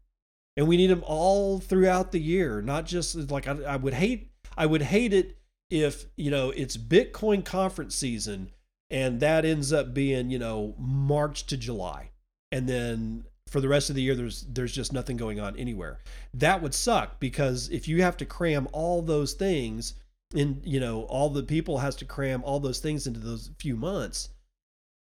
and 0.57 0.67
we 0.67 0.77
need 0.77 0.89
them 0.89 1.03
all 1.05 1.59
throughout 1.59 2.11
the 2.11 2.19
year. 2.19 2.59
Not 2.63 2.87
just 2.87 3.29
like 3.29 3.47
I, 3.47 3.57
I 3.61 3.75
would 3.75 3.93
hate. 3.93 4.31
I 4.57 4.65
would 4.65 4.81
hate 4.81 5.13
it 5.13 5.37
if 5.69 6.05
you 6.17 6.31
know 6.31 6.49
it's 6.49 6.75
Bitcoin 6.75 7.45
conference 7.45 7.93
season, 7.93 8.49
and 8.89 9.19
that 9.19 9.45
ends 9.45 9.71
up 9.71 9.93
being 9.93 10.31
you 10.31 10.39
know 10.39 10.73
March 10.79 11.45
to 11.45 11.57
July 11.57 12.10
and 12.51 12.67
then 12.67 13.23
for 13.47 13.59
the 13.61 13.67
rest 13.67 13.89
of 13.89 13.95
the 13.95 14.01
year 14.01 14.15
there's 14.15 14.43
there's 14.49 14.73
just 14.73 14.93
nothing 14.93 15.17
going 15.17 15.39
on 15.39 15.55
anywhere. 15.57 15.99
That 16.33 16.61
would 16.61 16.73
suck 16.73 17.19
because 17.19 17.69
if 17.69 17.87
you 17.87 18.01
have 18.01 18.17
to 18.17 18.25
cram 18.25 18.67
all 18.71 19.01
those 19.01 19.33
things 19.33 19.95
in 20.33 20.61
you 20.63 20.79
know 20.79 21.03
all 21.03 21.29
the 21.29 21.43
people 21.43 21.79
has 21.79 21.95
to 21.97 22.05
cram 22.05 22.43
all 22.43 22.59
those 22.59 22.79
things 22.79 23.05
into 23.05 23.19
those 23.19 23.51
few 23.59 23.75
months 23.75 24.29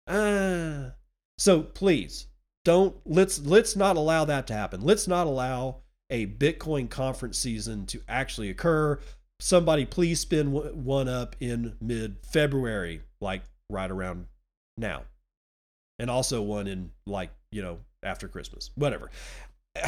ah 0.08 0.90
so 1.38 1.62
please 1.62 2.26
don't 2.64 2.94
let's 3.06 3.40
let's 3.40 3.76
not 3.76 3.96
allow 3.96 4.24
that 4.26 4.46
to 4.48 4.52
happen. 4.54 4.82
Let's 4.82 5.08
not 5.08 5.26
allow 5.26 5.76
a 6.10 6.26
bitcoin 6.26 6.90
conference 6.90 7.38
season 7.38 7.86
to 7.86 8.00
actually 8.08 8.50
occur. 8.50 8.98
Somebody 9.40 9.86
please 9.86 10.20
spin 10.20 10.52
one 10.84 11.08
up 11.08 11.36
in 11.40 11.76
mid 11.80 12.16
february 12.22 13.00
like 13.20 13.42
right 13.70 13.90
around 13.90 14.26
now. 14.76 15.04
And 15.98 16.10
also 16.10 16.42
one 16.42 16.66
in 16.66 16.90
like 17.06 17.30
you 17.52 17.62
know 17.62 17.78
after 18.02 18.28
Christmas, 18.28 18.70
whatever. 18.74 19.10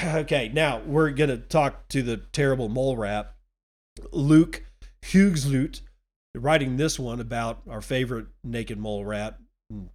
Okay, 0.04 0.48
now 0.54 0.80
we're 0.86 1.10
gonna 1.10 1.36
talk 1.36 1.88
to 1.88 2.02
the 2.02 2.16
terrible 2.16 2.68
mole 2.68 2.96
rat, 2.96 3.34
Luke 4.12 4.64
Huigsloot, 5.04 5.80
writing 6.36 6.76
this 6.76 7.00
one 7.00 7.20
about 7.20 7.62
our 7.68 7.80
favorite 7.80 8.26
naked 8.44 8.78
mole 8.78 9.04
rat, 9.04 9.38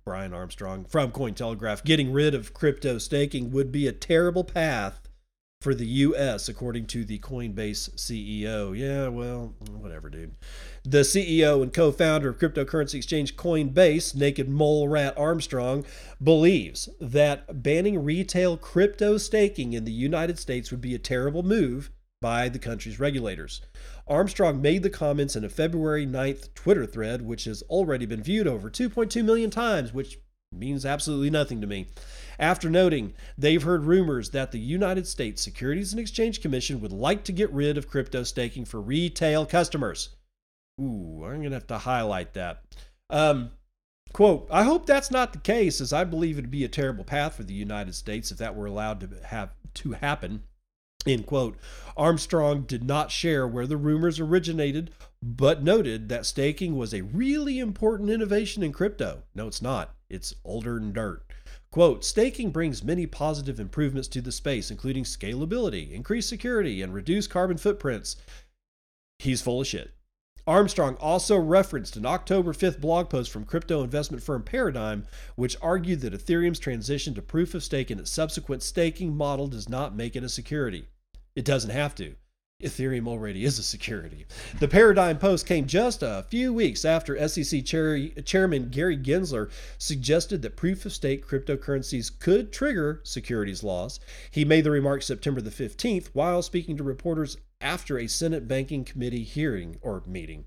Brian 0.05 0.33
Armstrong 0.33 0.83
from 0.85 1.11
Cointelegraph. 1.11 1.85
Getting 1.85 2.11
rid 2.11 2.35
of 2.35 2.53
crypto 2.53 2.97
staking 2.97 3.51
would 3.51 3.71
be 3.71 3.87
a 3.87 3.93
terrible 3.93 4.43
path 4.43 5.06
for 5.61 5.73
the 5.73 5.85
US, 5.85 6.47
according 6.47 6.85
to 6.87 7.03
the 7.03 7.19
Coinbase 7.19 7.89
CEO. 7.95 8.77
Yeah, 8.77 9.07
well, 9.07 9.55
whatever, 9.71 10.09
dude. 10.09 10.35
The 10.83 10.99
CEO 10.99 11.63
and 11.63 11.73
co 11.73 11.91
founder 11.91 12.29
of 12.29 12.37
cryptocurrency 12.37 12.95
exchange 12.95 13.35
Coinbase, 13.35 14.15
Naked 14.15 14.47
Mole 14.47 14.87
Rat 14.87 15.17
Armstrong, 15.17 15.83
believes 16.23 16.89
that 17.01 17.63
banning 17.63 18.03
retail 18.03 18.55
crypto 18.55 19.17
staking 19.17 19.73
in 19.73 19.85
the 19.85 19.91
United 19.91 20.37
States 20.37 20.69
would 20.69 20.81
be 20.81 20.93
a 20.93 20.99
terrible 20.99 21.43
move 21.43 21.89
by 22.21 22.49
the 22.49 22.59
country's 22.59 22.99
regulators. 22.99 23.61
Armstrong 24.07 24.61
made 24.61 24.83
the 24.83 24.89
comments 24.89 25.35
in 25.35 25.43
a 25.43 25.49
February 25.49 26.05
9th 26.05 26.53
Twitter 26.53 26.85
thread, 26.85 27.23
which 27.23 27.43
has 27.45 27.61
already 27.63 28.05
been 28.05 28.23
viewed 28.23 28.47
over 28.47 28.69
2.2 28.69 29.23
million 29.23 29.49
times, 29.49 29.93
which 29.93 30.17
means 30.51 30.85
absolutely 30.85 31.29
nothing 31.29 31.61
to 31.61 31.67
me 31.67 31.87
after 32.39 32.69
noting 32.69 33.13
they've 33.37 33.63
heard 33.63 33.85
rumors 33.85 34.31
that 34.31 34.51
the 34.51 34.59
United 34.59 35.07
States 35.07 35.41
Securities 35.41 35.91
and 35.91 35.99
Exchange 35.99 36.41
Commission 36.41 36.81
would 36.81 36.91
like 36.91 37.23
to 37.25 37.31
get 37.31 37.51
rid 37.51 37.77
of 37.77 37.87
crypto 37.87 38.23
staking 38.23 38.65
for 38.65 38.81
retail 38.81 39.45
customers. 39.45 40.09
Ooh, 40.79 41.23
I'm 41.23 41.37
going 41.37 41.49
to 41.49 41.55
have 41.55 41.67
to 41.67 41.79
highlight 41.79 42.33
that. 42.33 42.63
Um, 43.09 43.51
quote, 44.13 44.47
I 44.51 44.63
hope 44.63 44.85
that's 44.85 45.11
not 45.11 45.33
the 45.33 45.39
case, 45.39 45.81
as 45.81 45.91
I 45.91 46.03
believe 46.03 46.37
it'd 46.37 46.51
be 46.51 46.63
a 46.63 46.69
terrible 46.69 47.03
path 47.03 47.35
for 47.35 47.43
the 47.43 47.53
United 47.53 47.95
States 47.95 48.31
if 48.31 48.37
that 48.37 48.55
were 48.55 48.67
allowed 48.67 48.99
to 49.01 49.09
have 49.25 49.49
to 49.75 49.93
happen. 49.93 50.43
End 51.05 51.25
quote. 51.25 51.57
Armstrong 51.95 52.63
did 52.63 52.83
not 52.83 53.11
share 53.11 53.47
where 53.47 53.65
the 53.65 53.77
rumors 53.77 54.19
originated, 54.19 54.91
but 55.21 55.63
noted 55.63 56.09
that 56.09 56.25
staking 56.25 56.75
was 56.75 56.93
a 56.93 57.01
really 57.01 57.59
important 57.59 58.09
innovation 58.09 58.61
in 58.61 58.73
crypto. 58.73 59.23
No, 59.33 59.47
it's 59.47 59.61
not. 59.61 59.95
It's 60.09 60.35
older 60.43 60.75
than 60.75 60.91
dirt. 60.91 61.23
Quote, 61.71 62.05
staking 62.05 62.51
brings 62.51 62.83
many 62.83 63.05
positive 63.05 63.59
improvements 63.59 64.07
to 64.09 64.21
the 64.21 64.31
space, 64.31 64.71
including 64.71 65.03
scalability, 65.03 65.91
increased 65.91 66.29
security, 66.29 66.81
and 66.81 66.93
reduced 66.93 67.29
carbon 67.29 67.57
footprints. 67.57 68.15
He's 69.19 69.41
full 69.41 69.61
of 69.61 69.67
shit. 69.67 69.91
Armstrong 70.47 70.95
also 70.95 71.37
referenced 71.37 71.97
an 71.97 72.05
October 72.05 72.53
5th 72.53 72.79
blog 72.79 73.09
post 73.09 73.29
from 73.29 73.43
crypto 73.43 73.83
investment 73.83 74.23
firm 74.23 74.43
Paradigm, 74.43 75.05
which 75.35 75.57
argued 75.61 75.99
that 76.01 76.13
Ethereum's 76.13 76.57
transition 76.57 77.13
to 77.15 77.21
proof 77.21 77.53
of 77.53 77.63
stake 77.63 77.91
and 77.91 77.99
its 77.99 78.09
subsequent 78.09 78.63
staking 78.63 79.15
model 79.15 79.47
does 79.47 79.67
not 79.67 79.93
make 79.93 80.15
it 80.15 80.23
a 80.23 80.29
security. 80.29 80.87
It 81.35 81.43
doesn't 81.43 81.71
have 81.71 81.93
to. 81.95 82.15
Ethereum 82.63 83.07
already 83.07 83.45
is 83.45 83.59
a 83.59 83.63
security. 83.63 84.25
The 84.59 84.67
Paradigm 84.67 85.19
post 85.19 85.45
came 85.45 85.67
just 85.67 86.01
a 86.01 86.25
few 86.27 86.51
weeks 86.51 86.85
after 86.85 87.27
SEC 87.27 87.63
chair, 87.63 88.09
Chairman 88.25 88.69
Gary 88.69 88.97
Gensler 88.97 89.51
suggested 89.77 90.41
that 90.41 90.55
proof 90.55 90.83
of 90.83 90.91
stake 90.91 91.23
cryptocurrencies 91.27 92.09
could 92.19 92.51
trigger 92.51 92.99
securities 93.03 93.63
laws. 93.63 93.99
He 94.31 94.43
made 94.43 94.63
the 94.63 94.71
remark 94.71 95.03
September 95.03 95.39
the 95.39 95.51
15th 95.51 96.07
while 96.13 96.41
speaking 96.41 96.75
to 96.77 96.83
reporters 96.83 97.37
after 97.61 97.99
a 97.99 98.07
Senate 98.07 98.47
Banking 98.47 98.83
Committee 98.83 99.23
hearing 99.23 99.77
or 99.83 100.01
meeting. 100.07 100.45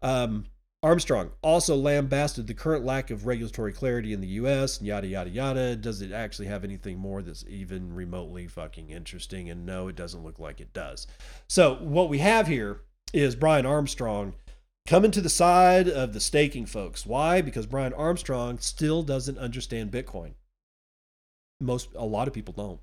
Um, 0.00 0.46
Armstrong 0.84 1.30
also 1.42 1.76
lambasted 1.76 2.48
the 2.48 2.54
current 2.54 2.84
lack 2.84 3.10
of 3.10 3.24
regulatory 3.24 3.72
clarity 3.72 4.12
in 4.12 4.20
the 4.20 4.26
US 4.28 4.78
and 4.78 4.86
yada, 4.86 5.06
yada, 5.06 5.30
yada. 5.30 5.76
Does 5.76 6.02
it 6.02 6.10
actually 6.10 6.46
have 6.46 6.64
anything 6.64 6.98
more 6.98 7.22
that's 7.22 7.44
even 7.48 7.94
remotely 7.94 8.48
fucking 8.48 8.90
interesting? 8.90 9.48
And 9.48 9.64
no, 9.64 9.86
it 9.86 9.94
doesn't 9.94 10.24
look 10.24 10.40
like 10.40 10.60
it 10.60 10.72
does. 10.72 11.06
So, 11.48 11.76
what 11.76 12.08
we 12.08 12.18
have 12.18 12.48
here 12.48 12.80
is 13.12 13.36
Brian 13.36 13.64
Armstrong 13.64 14.34
coming 14.84 15.12
to 15.12 15.20
the 15.20 15.28
side 15.28 15.88
of 15.88 16.12
the 16.12 16.20
staking 16.20 16.66
folks. 16.66 17.06
Why? 17.06 17.42
Because 17.42 17.66
Brian 17.66 17.92
Armstrong 17.92 18.58
still 18.58 19.04
doesn't 19.04 19.38
understand 19.38 19.92
Bitcoin. 19.92 20.32
Most, 21.60 21.90
a 21.94 22.04
lot 22.04 22.26
of 22.26 22.34
people 22.34 22.54
don't. 22.54 22.80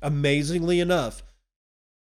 Amazingly 0.00 0.78
enough, 0.78 1.24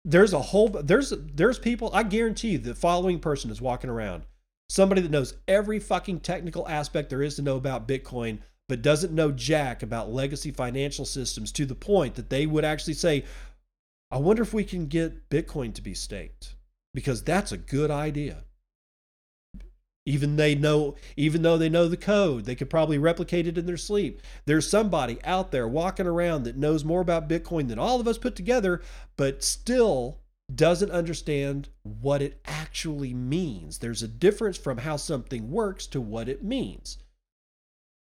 there's 0.05 0.33
a 0.33 0.41
whole 0.41 0.69
there's 0.69 1.13
there's 1.35 1.59
people 1.59 1.91
i 1.93 2.03
guarantee 2.03 2.53
you 2.53 2.59
the 2.59 2.75
following 2.75 3.19
person 3.19 3.51
is 3.51 3.61
walking 3.61 3.91
around 3.91 4.25
somebody 4.71 5.01
that 5.01 5.11
knows 5.11 5.35
every 5.49 5.79
fucking 5.79 6.21
technical 6.21 6.68
aspect 6.68 7.11
there 7.11 7.23
is 7.23 7.35
to 7.35 7.43
know 7.43 7.57
about 7.57 7.89
bitcoin 7.89 8.39
but 8.68 8.83
doesn't 8.83 9.12
know 9.12 9.33
jack 9.33 9.83
about 9.83 10.12
legacy 10.12 10.51
financial 10.51 11.05
systems 11.05 11.51
to 11.51 11.66
the 11.66 11.75
point 11.75 12.14
that 12.14 12.31
they 12.31 12.47
would 12.47 12.64
actually 12.64 12.95
say 12.95 13.25
i 14.11 14.16
wonder 14.16 14.43
if 14.43 14.55
we 14.55 14.64
can 14.64 14.87
get 14.87 15.29
bitcoin 15.29 15.75
to 15.75 15.83
be 15.83 15.95
staked 15.95 16.55
because 16.95 17.23
that's 17.23 17.53
a 17.53 17.57
good 17.57 17.91
idea. 17.91 18.45
Even 20.07 20.37
they 20.37 20.55
know 20.55 20.97
even 21.16 21.43
though 21.43 21.59
they 21.59 21.68
know 21.68 21.87
the 21.87 21.97
code 21.97 22.45
they 22.45 22.55
could 22.55 22.71
probably 22.71 22.99
replicate 22.99 23.47
it 23.47 23.59
in 23.59 23.66
their 23.66 23.77
sleep. 23.77 24.21
There's 24.47 24.68
somebody 24.68 25.18
out 25.25 25.53
there 25.53 25.68
walking 25.68 26.07
around 26.07 26.45
that 26.45 26.57
knows 26.57 26.85
more 26.85 27.03
about 27.03 27.29
bitcoin 27.29 27.68
than 27.68 27.79
all 27.79 28.01
of 28.01 28.09
us 28.09 28.18
put 28.18 28.35
together 28.35 28.81
but 29.16 29.45
still 29.45 30.18
doesn't 30.57 30.91
understand 30.91 31.69
what 31.83 32.23
it 32.23 32.41
actually 32.45 33.15
means 33.15 33.79
there's 33.79 34.03
a 34.03 34.09
difference 34.09 34.57
from 34.57 34.79
how 34.79 34.97
something 34.97 35.51
works 35.51 35.87
to 35.87 36.01
what 36.01 36.29
it 36.29 36.43
means 36.43 36.99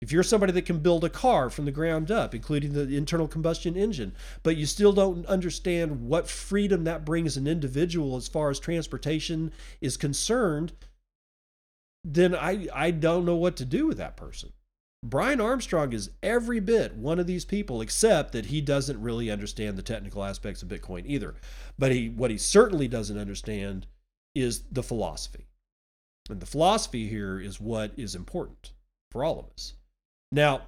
if 0.01 0.11
you're 0.11 0.23
somebody 0.23 0.51
that 0.51 0.65
can 0.65 0.79
build 0.79 1.03
a 1.03 1.09
car 1.09 1.49
from 1.49 1.65
the 1.65 1.71
ground 1.71 2.09
up 2.09 2.33
including 2.33 2.73
the 2.73 2.95
internal 2.95 3.27
combustion 3.27 3.75
engine 3.75 4.13
but 4.43 4.57
you 4.57 4.65
still 4.65 4.93
don't 4.93 5.25
understand 5.25 6.07
what 6.07 6.27
freedom 6.27 6.83
that 6.83 7.05
brings 7.05 7.37
an 7.37 7.47
individual 7.47 8.15
as 8.15 8.27
far 8.27 8.49
as 8.49 8.59
transportation 8.59 9.51
is 9.79 9.97
concerned 9.97 10.73
then 12.03 12.35
I, 12.35 12.67
I 12.73 12.91
don't 12.91 13.25
know 13.25 13.35
what 13.35 13.55
to 13.57 13.65
do 13.65 13.87
with 13.87 13.97
that 13.97 14.17
person. 14.17 14.51
Brian 15.03 15.41
Armstrong 15.41 15.93
is 15.93 16.11
every 16.21 16.59
bit 16.59 16.95
one 16.95 17.19
of 17.19 17.25
these 17.25 17.45
people, 17.45 17.81
except 17.81 18.33
that 18.33 18.45
he 18.45 18.61
doesn't 18.61 19.01
really 19.01 19.31
understand 19.31 19.75
the 19.75 19.81
technical 19.81 20.23
aspects 20.23 20.61
of 20.61 20.69
Bitcoin 20.69 21.03
either. 21.05 21.35
But 21.77 21.91
he, 21.91 22.09
what 22.09 22.29
he 22.29 22.37
certainly 22.37 22.87
doesn't 22.87 23.17
understand 23.17 23.87
is 24.35 24.63
the 24.71 24.83
philosophy. 24.83 25.47
And 26.29 26.39
the 26.39 26.45
philosophy 26.45 27.07
here 27.07 27.39
is 27.39 27.59
what 27.59 27.91
is 27.97 28.13
important 28.13 28.73
for 29.09 29.23
all 29.23 29.39
of 29.39 29.49
us. 29.49 29.73
Now, 30.31 30.61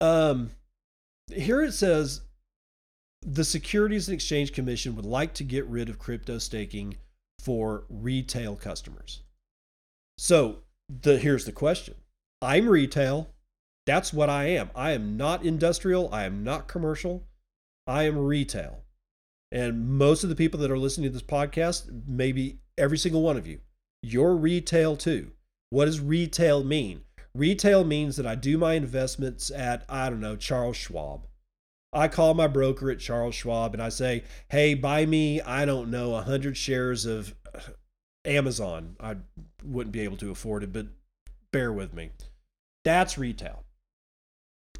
um, 0.00 0.50
here 1.32 1.62
it 1.62 1.72
says 1.72 2.22
the 3.22 3.44
Securities 3.44 4.08
and 4.08 4.14
Exchange 4.14 4.52
Commission 4.52 4.94
would 4.94 5.04
like 5.04 5.34
to 5.34 5.44
get 5.44 5.66
rid 5.66 5.88
of 5.88 5.98
crypto 5.98 6.38
staking 6.38 6.96
for 7.40 7.84
retail 7.88 8.54
customers. 8.54 9.22
So 10.16 10.58
the 10.88 11.18
here's 11.18 11.44
the 11.44 11.52
question. 11.52 11.94
I'm 12.40 12.68
retail. 12.68 13.30
That's 13.86 14.12
what 14.12 14.28
I 14.28 14.44
am. 14.46 14.70
I 14.74 14.92
am 14.92 15.16
not 15.16 15.44
industrial. 15.44 16.12
I 16.12 16.24
am 16.24 16.44
not 16.44 16.68
commercial. 16.68 17.24
I 17.86 18.04
am 18.04 18.18
retail. 18.18 18.84
And 19.50 19.88
most 19.88 20.22
of 20.22 20.28
the 20.28 20.36
people 20.36 20.60
that 20.60 20.70
are 20.70 20.78
listening 20.78 21.10
to 21.10 21.12
this 21.12 21.22
podcast, 21.22 22.02
maybe 22.06 22.58
every 22.76 22.98
single 22.98 23.22
one 23.22 23.36
of 23.36 23.46
you, 23.46 23.60
you're 24.02 24.36
retail 24.36 24.96
too. 24.96 25.32
What 25.70 25.86
does 25.86 26.00
retail 26.00 26.62
mean? 26.62 27.02
Retail 27.34 27.84
means 27.84 28.16
that 28.16 28.26
I 28.26 28.34
do 28.34 28.58
my 28.58 28.74
investments 28.74 29.50
at, 29.50 29.84
I 29.88 30.10
don't 30.10 30.20
know, 30.20 30.36
Charles 30.36 30.76
Schwab. 30.76 31.26
I 31.92 32.08
call 32.08 32.34
my 32.34 32.46
broker 32.46 32.90
at 32.90 33.00
Charles 33.00 33.34
Schwab 33.34 33.72
and 33.72 33.82
I 33.82 33.88
say, 33.88 34.24
hey, 34.50 34.74
buy 34.74 35.06
me, 35.06 35.40
I 35.40 35.64
don't 35.64 35.90
know, 35.90 36.10
100 36.10 36.56
shares 36.56 37.06
of 37.06 37.34
uh, 37.54 37.60
Amazon, 38.24 38.96
I 39.00 39.16
wouldn't 39.64 39.92
be 39.92 40.00
able 40.00 40.18
to 40.18 40.30
afford 40.30 40.62
it, 40.62 40.72
but 40.72 40.86
bear 41.52 41.72
with 41.72 41.94
me. 41.94 42.10
That's 42.84 43.18
retail. 43.18 43.64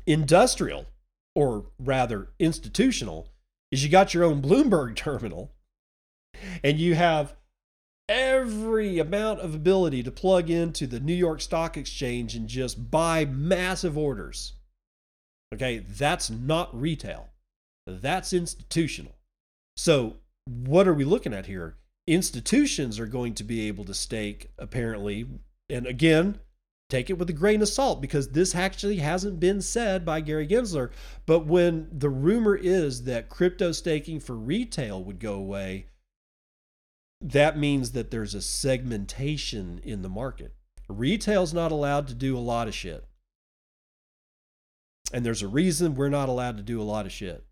Industrial, 0.07 0.87
or 1.35 1.67
rather 1.79 2.31
institutional, 2.39 3.29
is 3.71 3.85
you 3.85 3.91
got 3.91 4.15
your 4.15 4.25
own 4.25 4.41
Bloomberg 4.41 4.97
terminal 4.97 5.53
and 6.63 6.79
you 6.79 6.95
have 6.95 7.35
every 8.09 8.99
amount 8.99 9.41
of 9.41 9.55
ability 9.55 10.03
to 10.03 10.11
plug 10.11 10.49
into 10.49 10.87
the 10.87 11.01
New 11.01 11.15
York 11.15 11.41
Stock 11.41 11.77
Exchange 11.77 12.35
and 12.35 12.49
just 12.49 12.91
buy 12.91 13.25
massive 13.25 13.99
orders. 13.99 14.55
Okay, 15.53 15.79
that's 15.79 16.31
not 16.31 16.79
retail. 16.79 17.29
That's 17.87 18.33
institutional. 18.33 19.17
So, 19.77 20.17
what 20.47 20.89
are 20.89 20.95
we 20.95 21.05
looking 21.05 21.35
at 21.35 21.47
here? 21.47 21.77
institutions 22.09 22.99
are 22.99 23.07
going 23.07 23.35
to 23.35 23.45
be 23.45 23.69
able 23.69 23.85
to 23.85 23.95
stake, 23.95 24.51
apparently. 24.59 25.27
And 25.69 25.87
again, 25.87 26.41
take 26.89 27.11
it 27.11 27.19
with 27.19 27.29
a 27.29 27.35
grain 27.35 27.61
of 27.61 27.69
salt 27.69 28.01
because 28.01 28.29
this 28.29 28.55
actually 28.55 28.97
hasn't 28.97 29.39
been 29.39 29.61
said 29.61 30.05
by 30.05 30.21
Gary 30.21 30.47
Gensler. 30.47 30.91
But 31.27 31.47
when 31.47 31.89
the 31.93 32.09
rumor 32.09 32.57
is 32.57 33.05
that 33.05 33.29
crypto 33.29 33.73
staking 33.73 34.21
for 34.21 34.35
retail 34.35 35.03
would 35.05 35.21
go 35.21 35.35
away, 35.35 35.87
that 37.21 37.59
means 37.59 37.93
that 37.93 38.11
there's 38.11 38.35
a 38.35 38.41
segmentation 38.41 39.81
in 39.83 40.03
the 40.03 40.09
market. 40.09 40.55
Retail's 40.89 41.53
not 41.53 41.73
allowed 41.73 42.09
to 42.09 42.15
do 42.15 42.37
a 42.37 42.41
lot 42.41 42.69
of 42.69 42.75
shit. 42.75 43.05
And 45.13 45.25
there's 45.25 45.43
a 45.43 45.49
reason 45.49 45.95
we're 45.95 46.09
not 46.09 46.29
allowed 46.29 46.57
to 46.57 46.63
do 46.63 46.81
a 46.81 46.85
lot 46.85 47.07
of 47.07 47.13
shit. 47.13 47.45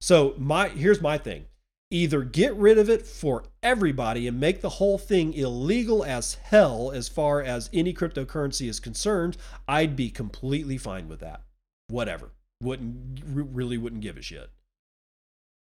So 0.00 0.34
my 0.38 0.68
here's 0.68 1.00
my 1.00 1.18
thing 1.18 1.46
either 1.94 2.24
get 2.24 2.52
rid 2.56 2.76
of 2.76 2.90
it 2.90 3.06
for 3.06 3.44
everybody 3.62 4.26
and 4.26 4.40
make 4.40 4.60
the 4.60 4.68
whole 4.68 4.98
thing 4.98 5.32
illegal 5.32 6.02
as 6.02 6.34
hell 6.34 6.90
as 6.90 7.08
far 7.08 7.40
as 7.40 7.70
any 7.72 7.94
cryptocurrency 7.94 8.68
is 8.68 8.80
concerned, 8.80 9.36
I'd 9.68 9.94
be 9.94 10.10
completely 10.10 10.76
fine 10.76 11.08
with 11.08 11.20
that. 11.20 11.42
Whatever. 11.86 12.32
Wouldn't 12.60 13.20
really 13.24 13.78
wouldn't 13.78 14.02
give 14.02 14.16
a 14.16 14.22
shit. 14.22 14.50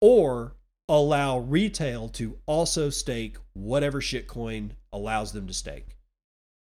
Or 0.01 0.57
allow 0.89 1.39
retail 1.39 2.09
to 2.09 2.37
also 2.45 2.89
stake 2.89 3.37
whatever 3.53 4.01
shitcoin 4.01 4.71
allows 4.91 5.31
them 5.31 5.47
to 5.47 5.53
stake. 5.53 5.95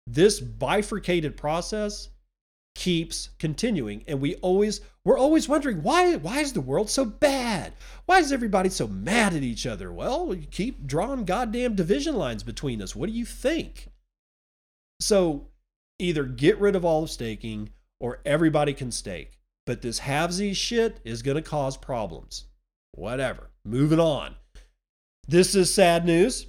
This 0.07 0.40
bifurcated 0.40 1.36
process 1.36 2.09
keeps 2.75 3.31
continuing. 3.39 4.05
And 4.09 4.20
we 4.20 4.37
always 4.37 4.81
we're 5.05 5.18
always 5.18 5.49
wondering 5.49 5.83
why 5.83 6.16
why 6.16 6.41
is 6.41 6.53
the 6.53 6.61
world 6.61 6.91
so 6.91 7.05
bad? 7.05 7.75
Why 8.07 8.18
is 8.18 8.33
everybody 8.33 8.68
so 8.68 8.87
mad 8.89 9.35
at 9.35 9.43
each 9.43 9.66
other? 9.66 9.93
Well 9.93 10.35
you 10.35 10.47
keep 10.47 10.87
drawing 10.87 11.25
goddamn 11.25 11.75
division 11.75 12.16
lines 12.16 12.43
between 12.43 12.81
us. 12.83 12.97
What 12.97 13.09
do 13.09 13.14
you 13.14 13.25
think? 13.25 13.89
So 15.01 15.49
either 15.99 16.25
get 16.25 16.59
rid 16.59 16.77
of 16.77 16.85
all 16.85 17.05
of 17.05 17.11
staking 17.11 17.70
or 18.01 18.20
everybody 18.25 18.73
can 18.73 18.91
stake. 18.91 19.39
But 19.64 19.83
this 19.83 20.01
halvesies 20.01 20.57
shit 20.57 20.99
is 21.05 21.23
going 21.23 21.37
to 21.37 21.43
cause 21.43 21.77
problems. 21.77 22.47
Whatever. 22.93 23.51
Moving 23.64 24.01
on. 24.01 24.35
This 25.29 25.55
is 25.55 25.73
sad 25.73 26.05
news. 26.05 26.47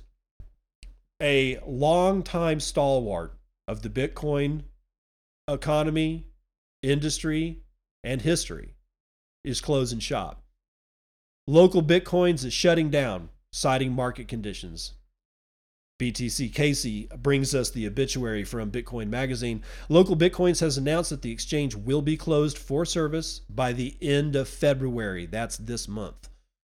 A 1.21 1.59
long-time 1.65 2.59
stalwart 2.59 3.37
of 3.67 3.81
the 3.83 3.89
bitcoin 3.89 4.63
economy, 5.47 6.27
industry, 6.81 7.59
and 8.03 8.21
history 8.21 8.75
is 9.43 9.61
closing 9.61 9.99
shop. 9.99 10.43
LocalBitcoins 11.49 12.45
is 12.45 12.53
shutting 12.53 12.89
down, 12.89 13.29
citing 13.51 13.91
market 13.91 14.27
conditions. 14.27 14.93
BTC 15.99 16.53
Casey 16.53 17.07
brings 17.17 17.53
us 17.53 17.69
the 17.69 17.85
obituary 17.85 18.43
from 18.43 18.71
Bitcoin 18.71 19.09
Magazine. 19.09 19.61
LocalBitcoins 19.89 20.59
has 20.59 20.77
announced 20.77 21.11
that 21.11 21.21
the 21.21 21.31
exchange 21.31 21.75
will 21.75 22.01
be 22.01 22.17
closed 22.17 22.57
for 22.57 22.85
service 22.85 23.41
by 23.49 23.73
the 23.73 23.95
end 24.01 24.35
of 24.35 24.47
February. 24.47 25.25
That's 25.25 25.57
this 25.57 25.87
month. 25.87 26.29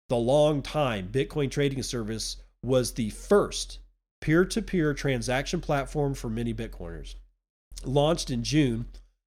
The 0.10 0.18
long 0.18 0.62
time 0.62 1.10
Bitcoin 1.12 1.50
trading 1.50 1.82
service 1.82 2.38
was 2.64 2.94
the 2.94 3.12
first 3.12 3.80
peer 4.22 4.44
to 4.46 4.62
peer 4.62 4.94
transaction 4.94 5.62
platform 5.62 6.14
for 6.14 6.30
many 6.30 6.54
Bitcoiners. 6.54 7.16
Launched 7.84 8.32
in 8.32 8.44
June 8.44 8.86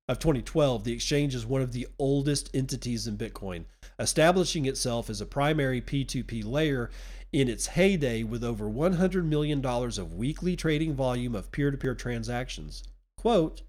of 0.09 0.18
2012, 0.18 0.84
the 0.84 0.92
exchange 0.92 1.34
is 1.34 1.44
one 1.44 1.61
of 1.61 1.72
the 1.72 1.86
oldest 1.99 2.51
entities 2.55 3.07
in 3.07 3.18
Bitcoin, 3.18 3.64
establishing 3.99 4.64
itself 4.64 5.11
as 5.11 5.20
a 5.20 5.26
primary 5.26 5.80
P2P 5.80 6.44
layer 6.44 6.90
in 7.32 7.49
its 7.49 7.66
heyday 7.66 8.22
with 8.22 8.42
over 8.42 8.64
$100 8.66 9.24
million 9.24 9.64
of 9.64 10.14
weekly 10.14 10.57
trading 10.57 10.94
volume 10.94 11.34
of 11.34 11.53
peer 11.53 11.70
to 11.70 11.76
peer 11.76 11.94
transactions. 11.94 12.82
Quote, 13.18 13.62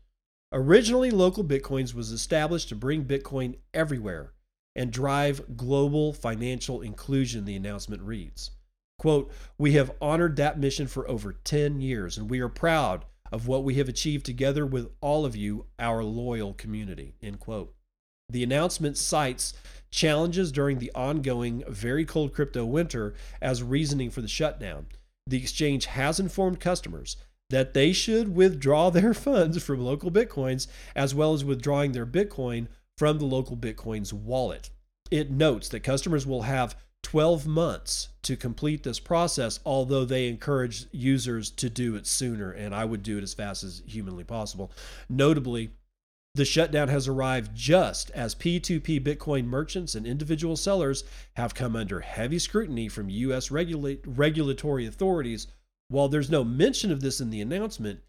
Originally, 0.51 1.11
LocalBitcoins 1.11 1.93
was 1.93 2.11
established 2.11 2.69
to 2.69 2.75
bring 2.75 3.05
Bitcoin 3.05 3.57
everywhere 3.73 4.34
and 4.75 4.91
drive 4.91 5.57
global 5.57 6.13
financial 6.13 6.82
inclusion, 6.82 7.45
the 7.45 7.55
announcement 7.55 8.01
reads. 8.01 8.51
Quote, 8.97 9.32
We 9.57 9.73
have 9.73 9.91
honored 10.01 10.38
that 10.38 10.59
mission 10.59 10.88
for 10.88 11.07
over 11.09 11.34
10 11.34 11.82
years, 11.82 12.17
and 12.17 12.30
we 12.30 12.39
are 12.39 12.49
proud 12.49 13.05
of 13.32 13.47
what 13.47 13.63
we 13.63 13.75
have 13.75 13.89
achieved 13.89 14.25
together 14.25 14.65
with 14.65 14.89
all 15.01 15.25
of 15.25 15.36
you, 15.36 15.65
our 15.77 16.03
loyal 16.03 16.53
community. 16.53 17.15
End 17.21 17.39
quote. 17.39 17.73
The 18.30 18.43
announcement 18.43 18.97
cites 18.97 19.53
challenges 19.91 20.51
during 20.51 20.77
the 20.77 20.91
ongoing 20.93 21.63
very 21.67 22.05
cold 22.05 22.34
crypto 22.34 22.65
winter 22.65 23.15
as 23.41 23.63
reasoning 23.63 24.11
for 24.11 24.21
the 24.21 24.27
shutdown. 24.27 24.88
The 25.25 25.38
exchange 25.38 25.88
has 25.88 26.19
informed 26.19 26.59
customers 26.59 27.17
that 27.49 27.73
they 27.73 27.91
should 27.91 28.36
withdraw 28.36 28.89
their 28.91 29.13
funds 29.13 29.61
from 29.63 29.80
LocalBitcoins 29.80 30.67
as 30.95 31.15
well 31.15 31.34
as 31.34 31.43
withdrawing 31.43 31.91
their 31.91 32.05
bitcoin 32.05 32.67
from 32.97 33.17
the 33.17 33.25
LocalBitcoin's 33.25 34.13
wallet. 34.13 34.69
It 35.09 35.32
notes 35.32 35.69
that 35.69 35.80
customers 35.80 36.27
will 36.27 36.43
have 36.43 36.75
12 37.10 37.47
months 37.47 38.10
to 38.22 38.36
complete 38.36 38.84
this 38.84 38.99
process, 38.99 39.60
although 39.66 40.05
they 40.05 40.28
encourage 40.28 40.86
users 40.91 41.49
to 41.49 41.68
do 41.68 41.95
it 41.95 42.05
sooner, 42.05 42.51
and 42.51 42.76
I 42.76 42.86
would 42.86 43.01
do 43.01 43.18
it 43.18 43.24
as 43.24 43.34
fast 43.34 43.64
as 43.64 43.82
humanly 43.88 44.24
possible. 44.24 44.72
Notably, 45.10 45.72
the 46.36 46.45
shutdown 46.45 46.88
has 46.88 47.07
arrived 47.07 47.55
just 47.55 48.12
as 48.12 48.36
P2P 48.36 49.03
Bitcoin 49.03 49.45
merchants 49.45 49.95
and 49.95 50.05
individual 50.05 50.55
sellers 50.55 51.03
have 51.34 51.55
come 51.55 51.76
under 51.76 52.01
heavy 52.01 52.38
scrutiny 52.38 52.88
from 52.88 53.10
U.S. 53.10 53.49
Regula- 53.49 53.95
regulatory 54.05 54.86
authorities. 54.86 55.47
While 55.88 56.10
there's 56.10 56.30
no 56.30 56.43
mention 56.43 56.91
of 56.91 57.01
this 57.01 57.20
in 57.20 57.32
the 57.32 57.41
announcement, 57.41 58.01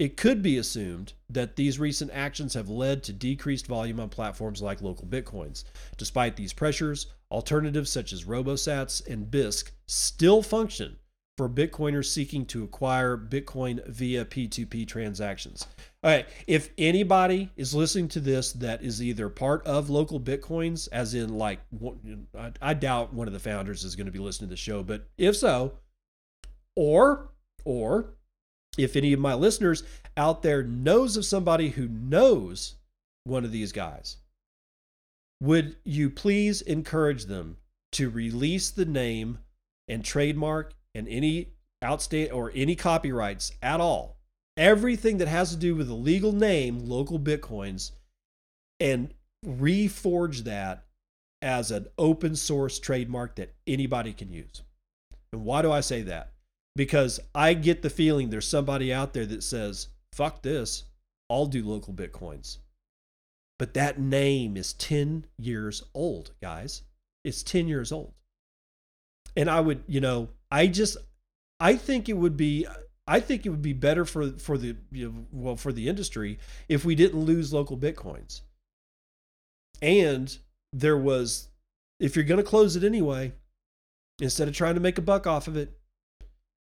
it 0.00 0.16
could 0.16 0.42
be 0.42 0.58
assumed 0.58 1.12
that 1.28 1.54
these 1.54 1.78
recent 1.78 2.10
actions 2.10 2.54
have 2.54 2.68
led 2.68 3.04
to 3.04 3.12
decreased 3.12 3.68
volume 3.68 4.00
on 4.00 4.08
platforms 4.08 4.60
like 4.60 4.80
LocalBitcoins. 4.80 5.62
Despite 5.96 6.34
these 6.34 6.52
pressures, 6.52 7.06
alternatives 7.30 7.90
such 7.90 8.12
as 8.12 8.24
RoboSats 8.24 9.06
and 9.06 9.30
Bisq 9.30 9.70
still 9.86 10.42
function 10.42 10.96
for 11.40 11.48
Bitcoiners 11.48 12.04
seeking 12.04 12.44
to 12.44 12.64
acquire 12.64 13.16
Bitcoin 13.16 13.86
via 13.86 14.26
P2P 14.26 14.86
transactions. 14.86 15.66
All 16.02 16.10
right, 16.10 16.26
if 16.46 16.68
anybody 16.76 17.50
is 17.56 17.74
listening 17.74 18.08
to 18.08 18.20
this 18.20 18.52
that 18.52 18.82
is 18.82 19.02
either 19.02 19.30
part 19.30 19.66
of 19.66 19.88
LocalBitcoins, 19.88 20.88
as 20.92 21.14
in 21.14 21.38
like, 21.38 21.60
I 22.60 22.74
doubt 22.74 23.14
one 23.14 23.26
of 23.26 23.32
the 23.32 23.40
founders 23.40 23.84
is 23.84 23.96
going 23.96 24.04
to 24.04 24.12
be 24.12 24.18
listening 24.18 24.48
to 24.48 24.52
the 24.52 24.58
show, 24.58 24.82
but 24.82 25.08
if 25.16 25.34
so, 25.34 25.78
or, 26.76 27.30
or, 27.64 28.16
if 28.76 28.94
any 28.94 29.12
of 29.12 29.20
my 29.20 29.32
listeners 29.32 29.82
out 30.16 30.42
there 30.42 30.62
knows 30.62 31.16
of 31.16 31.24
somebody 31.24 31.70
who 31.70 31.88
knows 31.88 32.74
one 33.24 33.44
of 33.44 33.52
these 33.52 33.72
guys, 33.72 34.18
would 35.40 35.76
you 35.84 36.10
please 36.10 36.62
encourage 36.62 37.24
them 37.24 37.56
to 37.92 38.10
release 38.10 38.70
the 38.70 38.84
name 38.84 39.38
and 39.88 40.04
trademark 40.04 40.74
and 40.94 41.08
any 41.08 41.54
outstanding 41.82 42.32
or 42.32 42.52
any 42.54 42.76
copyrights 42.76 43.52
at 43.62 43.80
all? 43.80 44.18
Everything 44.56 45.18
that 45.18 45.28
has 45.28 45.50
to 45.50 45.56
do 45.56 45.74
with 45.74 45.88
the 45.88 45.94
legal 45.94 46.32
name, 46.32 46.82
LocalBitcoins, 46.82 47.92
and 48.78 49.14
reforge 49.46 50.44
that 50.44 50.84
as 51.40 51.70
an 51.70 51.86
open 51.96 52.36
source 52.36 52.78
trademark 52.78 53.36
that 53.36 53.54
anybody 53.66 54.12
can 54.12 54.30
use. 54.30 54.62
And 55.32 55.44
why 55.44 55.62
do 55.62 55.72
I 55.72 55.80
say 55.80 56.02
that? 56.02 56.32
because 56.76 57.20
I 57.34 57.54
get 57.54 57.82
the 57.82 57.90
feeling 57.90 58.30
there's 58.30 58.46
somebody 58.46 58.92
out 58.92 59.12
there 59.12 59.26
that 59.26 59.42
says, 59.42 59.88
fuck 60.12 60.42
this, 60.42 60.84
I'll 61.28 61.46
do 61.46 61.64
LocalBitcoins. 61.64 62.58
But 63.60 63.74
that 63.74 64.00
name 64.00 64.56
is 64.56 64.72
10 64.72 65.26
years 65.36 65.82
old, 65.92 66.30
guys. 66.40 66.80
It's 67.26 67.42
10 67.42 67.68
years 67.68 67.92
old. 67.92 68.14
And 69.36 69.50
I 69.50 69.60
would, 69.60 69.84
you 69.86 70.00
know, 70.00 70.30
I 70.50 70.66
just, 70.66 70.96
I 71.60 71.76
think 71.76 72.08
it 72.08 72.16
would 72.16 72.38
be, 72.38 72.66
I 73.06 73.20
think 73.20 73.44
it 73.44 73.50
would 73.50 73.60
be 73.60 73.74
better 73.74 74.06
for, 74.06 74.30
for 74.30 74.56
the, 74.56 74.76
you 74.90 75.08
know, 75.10 75.26
well, 75.30 75.56
for 75.56 75.74
the 75.74 75.90
industry 75.90 76.38
if 76.70 76.86
we 76.86 76.94
didn't 76.94 77.20
lose 77.20 77.52
LocalBitcoins. 77.52 78.40
And 79.82 80.38
there 80.72 80.96
was, 80.96 81.48
if 81.98 82.16
you're 82.16 82.24
going 82.24 82.42
to 82.42 82.50
close 82.50 82.76
it 82.76 82.82
anyway, 82.82 83.34
instead 84.22 84.48
of 84.48 84.54
trying 84.54 84.76
to 84.76 84.80
make 84.80 84.96
a 84.96 85.02
buck 85.02 85.26
off 85.26 85.48
of 85.48 85.58
it, 85.58 85.78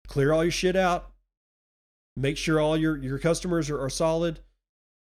clear 0.08 0.32
all 0.32 0.42
your 0.42 0.50
shit 0.50 0.74
out, 0.74 1.12
make 2.16 2.36
sure 2.36 2.58
all 2.58 2.76
your, 2.76 2.96
your 2.96 3.20
customers 3.20 3.70
are, 3.70 3.80
are 3.80 3.88
solid, 3.88 4.40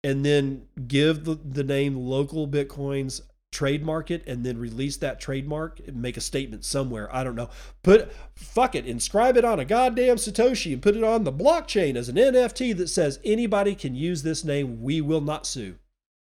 and 0.03 0.25
then 0.25 0.67
give 0.87 1.25
the, 1.25 1.35
the 1.35 1.63
name 1.63 1.95
LocalBitcoins 1.95 3.21
trademark 3.51 4.11
it 4.11 4.23
and 4.27 4.45
then 4.45 4.57
release 4.57 4.97
that 4.97 5.19
trademark 5.19 5.79
and 5.87 6.01
make 6.01 6.17
a 6.17 6.21
statement 6.21 6.63
somewhere. 6.63 7.13
I 7.13 7.23
don't 7.23 7.35
know. 7.35 7.49
Put 7.83 8.11
fuck 8.35 8.75
it, 8.75 8.85
inscribe 8.85 9.37
it 9.37 9.45
on 9.45 9.59
a 9.59 9.65
goddamn 9.65 10.17
Satoshi 10.17 10.73
and 10.73 10.81
put 10.81 10.95
it 10.95 11.03
on 11.03 11.23
the 11.23 11.33
blockchain 11.33 11.95
as 11.95 12.09
an 12.09 12.15
NFT 12.15 12.77
that 12.77 12.89
says 12.89 13.19
anybody 13.23 13.75
can 13.75 13.95
use 13.95 14.23
this 14.23 14.43
name. 14.43 14.81
We 14.81 15.01
will 15.01 15.21
not 15.21 15.45
sue. 15.47 15.75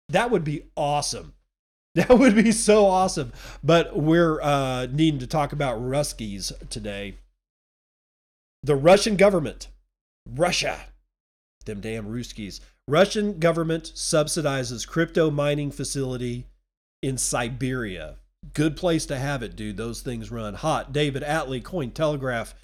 That 0.08 0.30
would 0.30 0.44
be 0.44 0.64
awesome. 0.76 1.32
That 1.96 2.10
would 2.10 2.34
be 2.34 2.52
so 2.52 2.84
awesome. 2.84 3.32
But 3.64 3.96
we're 3.96 4.38
uh, 4.42 4.86
needing 4.92 5.18
to 5.20 5.26
talk 5.26 5.54
about 5.54 5.80
Ruskies 5.80 6.52
today. 6.68 7.16
The 8.62 8.76
Russian 8.76 9.16
government, 9.16 9.68
Russia, 10.28 10.78
them 11.64 11.80
damn 11.80 12.04
Ruskies, 12.04 12.60
Russian 12.88 13.40
government 13.40 13.92
subsidizes 13.96 14.86
crypto 14.86 15.28
mining 15.28 15.72
facility 15.72 16.46
in 17.02 17.18
Siberia. 17.18 18.16
Good 18.52 18.76
place 18.76 19.06
to 19.06 19.18
have 19.18 19.42
it, 19.42 19.56
dude. 19.56 19.76
Those 19.76 20.02
things 20.02 20.30
run 20.30 20.54
hot. 20.54 20.92
David 20.92 21.24
Atley, 21.24 21.60
Cointelegraph, 21.60 22.54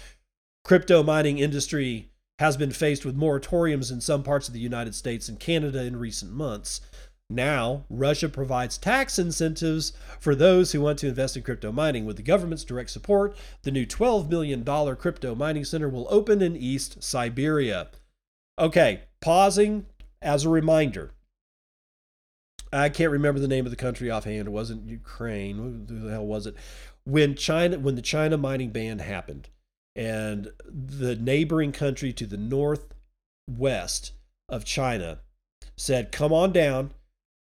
crypto 0.63 1.03
mining 1.03 1.39
industry 1.39 2.09
has 2.39 2.55
been 2.55 2.71
faced 2.71 3.03
with 3.03 3.17
moratoriums 3.17 3.91
in 3.91 3.99
some 3.99 4.23
parts 4.23 4.47
of 4.47 4.53
the 4.53 4.61
United 4.61 4.95
States 4.95 5.27
and 5.27 5.41
Canada 5.41 5.83
in 5.83 5.97
recent 5.97 6.31
months. 6.31 6.79
Now, 7.29 7.83
Russia 7.89 8.29
provides 8.29 8.77
tax 8.77 9.19
incentives 9.19 9.91
for 10.21 10.35
those 10.35 10.71
who 10.71 10.79
want 10.79 10.99
to 10.99 11.07
invest 11.09 11.35
in 11.35 11.43
crypto 11.43 11.73
mining. 11.73 12.05
With 12.05 12.15
the 12.15 12.23
government's 12.23 12.63
direct 12.63 12.91
support, 12.91 13.35
the 13.63 13.71
new 13.71 13.85
$12 13.85 14.29
million 14.29 14.63
crypto 14.95 15.35
mining 15.35 15.65
center 15.65 15.89
will 15.89 16.07
open 16.09 16.41
in 16.41 16.55
East 16.55 17.03
Siberia. 17.03 17.89
Okay, 18.57 19.01
pausing 19.19 19.87
as 20.23 20.45
a 20.45 20.49
reminder. 20.49 21.11
I 22.71 22.89
can't 22.89 23.11
remember 23.11 23.39
the 23.39 23.47
name 23.47 23.65
of 23.65 23.71
the 23.71 23.77
country 23.77 24.09
offhand. 24.09 24.47
It 24.47 24.51
wasn't 24.51 24.87
Ukraine. 24.87 25.57
Who 25.57 25.99
the 25.99 26.09
hell 26.09 26.25
was 26.25 26.47
it? 26.47 26.55
When 27.03 27.35
China, 27.35 27.77
when 27.77 27.95
the 27.95 28.01
China 28.01 28.37
mining 28.37 28.71
ban 28.71 28.99
happened, 28.99 29.49
and 29.95 30.51
the 30.65 31.15
neighboring 31.15 31.71
country 31.71 32.11
to 32.13 32.25
the 32.25 32.37
northwest 32.37 34.13
of 34.49 34.65
China 34.65 35.19
said, 35.77 36.11
"Come 36.11 36.33
on 36.33 36.51
down 36.51 36.93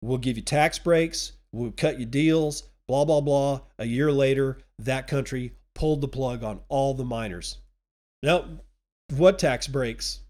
We'll 0.02 0.18
give 0.18 0.36
you 0.36 0.42
tax 0.42 0.78
breaks. 0.78 1.32
We'll 1.52 1.70
cut 1.70 2.00
you 2.00 2.06
deals, 2.06 2.64
blah, 2.88 3.04
blah, 3.04 3.20
blah. 3.20 3.60
A 3.78 3.86
year 3.86 4.10
later, 4.10 4.58
that 4.80 5.06
country 5.06 5.54
pulled 5.74 6.00
the 6.00 6.08
plug 6.08 6.42
on 6.42 6.60
all 6.68 6.92
the 6.92 7.04
miners. 7.04 7.58
Now, 8.22 8.44
what 9.16 9.38
tax 9.38 9.68
breaks? 9.68 10.20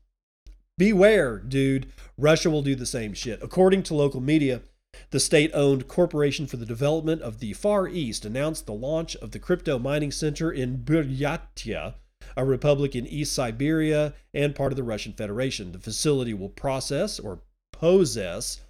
Beware, 0.83 1.39
dude. 1.39 1.93
Russia 2.19 2.51
will 2.51 2.61
do 2.61 2.75
the 2.75 2.87
same 2.87 3.13
shit. 3.13 3.41
According 3.41 3.85
to 3.85 3.95
local 3.95 4.21
media, 4.21 4.63
the 5.11 5.21
state 5.21 5.53
owned 5.55 5.87
Corporation 5.87 6.49
for 6.49 6.57
the 6.57 6.67
Development 6.67 7.23
of 7.23 7.39
the 7.39 7.53
Far 7.53 7.87
East 7.87 8.25
announced 8.25 8.67
the 8.67 8.73
launch 8.73 9.15
of 9.15 9.31
the 9.31 9.39
crypto 9.39 9.79
mining 9.79 10.11
center 10.11 10.51
in 10.51 10.79
Buryatia, 10.79 11.95
a 12.37 12.45
republic 12.45 12.97
in 12.97 13.07
East 13.07 13.33
Siberia 13.33 14.15
and 14.35 14.57
part 14.57 14.73
of 14.73 14.77
the 14.77 14.83
Russian 14.83 15.13
Federation. 15.13 15.71
The 15.71 15.79
facility 15.79 16.35
will 16.35 16.49
process 16.49 17.21
or 17.21 17.43
possess 17.71 18.63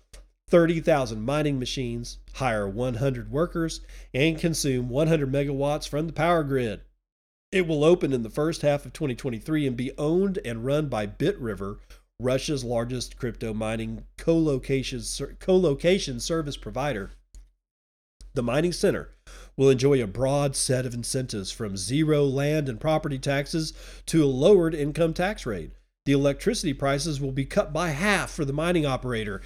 30,000 0.50 1.22
mining 1.22 1.58
machines, 1.58 2.18
hire 2.34 2.68
100 2.68 3.30
workers, 3.30 3.80
and 4.12 4.38
consume 4.38 4.90
100 4.90 5.32
megawatts 5.32 5.88
from 5.88 6.08
the 6.08 6.12
power 6.12 6.44
grid. 6.44 6.82
It 7.50 7.66
will 7.66 7.84
open 7.84 8.12
in 8.12 8.22
the 8.22 8.28
first 8.28 8.60
half 8.60 8.84
of 8.84 8.92
2023 8.92 9.66
and 9.66 9.76
be 9.76 9.92
owned 9.96 10.38
and 10.44 10.64
run 10.64 10.88
by 10.88 11.06
BitRiver, 11.06 11.78
Russia's 12.22 12.64
largest 12.64 13.16
crypto 13.16 13.52
mining 13.52 14.04
co-location, 14.16 15.02
co-location 15.38 16.20
service 16.20 16.56
provider. 16.56 17.10
The 18.34 18.42
mining 18.42 18.72
center 18.72 19.10
will 19.56 19.68
enjoy 19.68 20.02
a 20.02 20.06
broad 20.06 20.56
set 20.56 20.86
of 20.86 20.94
incentives 20.94 21.50
from 21.50 21.76
zero 21.76 22.24
land 22.24 22.68
and 22.68 22.80
property 22.80 23.18
taxes 23.18 23.74
to 24.06 24.24
a 24.24 24.26
lowered 24.26 24.74
income 24.74 25.12
tax 25.12 25.44
rate. 25.44 25.72
The 26.06 26.12
electricity 26.12 26.72
prices 26.72 27.20
will 27.20 27.32
be 27.32 27.44
cut 27.44 27.72
by 27.72 27.90
half 27.90 28.30
for 28.30 28.44
the 28.44 28.52
mining 28.52 28.86
operator. 28.86 29.42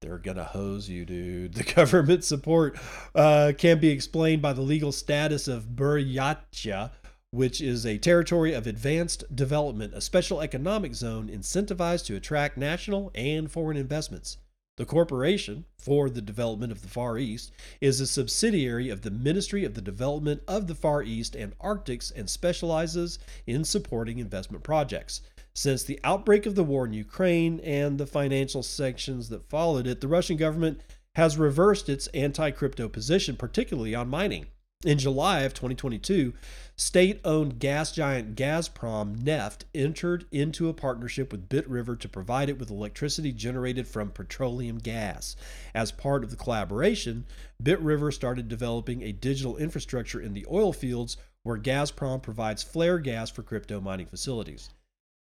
They're 0.00 0.18
going 0.18 0.36
to 0.36 0.44
hose 0.44 0.88
you, 0.88 1.04
dude. 1.04 1.54
The 1.58 1.64
government 1.64 2.24
support 2.24 2.78
uh, 3.14 3.52
can 3.58 3.80
be 3.80 3.88
explained 3.88 4.40
by 4.40 4.52
the 4.52 4.62
legal 4.62 4.92
status 4.92 5.48
of 5.48 5.70
Buryatia, 5.74 6.92
which 7.30 7.60
is 7.60 7.84
a 7.84 7.98
territory 7.98 8.54
of 8.54 8.66
advanced 8.66 9.24
development, 9.34 9.92
a 9.94 10.00
special 10.00 10.40
economic 10.40 10.94
zone 10.94 11.28
incentivized 11.28 12.06
to 12.06 12.16
attract 12.16 12.56
national 12.56 13.10
and 13.14 13.50
foreign 13.50 13.76
investments. 13.76 14.38
The 14.78 14.86
Corporation 14.86 15.64
for 15.76 16.08
the 16.08 16.22
Development 16.22 16.70
of 16.70 16.82
the 16.82 16.88
Far 16.88 17.18
East 17.18 17.50
is 17.80 18.00
a 18.00 18.06
subsidiary 18.06 18.90
of 18.90 19.02
the 19.02 19.10
Ministry 19.10 19.64
of 19.64 19.74
the 19.74 19.82
Development 19.82 20.40
of 20.46 20.68
the 20.68 20.74
Far 20.74 21.02
East 21.02 21.34
and 21.34 21.52
Arctics 21.60 22.12
and 22.12 22.30
specializes 22.30 23.18
in 23.44 23.64
supporting 23.64 24.20
investment 24.20 24.62
projects. 24.62 25.20
Since 25.52 25.82
the 25.82 25.98
outbreak 26.04 26.46
of 26.46 26.54
the 26.54 26.62
war 26.62 26.86
in 26.86 26.92
Ukraine 26.92 27.58
and 27.64 27.98
the 27.98 28.06
financial 28.06 28.62
sanctions 28.62 29.28
that 29.30 29.50
followed 29.50 29.88
it, 29.88 30.00
the 30.00 30.06
Russian 30.06 30.36
government 30.36 30.80
has 31.16 31.36
reversed 31.36 31.88
its 31.88 32.06
anti 32.08 32.52
crypto 32.52 32.88
position, 32.88 33.34
particularly 33.34 33.96
on 33.96 34.08
mining. 34.08 34.46
In 34.84 34.96
July 34.96 35.40
of 35.40 35.54
2022, 35.54 36.32
state 36.78 37.20
owned 37.24 37.58
gas 37.58 37.90
giant 37.90 38.36
Gazprom 38.36 39.18
Neft 39.18 39.62
entered 39.74 40.26
into 40.30 40.68
a 40.68 40.72
partnership 40.74 41.32
with 41.32 41.48
BitRiver 41.48 41.98
to 41.98 42.08
provide 42.08 42.48
it 42.48 42.58
with 42.58 42.70
electricity 42.70 43.32
generated 43.32 43.86
from 43.86 44.10
petroleum 44.10 44.78
gas. 44.78 45.34
As 45.74 45.90
part 45.90 46.22
of 46.22 46.30
the 46.30 46.36
collaboration, 46.36 47.26
BitRiver 47.62 48.12
started 48.14 48.48
developing 48.48 49.02
a 49.02 49.12
digital 49.12 49.56
infrastructure 49.56 50.20
in 50.20 50.34
the 50.34 50.46
oil 50.50 50.72
fields 50.72 51.16
where 51.42 51.58
Gazprom 51.58 52.22
provides 52.22 52.62
flare 52.62 53.00
gas 53.00 53.28
for 53.28 53.42
crypto 53.42 53.80
mining 53.80 54.06
facilities. 54.06 54.70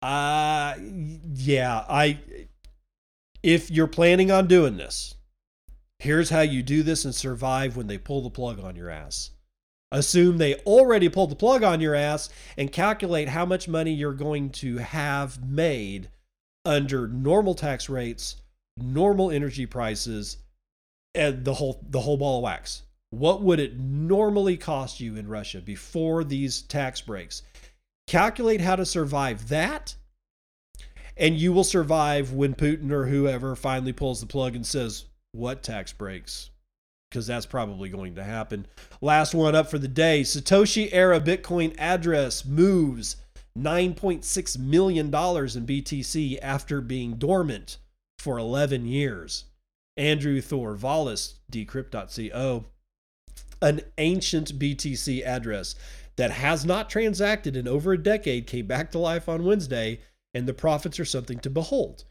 Uh 0.01 0.74
yeah, 1.36 1.86
I 1.88 2.20
if 3.43 3.70
you're 3.70 3.88
planning 3.88 4.32
on 4.32 4.47
doing 4.47 4.78
this, 4.78 5.16
here's 5.99 6.32
how 6.32 6.41
you 6.41 6.64
do 6.64 6.82
this 6.82 7.06
and 7.06 7.14
survive 7.14 7.78
when 7.78 7.88
they 7.88 7.97
pull 7.97 8.22
the 8.22 8.30
plug 8.30 8.60
on 8.60 8.76
your 8.76 8.89
ass. 8.89 9.30
Assume 9.94 10.39
they 10.39 10.56
already 10.56 11.08
pulled 11.08 11.30
the 11.30 11.36
plug 11.36 11.64
on 11.64 11.80
your 11.80 11.94
ass 11.94 12.30
and 12.58 12.72
calculate 12.72 13.30
how 13.30 13.46
much 13.46 13.68
money 13.68 13.94
you're 13.94 14.12
going 14.12 14.50
to 14.50 14.78
have 14.78 15.48
made 15.48 16.10
under 16.66 17.08
normal 17.08 17.54
tax 17.54 17.89
rates, 17.89 18.38
normal 18.76 19.30
energy 19.30 19.68
prices, 19.68 20.38
and 21.14 21.46
the 21.46 21.54
whole 21.54 21.80
the 21.88 22.02
whole 22.02 22.18
ball 22.18 22.39
of 22.39 22.44
wax. 22.44 22.82
What 23.12 23.44
would 23.44 23.60
it 23.60 23.78
normally 23.78 24.58
cost 24.58 25.00
you 25.00 25.16
in 25.16 25.28
Russia 25.28 25.62
before 25.62 26.24
these 26.24 26.64
tax 26.64 27.00
breaks? 27.00 27.44
Calculate 28.08 28.62
how 28.62 28.76
to 28.76 28.88
survive 28.88 29.50
that, 29.50 29.96
and 31.16 31.38
you 31.38 31.54
will 31.54 31.64
survive 31.64 32.34
when 32.34 32.56
Putin 32.56 32.89
or 32.89 33.06
whoever 33.06 33.56
finally 33.56 33.94
pulls 33.94 34.22
the 34.22 34.26
plug 34.26 34.56
and 34.56 34.66
says, 34.66 35.06
What 35.34 35.62
tax 35.62 35.94
breaks? 35.94 36.50
Because 37.14 37.28
that's 37.28 37.45
probably 37.45 37.89
going 37.89 38.16
to 38.16 38.24
happen. 38.24 38.66
Last 38.99 39.36
one 39.36 39.53
up 39.53 39.70
for 39.70 39.78
the 39.78 39.88
day 39.88 40.22
Satoshi 40.22 40.89
era 40.91 41.22
Bitcoin 41.22 41.76
address 41.78 42.43
moves 42.43 43.18
$9.6 43.55 44.57
million 44.57 45.05
in 45.05 45.11
BTC 45.11 46.39
after 46.41 46.82
being 46.82 47.18
dormant 47.18 47.78
for 48.18 48.39
11 48.39 48.88
years. 48.88 49.45
Andrew 49.95 50.41
Throuvalas, 50.41 51.36
decrypt.co, 51.51 52.66
an 53.61 53.82
ancient 53.99 54.57
BTC 54.57 55.24
address 55.24 55.76
that 56.16 56.32
has 56.32 56.66
not 56.66 56.89
transacted 56.89 57.55
in 57.55 57.68
over 57.68 57.93
a 57.93 57.97
decade 58.01 58.47
came 58.47 58.66
back 58.66 58.89
to 58.89 58.97
life 58.97 59.30
on 59.30 59.45
Wednesday, 59.45 59.99
and 60.34 60.47
the 60.47 60.53
profits 60.55 60.99
are 60.99 61.05
something 61.05 61.38
to 61.41 61.51
behold. 61.51 62.05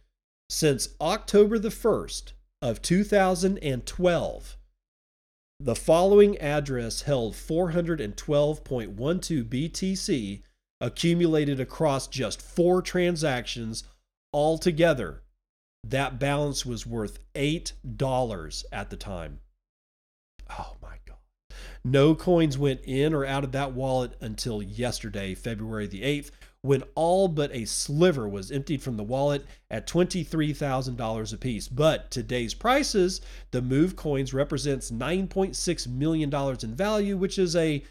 Since 0.48 0.90
October 1.00 1.58
the 1.58 1.70
1st 1.70 2.34
of 2.62 2.80
2012, 2.82 4.56
the 5.64 5.74
following 5.76 6.36
address 6.38 7.02
held 7.02 7.34
412.12 7.34 9.44
BTC 9.44 10.42
accumulated 10.80 11.60
across 11.60 12.08
just 12.08 12.42
four 12.42 12.82
transactions. 12.82 13.84
Altogether, 14.32 15.22
that 15.84 16.18
balance 16.18 16.66
was 16.66 16.84
worth 16.84 17.20
$8 17.34 18.64
at 18.72 18.90
the 18.90 18.96
time. 18.96 19.38
Oh 20.50 20.74
my 20.82 20.96
God. 21.06 21.18
no 21.84 22.16
coins 22.16 22.58
went 22.58 22.80
in 22.82 23.14
or 23.14 23.24
out 23.24 23.44
of 23.44 23.52
that 23.52 23.72
wallet 23.72 24.16
until 24.20 24.60
yesterday, 24.62 25.36
February 25.36 25.86
the 25.86 26.02
8th, 26.02 26.32
when 26.62 26.82
all 26.94 27.28
but 27.28 27.52
a 27.52 27.64
sliver 27.64 28.28
was 28.28 28.50
emptied 28.50 28.82
from 28.82 28.96
the 28.96 29.02
wallet 29.02 29.44
at 29.70 29.86
$23,000 29.86 31.34
apiece. 31.34 31.68
But 31.68 32.10
today's 32.10 32.54
prices, 32.54 33.20
the 33.50 33.60
move 33.60 33.96
coins 33.96 34.32
represents 34.32 34.90
$9.6 34.90 35.88
million 35.88 36.32
in 36.62 36.74
value, 36.74 37.16
which 37.16 37.38
is 37.38 37.56
a 37.56 37.82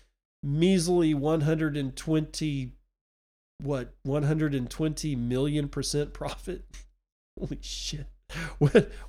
measly 0.43 1.13
120 1.13 2.72
what 3.61 3.93
120 4.01 5.15
million 5.15 5.69
percent 5.69 6.13
profit 6.13 6.65
holy 7.39 7.59
shit 7.61 8.07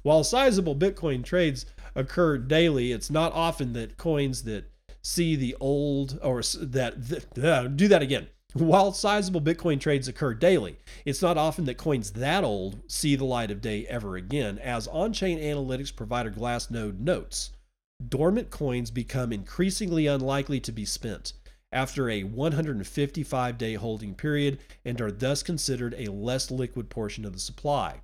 while 0.02 0.22
sizable 0.22 0.76
bitcoin 0.76 1.24
trades 1.24 1.64
occur 1.94 2.36
daily 2.36 2.92
it's 2.92 3.10
not 3.10 3.32
often 3.32 3.72
that 3.72 3.96
coins 3.96 4.42
that 4.42 4.70
see 5.02 5.34
the 5.34 5.56
old 5.60 6.18
or 6.22 6.40
that 6.40 6.94
uh, 7.42 7.66
do 7.68 7.88
that 7.88 8.02
again. 8.02 8.28
While 8.54 8.92
sizable 8.92 9.40
Bitcoin 9.40 9.80
trades 9.80 10.08
occur 10.08 10.34
daily, 10.34 10.76
it's 11.06 11.22
not 11.22 11.38
often 11.38 11.64
that 11.64 11.78
coins 11.78 12.10
that 12.10 12.44
old 12.44 12.82
see 12.86 13.16
the 13.16 13.24
light 13.24 13.50
of 13.50 13.62
day 13.62 13.86
ever 13.86 14.16
again, 14.16 14.58
as 14.58 14.86
on 14.88 15.14
chain 15.14 15.38
analytics 15.38 15.94
provider 15.94 16.30
Glassnode 16.30 16.98
notes. 16.98 17.52
Dormant 18.06 18.50
coins 18.50 18.90
become 18.90 19.32
increasingly 19.32 20.06
unlikely 20.06 20.60
to 20.60 20.72
be 20.72 20.84
spent 20.84 21.32
after 21.72 22.10
a 22.10 22.24
155 22.24 23.56
day 23.56 23.74
holding 23.74 24.14
period 24.14 24.58
and 24.84 25.00
are 25.00 25.10
thus 25.10 25.42
considered 25.42 25.94
a 25.96 26.12
less 26.12 26.50
liquid 26.50 26.90
portion 26.90 27.24
of 27.24 27.32
the 27.32 27.40
supply. 27.40 28.02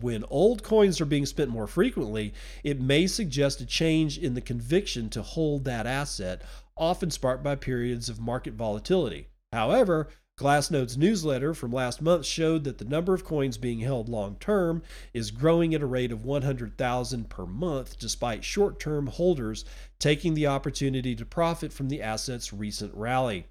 When 0.00 0.24
old 0.28 0.62
coins 0.62 1.00
are 1.00 1.06
being 1.06 1.24
spent 1.24 1.48
more 1.48 1.66
frequently, 1.66 2.34
it 2.62 2.78
may 2.78 3.06
suggest 3.06 3.62
a 3.62 3.66
change 3.66 4.18
in 4.18 4.34
the 4.34 4.42
conviction 4.42 5.08
to 5.10 5.22
hold 5.22 5.64
that 5.64 5.86
asset, 5.86 6.42
often 6.76 7.10
sparked 7.10 7.42
by 7.42 7.54
periods 7.54 8.10
of 8.10 8.20
market 8.20 8.52
volatility. 8.52 9.28
However, 9.56 10.08
Glassnode's 10.38 10.98
newsletter 10.98 11.54
from 11.54 11.72
last 11.72 12.02
month 12.02 12.26
showed 12.26 12.64
that 12.64 12.76
the 12.76 12.84
number 12.84 13.14
of 13.14 13.24
coins 13.24 13.56
being 13.56 13.78
held 13.78 14.06
long 14.06 14.36
term 14.38 14.82
is 15.14 15.30
growing 15.30 15.74
at 15.74 15.80
a 15.80 15.86
rate 15.86 16.12
of 16.12 16.26
100,000 16.26 17.30
per 17.30 17.46
month, 17.46 17.98
despite 17.98 18.44
short 18.44 18.78
term 18.78 19.06
holders 19.06 19.64
taking 19.98 20.34
the 20.34 20.46
opportunity 20.46 21.14
to 21.14 21.24
profit 21.24 21.72
from 21.72 21.88
the 21.88 22.02
asset's 22.02 22.52
recent 22.52 22.94
rally. 22.94 23.46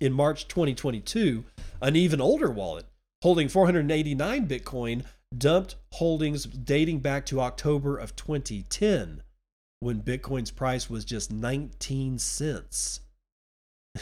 In 0.00 0.14
March 0.14 0.48
2022, 0.48 1.44
an 1.82 1.94
even 1.94 2.22
older 2.22 2.50
wallet 2.50 2.86
holding 3.22 3.50
489 3.50 4.48
Bitcoin 4.48 5.04
dumped 5.36 5.76
holdings 5.92 6.46
dating 6.46 7.00
back 7.00 7.26
to 7.26 7.42
October 7.42 7.98
of 7.98 8.16
2010 8.16 9.22
when 9.80 10.00
Bitcoin's 10.00 10.52
price 10.52 10.88
was 10.88 11.04
just 11.04 11.30
19 11.30 12.18
cents. 12.18 13.00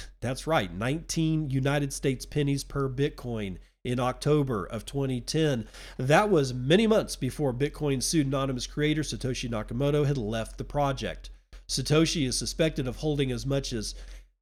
That's 0.20 0.46
right, 0.46 0.72
19 0.72 1.50
United 1.50 1.92
States 1.92 2.26
pennies 2.26 2.64
per 2.64 2.88
Bitcoin 2.88 3.58
in 3.84 4.00
October 4.00 4.64
of 4.64 4.84
2010. 4.84 5.68
That 5.96 6.28
was 6.28 6.52
many 6.52 6.86
months 6.86 7.14
before 7.16 7.54
Bitcoin's 7.54 8.04
pseudonymous 8.06 8.66
creator 8.66 9.02
Satoshi 9.02 9.48
Nakamoto 9.48 10.04
had 10.06 10.18
left 10.18 10.58
the 10.58 10.64
project. 10.64 11.30
Satoshi 11.68 12.26
is 12.26 12.38
suspected 12.38 12.86
of 12.86 12.96
holding 12.96 13.30
as 13.30 13.46
much 13.46 13.72
as 13.72 13.94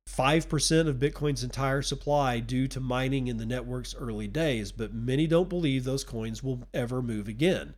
5% 0.09 0.89
of 0.89 0.97
Bitcoin's 0.97 1.45
entire 1.45 1.83
supply 1.83 2.39
due 2.41 2.69
to 2.69 2.81
mining 2.81 3.29
in 3.29 3.39
the 3.39 3.47
network's 3.47 3.95
early 3.95 4.29
days, 4.29 4.73
but 4.73 4.95
many 4.95 5.27
don't 5.27 5.49
believe 5.49 5.85
those 5.85 6.05
coins 6.05 6.43
will 6.43 6.67
ever 6.75 7.03
move 7.03 7.29
again. 7.29 7.75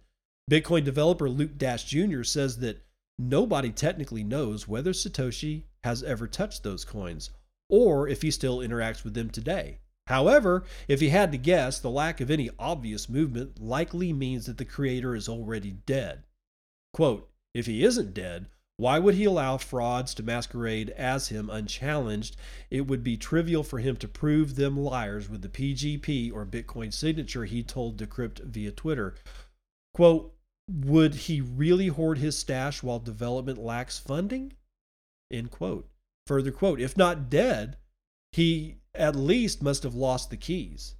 Bitcoin 0.50 0.84
developer 0.84 1.28
Luke 1.28 1.56
Dash 1.56 1.84
Jr. 1.84 2.22
says 2.22 2.58
that 2.58 2.84
nobody 3.18 3.70
technically 3.70 4.22
knows 4.22 4.68
whether 4.68 4.92
Satoshi 4.92 5.64
has 5.82 6.02
ever 6.02 6.26
touched 6.26 6.62
those 6.62 6.84
coins 6.84 7.30
or 7.68 8.08
if 8.08 8.22
he 8.22 8.30
still 8.30 8.58
interacts 8.58 9.04
with 9.04 9.14
them 9.14 9.30
today. 9.30 9.78
However, 10.06 10.64
if 10.86 11.00
he 11.00 11.08
had 11.08 11.32
to 11.32 11.38
guess, 11.38 11.80
the 11.80 11.90
lack 11.90 12.20
of 12.20 12.30
any 12.30 12.50
obvious 12.58 13.08
movement 13.08 13.60
likely 13.60 14.12
means 14.12 14.46
that 14.46 14.58
the 14.58 14.64
creator 14.64 15.16
is 15.16 15.28
already 15.28 15.72
dead. 15.72 16.24
Quote, 16.92 17.28
if 17.54 17.66
he 17.66 17.82
isn't 17.82 18.14
dead, 18.14 18.46
why 18.78 18.98
would 18.98 19.14
he 19.14 19.24
allow 19.24 19.56
frauds 19.56 20.14
to 20.14 20.22
masquerade 20.22 20.90
as 20.90 21.28
him 21.28 21.48
unchallenged? 21.48 22.36
It 22.70 22.86
would 22.86 23.02
be 23.02 23.16
trivial 23.16 23.62
for 23.62 23.78
him 23.78 23.96
to 23.96 24.08
prove 24.08 24.54
them 24.54 24.78
liars 24.78 25.28
with 25.28 25.42
the 25.42 25.48
PGP 25.48 26.32
or 26.32 26.44
Bitcoin 26.44 26.92
signature, 26.92 27.46
he 27.46 27.62
told 27.62 27.96
Decrypt 27.96 28.40
via 28.40 28.70
Twitter. 28.70 29.14
Quote, 29.94 30.34
would 30.68 31.14
he 31.14 31.40
really 31.40 31.86
hoard 31.88 32.18
his 32.18 32.36
stash 32.36 32.82
while 32.82 32.98
development 32.98 33.58
lacks 33.58 33.98
funding? 33.98 34.52
End 35.30 35.50
quote. 35.50 35.88
Further 36.26 36.50
quote, 36.50 36.80
if 36.80 36.96
not 36.96 37.30
dead, 37.30 37.76
he 38.32 38.76
at 38.94 39.14
least 39.14 39.62
must 39.62 39.82
have 39.82 39.94
lost 39.94 40.30
the 40.30 40.36
keys, 40.36 40.96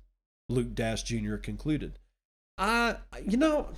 Luke 0.49 0.75
Dash 0.75 1.03
Jr. 1.03 1.37
concluded. 1.37 1.99
I, 2.59 2.97
you 3.23 3.37
know, 3.37 3.71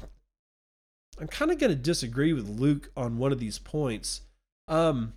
I'm 1.21 1.29
kind 1.29 1.51
of 1.51 1.59
going 1.59 1.71
to 1.71 1.77
disagree 1.77 2.33
with 2.33 2.49
Luke 2.49 2.91
on 2.97 3.19
one 3.19 3.33
of 3.33 3.41
these 3.41 3.59
points. 3.59 4.23
Um, 4.69 5.15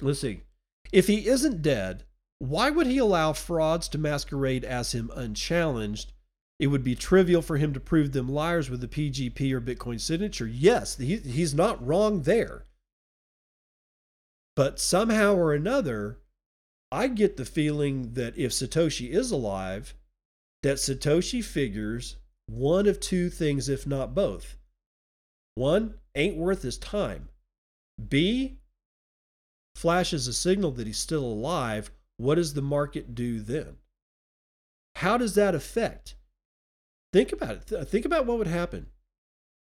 let's 0.00 0.20
see. 0.20 0.42
If 0.92 1.06
he 1.06 1.26
isn't 1.26 1.62
dead, 1.62 2.04
why 2.38 2.70
would 2.70 2.86
he 2.86 2.98
allow 2.98 3.32
frauds 3.32 3.88
to 3.88 3.98
masquerade 3.98 4.64
as 4.64 4.92
him 4.92 5.10
unchallenged? 5.14 6.12
It 6.58 6.68
would 6.68 6.84
be 6.84 6.94
trivial 6.94 7.42
for 7.42 7.56
him 7.56 7.72
to 7.74 7.80
prove 7.80 8.12
them 8.12 8.28
liars 8.28 8.70
with 8.70 8.80
the 8.80 8.88
PGP 8.88 9.52
or 9.52 9.60
Bitcoin 9.60 10.00
signature. 10.00 10.46
Yes, 10.46 10.96
he, 10.96 11.16
he's 11.16 11.54
not 11.54 11.84
wrong 11.84 12.22
there. 12.22 12.66
But 14.56 14.80
somehow 14.80 15.34
or 15.34 15.52
another, 15.52 16.18
I 16.90 17.08
get 17.08 17.36
the 17.36 17.44
feeling 17.44 18.14
that 18.14 18.36
if 18.38 18.52
Satoshi 18.52 19.10
is 19.10 19.30
alive, 19.30 19.94
that 20.62 20.78
Satoshi 20.78 21.44
figures 21.44 22.16
one 22.46 22.86
of 22.86 22.98
two 22.98 23.28
things, 23.28 23.68
if 23.68 23.86
not 23.86 24.14
both. 24.14 24.56
One, 25.56 25.94
ain't 26.14 26.36
worth 26.36 26.62
his 26.62 26.78
time. 26.78 27.28
B, 28.08 28.58
flashes 29.74 30.26
a 30.26 30.32
signal 30.32 30.70
that 30.72 30.86
he's 30.86 30.98
still 30.98 31.24
alive. 31.24 31.90
What 32.16 32.36
does 32.36 32.54
the 32.54 32.62
market 32.62 33.14
do 33.14 33.40
then? 33.40 33.76
How 34.96 35.18
does 35.18 35.34
that 35.34 35.54
affect? 35.54 36.14
Think 37.12 37.32
about 37.32 37.70
it. 37.70 37.84
Think 37.88 38.06
about 38.06 38.26
what 38.26 38.38
would 38.38 38.46
happen. 38.46 38.86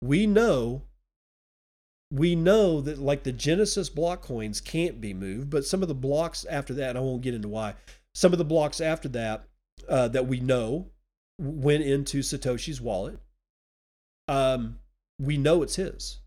We 0.03 0.26
know 0.26 0.84
we 2.11 2.34
know 2.34 2.80
that 2.80 2.98
like 2.98 3.22
the 3.22 3.32
Genesis 3.32 3.88
block 3.88 4.22
coins 4.22 4.61
can't 4.61 5.00
be 5.00 5.12
moved, 5.12 5.50
but 5.50 5.64
some 5.64 5.82
of 5.82 5.88
the 5.88 5.94
blocks 5.94 6.46
after 6.46 6.72
that, 6.74 6.96
I 6.96 7.00
won't 7.00 7.22
get 7.22 7.34
into 7.34 7.48
why, 7.48 7.74
some 8.14 8.32
of 8.32 8.38
the 8.38 8.44
blocks 8.44 8.80
after 8.80 9.09
that 9.11 9.44
uh, 9.88 10.09
that 10.09 10.26
we 10.26 10.40
know 10.40 10.90
went 11.38 11.84
into 11.84 12.20
Satoshi's 12.20 12.80
wallet. 12.80 13.18
Um, 14.26 14.78
we 15.18 15.36
know 15.36 15.62
it's 15.62 15.76
his. 15.76 16.20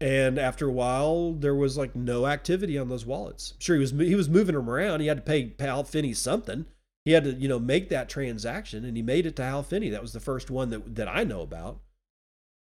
And 0.00 0.38
after 0.38 0.68
a 0.68 0.72
while, 0.72 1.32
there 1.32 1.54
was 1.54 1.78
like 1.78 1.96
no 1.96 2.26
activity 2.26 2.76
on 2.78 2.88
those 2.88 3.06
wallets. 3.06 3.54
Sure, 3.58 3.76
he 3.76 3.80
was 3.80 3.92
he 3.92 4.14
was 4.14 4.28
moving 4.28 4.54
them 4.54 4.68
around. 4.68 5.00
He 5.00 5.06
had 5.06 5.16
to 5.18 5.22
pay 5.22 5.54
Hal 5.58 5.84
Finney 5.84 6.12
something. 6.12 6.66
He 7.06 7.12
had 7.12 7.24
to 7.24 7.32
you 7.32 7.48
know 7.48 7.58
make 7.58 7.88
that 7.88 8.10
transaction, 8.10 8.84
and 8.84 8.96
he 8.96 9.02
made 9.02 9.24
it 9.24 9.36
to 9.36 9.44
Hal 9.44 9.62
Finney. 9.62 9.88
That 9.88 10.02
was 10.02 10.12
the 10.12 10.20
first 10.20 10.50
one 10.50 10.68
that 10.70 10.96
that 10.96 11.08
I 11.08 11.24
know 11.24 11.40
about. 11.40 11.80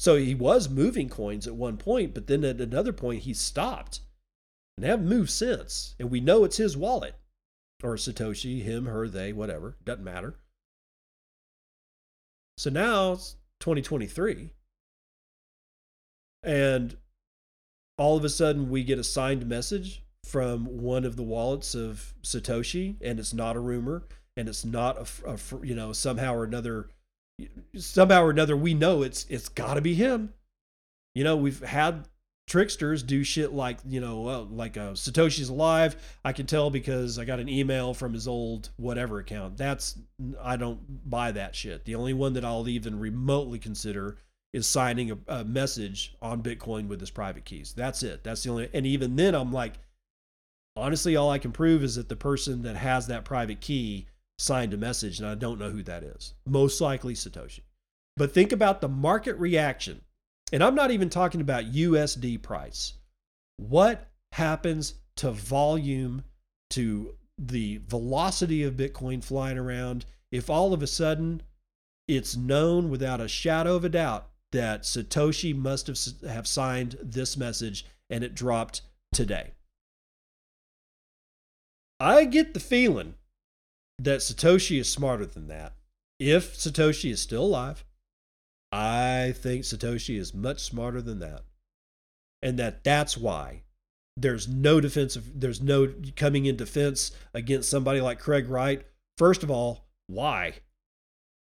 So 0.03 0.17
he 0.17 0.35
was 0.35 0.69
moving 0.69 1.09
coins 1.09 1.47
at 1.47 1.55
one 1.55 1.77
point, 1.77 2.13
but 2.13 2.27
then 2.27 2.43
at 2.43 2.61
another 2.61 2.93
point 2.93 3.23
he 3.23 3.33
stopped 3.33 4.01
and 4.77 4.85
haven't 4.85 5.09
moved 5.09 5.31
since. 5.31 5.95
And 5.97 6.11
we 6.11 6.19
know 6.19 6.43
it's 6.43 6.57
his 6.57 6.77
wallet 6.77 7.15
or 7.85 7.95
Satoshi, 7.95 8.65
him, 8.65 8.87
her, 8.87 9.07
they, 9.07 9.33
whatever. 9.33 9.77
Doesn't 9.85 10.03
matter. 10.03 10.41
So 12.59 12.69
now 12.69 13.13
it's 13.13 13.37
2023. 13.61 14.51
And 16.43 16.97
all 17.97 18.17
of 18.17 18.25
a 18.25 18.29
sudden 18.29 18.71
we 18.71 18.83
get 18.83 18.99
a 18.99 19.05
signed 19.05 19.47
message 19.47 20.03
from 20.25 20.65
one 20.65 21.05
of 21.05 21.15
the 21.15 21.23
wallets 21.23 21.77
of 21.77 22.13
Satoshi, 22.25 22.97
and 23.01 23.21
it's 23.21 23.33
not 23.33 23.55
a 23.55 23.61
rumor, 23.61 24.03
and 24.37 24.49
it's 24.49 24.65
not 24.65 24.99
a, 24.99 25.31
a 25.31 25.39
you 25.65 25.77
know 25.77 25.93
somehow 25.93 26.35
or 26.35 26.43
another 26.43 26.89
somehow 27.77 28.23
or 28.23 28.31
another 28.31 28.57
we 28.57 28.75
know 28.75 29.03
it's 29.03 29.27
it's 29.29 29.49
got 29.49 29.75
to 29.75 29.81
be 29.81 29.95
him. 29.95 30.33
You 31.15 31.25
know, 31.25 31.37
we've 31.37 31.63
had 31.63 32.09
tricksters 32.49 33.03
do 33.03 33.23
shit 33.25 33.53
like 33.53 33.79
you 33.87 34.01
know 34.01 34.47
like 34.51 34.77
uh, 34.77 34.93
Satoshi's 34.93 35.49
alive. 35.49 35.97
I 36.25 36.33
can 36.33 36.47
tell 36.47 36.71
because 36.71 37.19
I 37.19 37.25
got 37.25 37.41
an 37.41 37.49
email 37.49 37.95
from 37.95 38.13
his 38.13 38.29
old 38.29 38.71
whatever 38.77 39.19
account. 39.19 39.57
That's 39.57 39.99
I 40.41 40.57
don't 40.57 40.81
buy 41.09 41.33
that 41.33 41.55
shit. 41.55 41.85
The 41.85 41.95
only 41.95 42.15
one 42.15 42.35
that 42.35 42.45
I'll 42.45 42.69
even 42.69 42.99
remotely 42.99 43.59
consider 43.59 44.19
is 44.53 44.67
signing 44.67 45.11
a, 45.11 45.19
a 45.29 45.45
message 45.45 46.15
on 46.21 46.43
Bitcoin 46.43 46.89
with 46.89 47.01
his 47.01 47.11
private 47.11 47.45
keys. 47.45 47.73
That's 47.75 48.03
it. 48.03 48.23
That's 48.23 48.43
the 48.43 48.51
only. 48.51 48.69
And 48.75 48.87
even 48.87 49.17
then, 49.17 49.35
I'm 49.35 49.53
like, 49.53 49.75
honestly, 50.77 51.17
all 51.17 51.31
I 51.31 51.39
can 51.39 51.53
prove 51.53 51.83
is 51.83 51.97
that 51.97 52.09
the 52.09 52.17
person 52.17 52.63
that 52.63 52.77
has 52.77 53.07
that 53.07 53.25
private 53.25 53.61
key 53.61 54.09
signed 54.39 54.75
a 54.75 54.77
message, 54.77 55.19
and 55.19 55.29
I 55.29 55.35
don't 55.35 55.59
know 55.59 55.71
who 55.71 55.83
that 55.85 56.03
is. 56.03 56.35
Most 56.47 56.81
likely 56.81 57.15
Satoshi. 57.15 57.61
But 58.17 58.33
think 58.33 58.53
about 58.53 58.81
the 58.81 58.89
market 58.89 59.35
reaction. 59.37 60.03
And 60.53 60.63
I'm 60.63 60.75
not 60.75 60.91
even 60.91 61.09
talking 61.09 61.41
about 61.41 61.73
USD 61.73 62.43
price. 62.43 62.95
What 63.57 64.11
happens 64.33 64.95
to 65.17 65.31
volume, 65.31 66.25
to 66.71 67.15
the 67.39 67.81
velocity 67.87 68.63
of 68.63 68.75
Bitcoin 68.75 69.25
flying 69.25 69.59
around, 69.59 70.05
if 70.31 70.51
all 70.51 70.73
of 70.73 70.83
a 70.83 70.87
sudden 70.87 71.43
it's 72.09 72.37
known 72.37 72.91
without 72.91 73.21
a 73.21 73.29
shadow 73.29 73.77
of 73.77 73.85
a 73.85 73.89
doubt 73.89 74.29
that 74.53 74.83
Satoshi 74.83 75.55
must 75.57 75.87
have, 75.87 75.99
have 76.29 76.47
signed 76.47 76.97
this 77.03 77.37
message 77.37 77.87
and 78.11 78.23
it 78.23 78.35
dropped 78.35 78.83
today? 79.13 79.53
I 81.99 82.25
get 82.25 82.53
the 82.53 82.61
feeling 82.61 83.15
that 83.99 84.21
Satoshi 84.21 84.81
is 84.81 84.91
smarter 84.91 85.27
than 85.27 85.49
that. 85.49 85.75
If 86.19 86.57
Satoshi 86.57 87.11
is 87.11 87.21
still 87.21 87.45
alive, 87.45 87.85
I 88.71 89.35
think 89.37 89.65
Satoshi 89.65 90.19
is 90.19 90.33
much 90.33 90.61
smarter 90.61 91.03
than 91.03 91.19
that. 91.19 91.43
And 92.43 92.59
that 92.59 92.83
that's 92.85 93.17
why 93.17 93.63
there's 94.17 94.49
no 94.49 94.81
defensive 94.81 95.41
there's 95.41 95.61
no 95.61 95.93
coming 96.17 96.47
in 96.47 96.57
defense 96.57 97.13
against 97.35 97.71
somebody 97.71 98.01
like 98.01 98.19
Craig 98.19 98.49
Wright. 98.49 98.85
First 99.19 99.43
of 99.43 99.51
all, 99.51 99.87
why? 100.07 100.55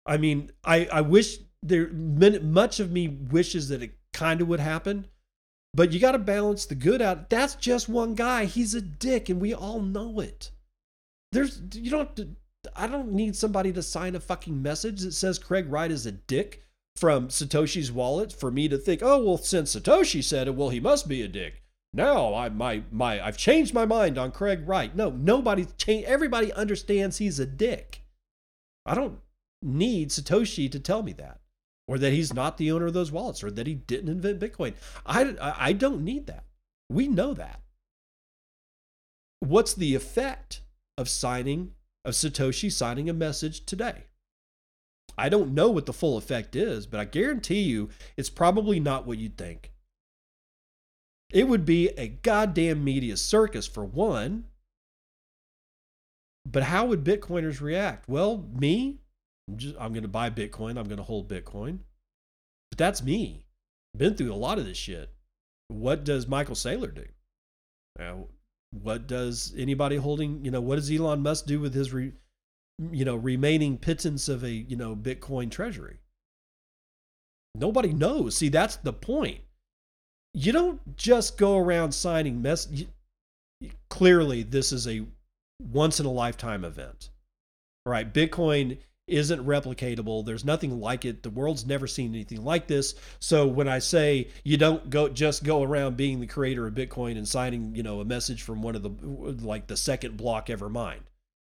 I 0.07 0.17
mean, 0.17 0.51
I 0.65 0.87
I 0.87 1.01
wish 1.01 1.39
there 1.63 1.89
much 1.91 2.81
of 2.81 2.91
me 2.93 3.09
wishes 3.09 3.69
that 3.69 3.83
it 3.83 3.93
kind 4.13 4.41
of 4.41 4.49
would 4.49 4.61
happen, 4.61 5.07
but 5.73 5.93
you 5.93 6.01
got 6.01 6.13
to 6.13 6.19
balance 6.19 6.67
the 6.67 6.75
good 6.75 7.01
out. 7.01 7.31
That's 7.31 7.55
just 7.55 7.89
one 7.89 8.15
guy. 8.15 8.45
He's 8.45 8.75
a 8.75 8.81
dick 8.81 9.29
and 9.29 9.41
we 9.41 9.55
all 9.55 9.81
know 9.81 10.21
it. 10.21 10.51
There's 11.35 11.61
you 11.73 11.91
don't 11.91 12.15
to, 12.15 12.29
I 12.77 12.87
don't 12.87 13.13
need 13.13 13.35
somebody 13.35 13.73
to 13.73 13.83
sign 13.83 14.15
a 14.15 14.21
fucking 14.21 14.63
message 14.63 15.01
that 15.01 15.13
says 15.13 15.37
Craig 15.39 15.67
Wright 15.69 15.91
is 15.91 16.07
a 16.07 16.13
dick 16.13 16.63
from 16.95 17.27
Satoshi's 17.27 17.91
wallet 17.91 18.33
for 18.33 18.53
me 18.53 18.69
to 18.69 18.79
think, 18.79 19.01
oh 19.03 19.23
well, 19.23 19.37
since 19.37 19.75
Satoshi 19.75 20.23
said 20.23 20.47
it, 20.47 20.55
well 20.55 20.69
he 20.69 20.79
must 20.79 21.09
be 21.09 21.23
a 21.23 21.29
dick. 21.29 21.63
Now 21.93 22.35
I 22.35 22.51
my 22.51 22.85
my 22.93 23.21
I've 23.21 23.37
changed 23.37 23.75
my 23.75 23.85
mind 23.85 24.17
on 24.17 24.31
Craig 24.31 24.63
Wright. 24.65 24.95
No, 24.95 25.11
nobody 25.11 25.67
changed. 25.77 26.07
Everybody 26.07 26.53
understands 26.53 27.19
he's 27.19 27.41
a 27.41 27.47
dick. 27.47 28.03
I 28.87 28.95
don't 28.95 29.19
need 29.61 30.11
Satoshi 30.11 30.71
to 30.71 30.79
tell 30.79 31.03
me 31.03 31.15
that, 31.15 31.41
or 31.89 31.99
that 31.99 32.13
he's 32.13 32.33
not 32.33 32.59
the 32.59 32.71
owner 32.71 32.87
of 32.87 32.95
those 32.95 33.11
wallets, 33.11 33.43
or 33.43 33.51
that 33.51 33.67
he 33.67 33.75
didn't 33.75 34.09
invent 34.09 34.39
Bitcoin. 34.39 34.75
I 35.05 35.35
I 35.41 35.73
don't 35.73 36.05
need 36.05 36.29
that. 36.29 36.45
We 36.89 37.09
know 37.09 37.35
that. 37.35 37.61
What's 39.41 39.75
the 39.75 39.97
effect 39.97 40.61
of 40.97 41.09
signing, 41.09 41.73
of 42.05 42.15
Satoshi 42.15 42.71
signing 42.71 43.09
a 43.09 43.15
message 43.15 43.65
today. 43.67 44.05
I 45.17 45.29
don't 45.29 45.55
know 45.55 45.71
what 45.71 45.87
the 45.87 45.93
full 45.93 46.17
effect 46.17 46.57
is, 46.57 46.87
but 46.87 47.01
I 47.01 47.05
guarantee 47.05 47.63
you 47.63 47.91
it's 48.17 48.31
probably 48.31 48.81
not 48.81 49.07
what 49.07 49.19
you'd 49.19 49.39
think. 49.39 49.73
It 51.33 51.49
would 51.49 51.65
be 51.65 51.89
a 51.89 52.09
goddamn 52.09 52.85
media 52.85 53.17
circus 53.17 53.67
for 53.67 53.85
one. 53.85 54.45
But 56.47 56.65
how 56.65 56.87
would 56.87 57.05
Bitcoiners 57.05 57.61
react? 57.61 58.09
Well, 58.09 58.49
me, 58.53 59.01
I'm, 59.49 59.57
just, 59.57 59.75
I'm 59.79 59.93
going 59.93 60.03
to 60.03 60.09
buy 60.09 60.31
Bitcoin. 60.31 60.79
I'm 60.79 60.87
going 60.87 60.99
to 60.99 61.03
hold 61.03 61.29
Bitcoin. 61.29 61.79
But 62.71 62.79
that's 62.79 63.03
me. 63.03 63.47
Been 63.97 64.15
through 64.15 64.33
a 64.33 64.35
lot 64.35 64.59
of 64.59 64.67
this 64.67 64.77
shit. 64.77 65.11
What 65.69 66.05
does 66.05 66.27
Michael 66.27 66.55
Saylor 66.55 66.95
do? 66.95 67.07
What 68.83 69.07
does 69.07 69.55
anybody 69.57 69.97
holding, 69.97 70.45
you 70.45 70.51
know, 70.51 70.61
what 70.61 70.77
does 70.77 70.91
Elon 70.91 71.23
Musk 71.23 71.47
do 71.47 71.61
with 71.61 71.75
his, 71.75 71.93
re, 71.93 72.13
you 72.91 73.05
know, 73.05 73.17
remaining 73.17 73.79
pittance 73.79 74.29
of 74.29 74.45
a, 74.45 74.51
you 74.51 74.77
know, 74.77 74.97
Bitcoin 74.97 75.51
treasury? 75.51 75.99
Nobody 77.55 77.93
knows. 77.93 78.37
See, 78.37 78.49
that's 78.49 78.77
the 78.77 78.93
point. 78.93 79.41
You 80.33 80.53
don't 80.53 80.97
just 80.97 81.39
go 81.39 81.57
around 81.57 81.93
signing 81.93 82.43
mess. 82.43 82.67
Clearly, 83.89 84.43
this 84.43 84.73
is 84.73 84.89
a 84.89 85.07
once 85.63 86.01
in 86.01 86.07
a 86.07 86.11
lifetime 86.11 86.65
event. 86.65 87.11
All 87.87 87.93
right, 87.93 88.13
Bitcoin 88.13 88.79
isn't 89.07 89.47
replicatable. 89.47 90.25
There's 90.25 90.45
nothing 90.45 90.81
like 90.81 91.05
it. 91.05 91.23
The 91.23 91.31
world's 91.31 91.67
never 91.67 91.87
seen 91.87 92.15
anything 92.15 92.43
like 92.43 92.67
this. 92.67 92.95
So 93.21 93.47
when 93.47 93.69
I 93.69 93.79
say 93.79 94.29
you 94.45 94.57
don't 94.57 94.89
go 94.89 95.09
just 95.09 95.45
go 95.45 95.63
around 95.63 95.97
being 95.97 96.21
the 96.21 96.27
creator 96.27 96.67
of 96.67 96.75
Bitcoin 96.75 97.17
and 97.19 97.29
signing, 97.29 97.75
you 97.75 97.83
know, 97.83 98.01
a 98.01 98.05
message 98.05 98.43
from 98.43 98.63
one 98.63 98.75
of 98.75 98.83
the 98.83 98.91
like 99.45 99.67
the 99.67 99.77
second 99.77 100.17
block 100.17 100.49
ever 100.49 100.69
mined, 100.69 101.05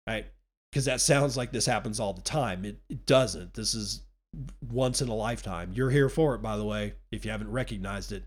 right? 0.09 0.27
Because 0.73 0.86
that 0.86 1.01
sounds 1.01 1.36
like 1.36 1.52
this 1.52 1.66
happens 1.66 2.01
all 2.01 2.12
the 2.12 2.23
time. 2.23 2.64
It, 2.64 2.78
it 2.89 3.06
doesn't. 3.06 3.55
This 3.55 3.74
is 3.74 4.02
once 4.68 5.01
in 5.01 5.09
a 5.09 5.14
lifetime. 5.14 5.70
You're 5.73 5.90
here 5.90 6.09
for 6.09 6.35
it, 6.35 6.43
by 6.43 6.56
the 6.56 6.64
way, 6.64 6.94
if 7.12 7.24
you 7.24 7.31
haven't 7.31 7.51
recognized 7.51 8.12
it. 8.12 8.24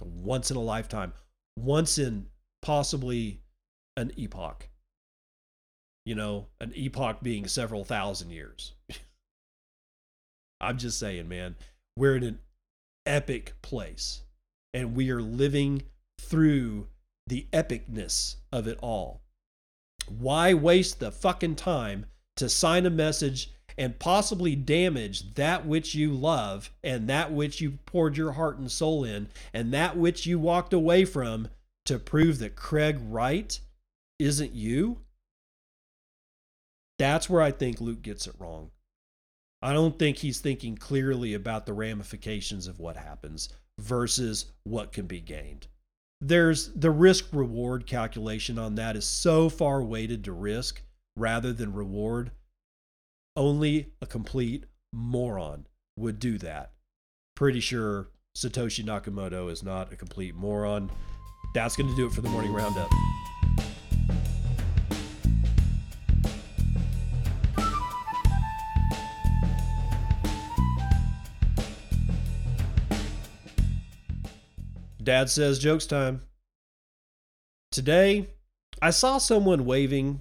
Once 0.00 0.50
in 0.50 0.56
a 0.56 0.62
lifetime. 0.62 1.12
Once 1.56 1.98
in 1.98 2.26
possibly 2.62 3.40
an 3.96 4.12
epoch. 4.16 4.68
You 6.06 6.14
know, 6.14 6.46
an 6.60 6.72
epoch 6.74 7.18
being 7.22 7.46
several 7.46 7.84
thousand 7.84 8.30
years. 8.30 8.72
I'm 10.60 10.78
just 10.78 10.98
saying, 10.98 11.28
man, 11.28 11.56
we're 11.96 12.16
in 12.16 12.22
an 12.22 12.38
epic 13.04 13.54
place 13.60 14.22
and 14.72 14.94
we 14.94 15.10
are 15.10 15.20
living 15.20 15.82
through 16.18 16.86
the 17.26 17.46
epicness 17.52 18.36
of 18.52 18.66
it 18.66 18.78
all. 18.80 19.20
Why 20.08 20.54
waste 20.54 21.00
the 21.00 21.10
fucking 21.10 21.56
time 21.56 22.06
to 22.36 22.48
sign 22.48 22.86
a 22.86 22.90
message 22.90 23.50
and 23.78 23.98
possibly 23.98 24.54
damage 24.54 25.34
that 25.34 25.66
which 25.66 25.94
you 25.94 26.12
love 26.12 26.70
and 26.82 27.08
that 27.08 27.32
which 27.32 27.60
you 27.60 27.78
poured 27.84 28.16
your 28.16 28.32
heart 28.32 28.58
and 28.58 28.70
soul 28.70 29.04
in 29.04 29.28
and 29.52 29.72
that 29.74 29.96
which 29.96 30.24
you 30.24 30.38
walked 30.38 30.72
away 30.72 31.04
from 31.04 31.48
to 31.84 31.98
prove 31.98 32.38
that 32.38 32.56
Craig 32.56 32.98
Wright 33.00 33.58
isn't 34.18 34.52
you? 34.54 35.00
That's 36.98 37.28
where 37.28 37.42
I 37.42 37.50
think 37.50 37.80
Luke 37.80 38.02
gets 38.02 38.26
it 38.26 38.34
wrong. 38.38 38.70
I 39.62 39.72
don't 39.72 39.98
think 39.98 40.18
he's 40.18 40.40
thinking 40.40 40.76
clearly 40.76 41.34
about 41.34 41.66
the 41.66 41.72
ramifications 41.72 42.66
of 42.66 42.78
what 42.78 42.96
happens 42.96 43.48
versus 43.80 44.46
what 44.64 44.92
can 44.92 45.06
be 45.06 45.20
gained. 45.20 45.66
There's 46.20 46.72
the 46.72 46.90
risk 46.90 47.26
reward 47.32 47.86
calculation 47.86 48.58
on 48.58 48.76
that 48.76 48.96
is 48.96 49.04
so 49.04 49.48
far 49.48 49.82
weighted 49.82 50.24
to 50.24 50.32
risk 50.32 50.82
rather 51.16 51.52
than 51.52 51.72
reward. 51.72 52.30
Only 53.34 53.92
a 54.00 54.06
complete 54.06 54.64
moron 54.92 55.66
would 55.98 56.18
do 56.18 56.38
that. 56.38 56.72
Pretty 57.34 57.60
sure 57.60 58.08
Satoshi 58.36 58.84
Nakamoto 58.84 59.50
is 59.50 59.62
not 59.62 59.92
a 59.92 59.96
complete 59.96 60.34
moron. 60.34 60.90
That's 61.54 61.76
going 61.76 61.90
to 61.90 61.96
do 61.96 62.06
it 62.06 62.12
for 62.12 62.22
the 62.22 62.28
morning 62.28 62.52
roundup. 62.52 62.90
Dad 75.06 75.30
says 75.30 75.60
jokes 75.60 75.86
time. 75.86 76.22
Today, 77.70 78.26
I 78.82 78.90
saw 78.90 79.18
someone 79.18 79.64
waving, 79.64 80.20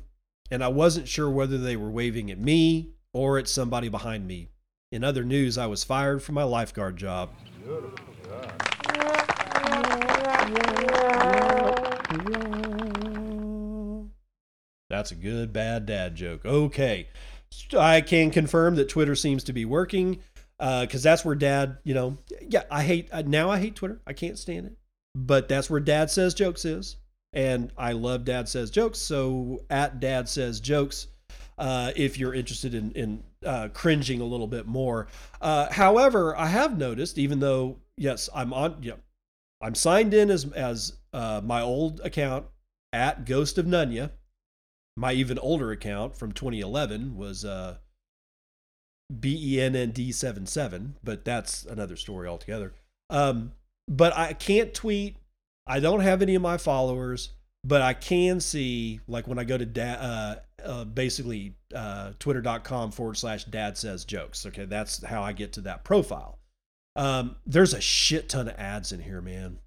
and 0.52 0.64
I 0.64 0.68
wasn't 0.68 1.08
sure 1.08 1.28
whether 1.28 1.58
they 1.58 1.76
were 1.76 1.90
waving 1.90 2.30
at 2.30 2.38
me 2.38 2.92
or 3.12 3.40
at 3.40 3.48
somebody 3.48 3.90
behind 3.90 4.28
me. 4.28 4.50
In 4.92 5.04
other 5.04 5.24
news, 5.24 5.58
I 5.58 5.66
was 5.66 5.84
fired 5.84 6.22
from 6.22 6.36
my 6.36 6.44
lifeguard 6.44 6.98
job. 6.98 7.32
That's 14.88 15.10
a 15.10 15.16
good 15.16 15.52
bad 15.52 15.88
dad 15.88 16.16
joke. 16.16 16.46
Okay. 16.46 17.08
I 17.76 18.02
can 18.02 18.30
confirm 18.30 18.76
that 18.76 18.90
Twitter 18.90 19.16
seems 19.16 19.44
to 19.46 19.54
be 19.54 19.66
working 19.66 20.20
because 20.58 21.06
uh, 21.06 21.10
that's 21.10 21.26
where 21.26 21.36
dad, 21.36 21.78
you 21.84 21.94
know, 21.94 22.18
yeah, 22.42 22.64
I 22.72 22.84
hate, 22.84 23.10
uh, 23.12 23.24
now 23.26 23.50
I 23.50 23.60
hate 23.60 23.76
Twitter. 23.76 24.02
I 24.08 24.14
can't 24.14 24.38
stand 24.38 24.68
it. 24.68 24.78
But 25.16 25.48
that's 25.48 25.70
where 25.70 25.80
dad 25.80 26.10
says 26.10 26.34
jokes 26.34 26.66
is. 26.66 26.98
And 27.34 27.72
I 27.78 27.92
love 27.92 28.24
dad 28.24 28.48
says 28.48 28.70
jokes. 28.70 29.00
So 29.00 29.66
at 29.70 30.00
dad 30.00 30.30
says 30.30 30.60
jokes, 30.60 31.08
uh, 31.58 31.92
if 31.96 32.18
you're 32.18 32.34
interested 32.34 32.74
in, 32.74 32.92
in 32.92 33.24
uh, 33.46 33.70
cringing 33.74 34.22
a 34.22 34.26
little 34.26 34.48
bit 34.48 34.66
more. 34.66 35.08
Uh, 35.42 35.72
however, 35.72 36.36
I 36.36 36.48
have 36.48 36.78
noticed, 36.78 37.18
even 37.18 37.40
though, 37.40 37.78
yes, 37.98 38.30
I'm 38.34 38.54
on, 38.54 38.78
yeah, 38.82 38.94
I'm 39.62 39.76
signed 39.76 40.14
in 40.14 40.30
as, 40.30 40.52
as 40.54 40.94
uh, 41.14 41.42
my 41.44 41.62
old 41.62 42.00
account 42.02 42.46
at 42.94 43.26
Ghost 43.26 43.58
of 43.58 43.66
Nunya. 43.66 44.12
My 44.98 45.12
even 45.12 45.38
older 45.40 45.72
account 45.72 46.16
from 46.16 46.32
2011 46.32 47.18
was 47.18 47.44
uh, 47.44 47.78
BENND77, 49.14 50.94
but 51.04 51.26
that's 51.26 51.66
another 51.66 51.96
story 51.96 52.28
altogether. 52.28 52.74
Um, 53.10 53.54
but 53.88 54.16
I 54.16 54.34
can't 54.34 54.74
tweet. 54.74 55.18
I 55.68 55.80
don't 55.80 56.02
have 56.02 56.22
any 56.22 56.36
of 56.36 56.42
my 56.42 56.58
followers, 56.58 57.30
but 57.64 57.82
I 57.82 57.94
can 57.94 58.40
see 58.40 59.00
like 59.08 59.28
when 59.28 59.40
I 59.40 59.44
go 59.44 59.58
to 59.58 59.66
da- 59.66 59.84
uh, 59.94 60.36
uh, 60.64 60.84
basically 60.86 61.56
uh, 61.74 62.14
twitter.com 62.20 62.92
forward 62.92 63.18
slash 63.18 63.46
dad 63.46 63.78
says 63.78 64.06
jokes. 64.06 64.46
Okay, 64.46 64.66
that's 64.66 65.04
how 65.04 65.22
I 65.22 65.34
get 65.34 65.54
to 65.54 65.62
that 65.62 65.84
profile. 65.84 66.40
Um, 66.96 67.36
there's 67.46 67.74
a 67.74 67.82
shit 67.82 68.30
ton 68.30 68.48
of 68.48 68.56
ads 68.58 68.92
in 68.92 69.02
here, 69.02 69.22
man. 69.22 69.60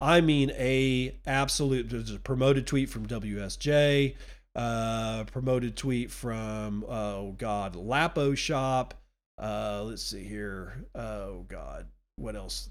I 0.00 0.20
mean, 0.20 0.50
a 0.52 1.16
absolute. 1.26 1.90
There's 1.90 2.14
a 2.14 2.18
promoted 2.18 2.66
tweet 2.66 2.88
from 2.88 3.06
WSJ, 3.06 4.14
uh, 4.56 5.24
promoted 5.24 5.76
tweet 5.76 6.10
from 6.10 6.84
oh 6.88 7.32
god, 7.38 7.76
Lapo 7.76 8.34
Shop. 8.34 8.94
Uh, 9.38 9.82
let's 9.84 10.02
see 10.02 10.24
here. 10.24 10.84
Oh 10.94 11.44
god, 11.48 11.86
what 12.16 12.36
else? 12.36 12.70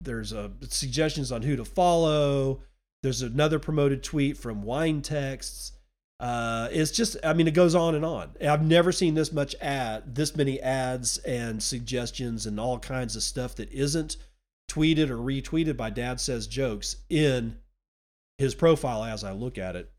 There's 0.00 0.32
a 0.32 0.50
suggestions 0.68 1.32
on 1.32 1.42
who 1.42 1.56
to 1.56 1.64
follow. 1.64 2.62
There's 3.02 3.22
another 3.22 3.58
promoted 3.58 4.02
tweet 4.02 4.36
from 4.36 4.62
Wine 4.62 5.02
Texts. 5.02 5.72
Uh, 6.18 6.68
it's 6.72 6.90
just, 6.90 7.16
I 7.22 7.34
mean, 7.34 7.46
it 7.46 7.54
goes 7.54 7.74
on 7.74 7.94
and 7.94 8.04
on. 8.04 8.30
I've 8.40 8.64
never 8.64 8.90
seen 8.90 9.14
this 9.14 9.32
much 9.32 9.54
ad, 9.60 10.14
this 10.14 10.34
many 10.34 10.60
ads 10.60 11.18
and 11.18 11.62
suggestions 11.62 12.46
and 12.46 12.58
all 12.58 12.78
kinds 12.78 13.16
of 13.16 13.22
stuff 13.22 13.54
that 13.56 13.70
isn't 13.70 14.16
tweeted 14.70 15.10
or 15.10 15.18
retweeted 15.18 15.76
by 15.76 15.90
Dad 15.90 16.20
Says 16.20 16.46
Jokes 16.46 16.96
in 17.10 17.58
his 18.38 18.54
profile 18.54 19.04
as 19.04 19.24
I 19.24 19.32
look 19.32 19.58
at 19.58 19.76
it. 19.76 19.90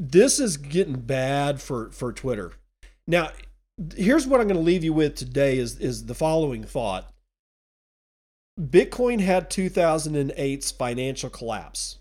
This 0.00 0.38
is 0.38 0.56
getting 0.56 1.00
bad 1.00 1.60
for 1.60 1.90
for 1.90 2.12
Twitter. 2.12 2.52
Now, 3.08 3.30
here's 3.96 4.28
what 4.28 4.40
I'm 4.40 4.46
going 4.46 4.56
to 4.56 4.62
leave 4.62 4.84
you 4.84 4.92
with 4.92 5.16
today 5.16 5.58
is 5.58 5.76
is 5.80 6.06
the 6.06 6.14
following 6.14 6.62
thought. 6.62 7.12
Bitcoin 8.60 9.18
had 9.20 9.50
2008's 9.50 10.70
financial 10.70 11.30
collapse. 11.30 11.98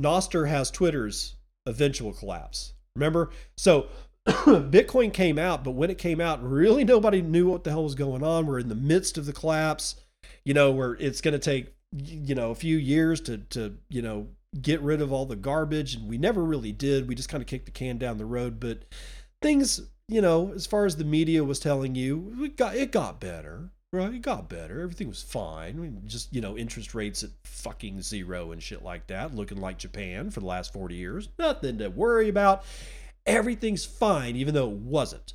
Nostr 0.00 0.48
has 0.48 0.70
Twitter's 0.70 1.34
eventual 1.66 2.14
collapse. 2.14 2.72
Remember? 2.94 3.30
So 3.58 3.88
Bitcoin 4.26 5.12
came 5.12 5.38
out, 5.38 5.62
but 5.62 5.72
when 5.72 5.90
it 5.90 5.98
came 5.98 6.22
out, 6.22 6.42
really 6.42 6.84
nobody 6.84 7.20
knew 7.20 7.48
what 7.48 7.64
the 7.64 7.70
hell 7.70 7.84
was 7.84 7.94
going 7.94 8.22
on. 8.22 8.46
We're 8.46 8.60
in 8.60 8.68
the 8.70 8.74
midst 8.74 9.18
of 9.18 9.26
the 9.26 9.32
collapse, 9.34 9.96
you 10.44 10.54
know, 10.54 10.70
where 10.72 10.94
it's 10.94 11.20
going 11.20 11.32
to 11.32 11.38
take, 11.38 11.74
you 11.92 12.34
know, 12.34 12.50
a 12.50 12.54
few 12.54 12.78
years 12.78 13.20
to, 13.22 13.38
to, 13.38 13.76
you 13.88 14.00
know, 14.00 14.28
get 14.62 14.80
rid 14.80 15.00
of 15.00 15.12
all 15.12 15.26
the 15.26 15.36
garbage. 15.36 15.94
And 15.94 16.08
we 16.08 16.18
never 16.18 16.42
really 16.44 16.72
did. 16.72 17.08
We 17.08 17.14
just 17.14 17.28
kind 17.28 17.42
of 17.42 17.46
kicked 17.46 17.66
the 17.66 17.72
can 17.72 17.98
down 17.98 18.18
the 18.18 18.24
road. 18.24 18.60
But 18.60 18.84
things 19.42 19.82
you 20.08 20.20
know, 20.20 20.52
as 20.54 20.66
far 20.66 20.86
as 20.86 20.96
the 20.96 21.04
media 21.04 21.42
was 21.42 21.58
telling 21.58 21.94
you, 21.94 22.36
it 22.40 22.56
got 22.56 22.76
it 22.76 22.92
got 22.92 23.20
better, 23.20 23.70
right? 23.92 24.14
It 24.14 24.22
got 24.22 24.48
better. 24.48 24.80
Everything 24.80 25.08
was 25.08 25.22
fine. 25.22 26.02
Just 26.06 26.32
you 26.32 26.40
know, 26.40 26.56
interest 26.56 26.94
rates 26.94 27.22
at 27.24 27.30
fucking 27.44 28.02
zero 28.02 28.52
and 28.52 28.62
shit 28.62 28.82
like 28.82 29.08
that, 29.08 29.34
looking 29.34 29.60
like 29.60 29.78
Japan 29.78 30.30
for 30.30 30.40
the 30.40 30.46
last 30.46 30.72
forty 30.72 30.94
years. 30.94 31.28
Nothing 31.38 31.78
to 31.78 31.88
worry 31.88 32.28
about. 32.28 32.64
Everything's 33.26 33.84
fine, 33.84 34.36
even 34.36 34.54
though 34.54 34.70
it 34.70 34.76
wasn't. 34.76 35.32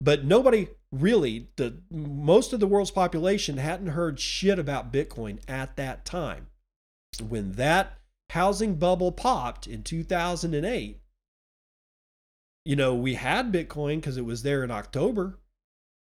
But 0.00 0.24
nobody 0.24 0.68
really, 0.90 1.48
the 1.56 1.78
most 1.90 2.52
of 2.52 2.60
the 2.60 2.66
world's 2.66 2.90
population 2.90 3.58
hadn't 3.58 3.88
heard 3.88 4.18
shit 4.18 4.58
about 4.58 4.92
Bitcoin 4.92 5.38
at 5.46 5.76
that 5.76 6.04
time. 6.04 6.48
When 7.26 7.52
that 7.52 7.97
housing 8.30 8.76
bubble 8.76 9.12
popped 9.12 9.66
in 9.66 9.82
2008, 9.82 11.00
you 12.64 12.76
know, 12.76 12.94
we 12.94 13.14
had 13.14 13.52
Bitcoin 13.52 13.96
because 13.96 14.16
it 14.16 14.24
was 14.24 14.42
there 14.42 14.62
in 14.62 14.70
October. 14.70 15.38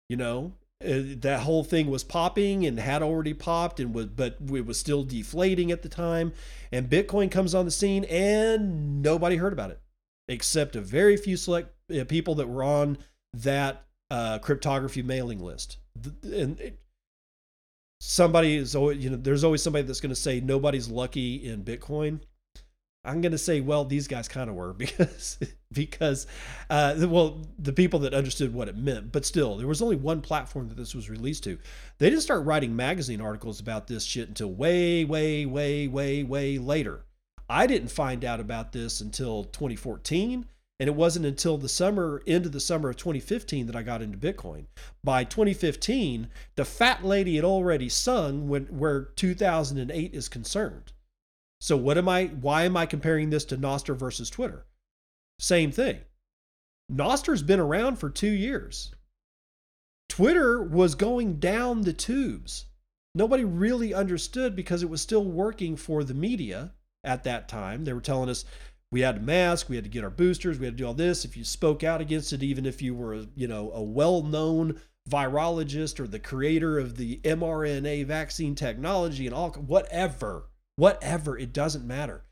You 0.09 0.17
know, 0.17 0.53
uh, 0.85 1.17
that 1.21 1.41
whole 1.41 1.63
thing 1.63 1.89
was 1.89 2.05
popping 2.05 2.67
and 2.67 2.79
had 2.79 3.03
already 3.03 3.33
popped 3.33 3.81
and 3.81 3.95
was, 3.95 4.07
but 4.07 4.37
it 4.53 4.67
was 4.67 4.79
still 4.79 5.05
deflating 5.05 5.71
at 5.71 5.83
the 5.83 5.89
time. 5.89 6.33
And 6.73 6.91
Bitcoin 6.91 7.31
comes 7.31 7.55
on 7.55 7.65
the 7.65 7.71
scene 7.71 8.05
and 8.05 9.03
nobody 9.03 9.37
heard 9.37 9.53
about 9.53 9.71
it 9.71 9.81
except 10.29 10.77
a 10.77 10.81
very 10.81 11.17
few 11.17 11.37
select 11.37 11.75
uh, 11.95 12.05
people 12.05 12.37
that 12.37 12.49
were 12.49 12.63
on 12.63 12.99
that 13.35 13.85
uh, 14.11 14.39
cryptography 14.39 15.03
mailing 15.03 15.41
list. 15.41 15.79
And 16.23 16.61
somebody 18.01 18.57
is 18.57 18.75
always, 18.75 19.03
you 19.03 19.11
know, 19.11 19.17
there's 19.17 19.45
always 19.45 19.63
somebody 19.63 19.87
that's 19.87 20.01
going 20.01 20.11
to 20.11 20.17
say 20.17 20.41
nobody's 20.41 20.89
lucky 20.89 21.47
in 21.47 21.63
Bitcoin. 21.63 22.21
I'm 23.03 23.23
going 23.23 23.33
to 23.33 23.39
say, 23.39 23.61
well, 23.61 23.85
these 23.85 24.09
guys 24.09 24.29
kind 24.29 24.51
of 24.51 24.57
were 24.57 24.73
because 24.75 25.39
because 25.73 26.27
uh, 26.69 26.95
well, 27.09 27.47
the 27.59 27.73
people 27.73 28.01
that 28.01 28.15
understood 28.15 28.53
what 28.53 28.69
it 28.69 28.77
meant, 28.77 29.13
but 29.13 29.25
still, 29.25 29.57
there 29.57 29.69
was 29.69 29.83
only 29.83 29.97
one 29.97 30.21
platform 30.21 30.69
that 30.69 30.77
this 30.77 30.95
was 30.95 31.09
released 31.09 31.45
to. 31.45 31.59
They 31.99 32.11
didn't 32.11 32.23
start 32.23 32.45
writing 32.45 32.75
magazine 32.75 33.21
articles 33.21 33.61
about 33.61 33.87
this 33.87 34.05
shit 34.05 34.29
until 34.29 34.53
way, 34.53 35.05
way, 35.05 35.47
way, 35.47 35.89
way, 35.89 36.23
way 36.23 36.59
later. 36.59 37.05
I 37.49 37.67
didn't 37.67 37.89
find 37.89 38.25
out 38.25 38.39
about 38.39 38.73
this 38.73 39.01
until 39.01 39.45
2014, 39.45 40.47
and 40.81 40.89
it 40.89 40.97
wasn't 40.97 41.27
until 41.27 41.59
the 41.59 41.69
summer, 41.69 42.23
end 42.27 42.47
of 42.47 42.53
the 42.53 42.59
summer 42.59 42.89
of 42.89 42.97
2015, 42.97 43.67
that 43.67 43.77
I 43.77 43.83
got 43.83 44.03
into 44.03 44.19
Bitcoin. 44.19 44.65
By 45.05 45.23
2015, 45.23 46.29
the 46.57 46.65
fat 46.65 47.05
lady 47.05 47.37
had 47.37 47.45
already 47.45 47.91
sung 47.91 48.49
when 48.49 48.65
where 48.65 49.05
2008 49.05 50.15
is 50.15 50.29
concerned 50.29 50.93
So 51.61 51.77
what 51.77 51.99
am 51.99 52.09
I 52.09 52.27
why 52.27 52.65
am 52.65 52.77
I 52.77 52.87
comparing 52.87 53.31
this 53.31 53.45
to 53.47 53.57
Nostr 53.57 53.95
versus 53.95 54.31
Twitter? 54.31 54.67
Same 55.39 55.71
thing. 55.71 55.99
Nostr's 56.89 57.43
been 57.43 57.61
around 57.61 57.97
for 57.97 58.11
2 58.11 58.27
years. 58.27 58.95
Twitter 60.09 60.63
was 60.63 60.95
going 60.95 61.39
down 61.39 61.83
the 61.83 61.93
tubes. 61.93 62.67
Nobody 63.15 63.45
really 63.45 63.95
understood 63.95 64.57
because 64.57 64.83
it 64.83 64.91
was 64.91 65.01
still 65.01 65.25
working 65.25 65.77
for 65.77 66.03
the 66.03 66.15
media 66.15 66.73
at 67.05 67.25
that 67.25 67.49
time. 67.49 67.85
They 67.85 67.93
were 67.93 68.01
telling 68.01 68.29
us 68.29 68.45
we 68.93 69.03
had 69.03 69.17
to 69.17 69.21
mask, 69.21 69.69
we 69.69 69.77
had 69.77 69.85
to 69.85 69.91
get 69.91 70.05
our 70.05 70.11
boosters, 70.11 70.59
we 70.59 70.67
had 70.67 70.77
to 70.77 70.83
do 70.83 70.87
all 70.87 70.95
this. 70.95 71.25
If 71.25 71.37
you 71.37 71.45
spoke 71.45 71.85
out 71.85 72.01
against 72.01 72.33
it, 72.33 72.43
even 72.43 72.67
if 72.67 72.83
you 72.83 72.95
were, 72.95 73.27
you 73.35 73.47
know, 73.47 73.71
a 73.73 73.83
well-known 73.83 74.81
virologist 75.09 76.01
or 76.01 76.07
the 76.07 76.19
creator 76.19 76.79
of 76.79 76.97
the 76.97 77.19
mRNA 77.19 78.07
vaccine 78.07 78.55
technology 78.55 79.27
and 79.27 79.35
all 79.35 79.51
whatever, 79.53 80.49
whatever, 80.77 81.39
it 81.39 81.53
doesn't 81.53 81.87
matter. 81.87 82.25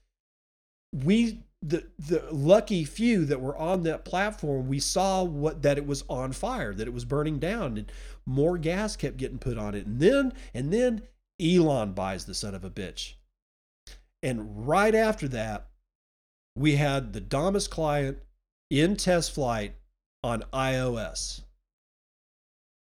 We 0.93 1.45
the 1.61 1.89
the 1.99 2.25
lucky 2.31 2.85
few 2.85 3.25
that 3.25 3.41
were 3.41 3.57
on 3.57 3.83
that 3.83 4.05
platform, 4.05 4.69
we 4.69 4.79
saw 4.79 5.25
what 5.25 5.63
that 5.63 5.77
it 5.77 5.87
was 5.87 6.05
on 6.09 6.33
fire, 6.33 6.73
that 6.73 6.87
it 6.87 6.95
was 6.95 7.05
burning 7.05 7.39
down, 7.39 7.77
and 7.79 7.93
more 8.27 8.59
gas 8.59 8.97
kept 8.97 9.17
getting 9.17 9.39
put 9.39 9.59
on 9.59 9.75
it. 9.75 9.87
And 9.87 10.01
then 10.01 10.33
and 10.55 10.73
then 10.73 11.03
Elon 11.41 11.93
buys 11.93 12.25
the 12.25 12.35
son 12.35 12.55
of 12.55 12.65
a 12.65 12.71
bitch. 12.71 13.15
And 14.23 14.67
right 14.69 14.95
after 14.95 15.29
that, 15.29 15.69
we 16.59 16.77
had 16.77 17.13
the 17.13 17.21
Damus 17.21 17.69
client 17.69 18.19
in 18.71 18.97
test 18.97 19.33
flight 19.33 19.75
on 20.23 20.45
iOS. 20.53 21.43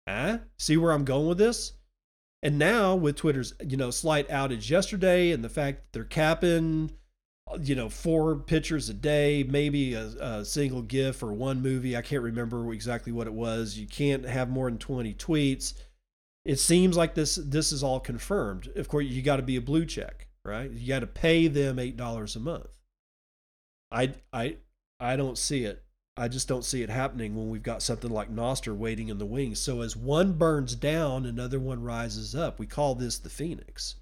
Huh? 0.09 0.39
See 0.59 0.77
where 0.77 0.93
I'm 0.93 1.05
going 1.05 1.29
with 1.29 1.39
this? 1.39 1.75
And 2.43 2.59
now 2.59 2.95
with 2.95 3.17
Twitter's, 3.17 3.53
you 3.65 3.77
know, 3.77 3.91
slight 3.91 4.29
outage 4.29 4.71
yesterday 4.71 5.31
and 5.31 5.45
the 5.45 5.49
fact 5.49 5.79
that 5.79 5.93
they're 5.93 6.05
capping, 6.05 6.91
you 7.61 7.75
know, 7.75 7.91
four 7.91 8.37
pictures 8.37 8.89
a 8.89 8.95
day, 8.95 9.45
maybe 9.47 9.95
a, 9.95 10.07
a 10.07 10.45
single 10.45 10.83
GIF 10.83 11.23
or 11.23 11.33
one 11.33 11.61
movie. 11.61 11.97
I 11.97 12.03
can't 12.03 12.23
remember 12.23 12.73
exactly 12.73 13.13
what 13.13 13.27
it 13.27 13.35
was. 13.35 13.77
You 13.77 13.87
can't 13.87 14.25
have 14.25 14.49
more 14.49 14.71
than 14.71 14.79
20 14.79 15.15
tweets. 15.15 15.75
It 16.47 16.59
seems 16.59 16.97
like 16.97 17.15
this 17.15 17.35
this 17.35 17.71
is 17.71 17.83
all 17.83 18.01
confirmed. 18.01 18.69
Of 18.75 18.89
course, 18.89 19.05
you 19.05 19.21
got 19.21 19.37
to 19.37 19.43
be 19.43 19.57
a 19.57 19.61
blue 19.61 19.85
check, 19.85 20.27
right? 20.43 20.71
You 20.71 20.89
got 20.89 21.01
to 21.01 21.07
pay 21.07 21.49
them 21.49 21.79
eight 21.79 21.99
dollars 21.99 22.35
a 22.35 22.41
month. 22.41 22.80
I 23.91 24.15
I 24.33 24.57
I 24.99 25.17
don't 25.17 25.39
see 25.39 25.65
it. 25.65 25.83
I 26.17 26.29
just 26.29 26.49
don't 26.49 26.65
see 26.65 26.83
it 26.83 26.91
happening 26.91 27.35
when 27.35 27.49
we've 27.49 27.63
got 27.63 27.83
something 27.83 28.11
like 28.11 28.31
Nostr 28.35 28.77
waiting 28.77 29.09
in 29.09 29.19
the 29.19 29.27
wings. 29.27 29.59
So 29.59 29.81
as 29.81 29.97
one 29.97 30.35
burns 30.35 30.75
down, 30.75 31.25
another 31.25 31.59
one 31.59 31.83
rises 31.83 32.35
up. 32.35 32.59
We 32.59 32.67
call 32.67 32.95
this 32.95 33.19
the 33.19 33.31
phoenix. 33.31 33.95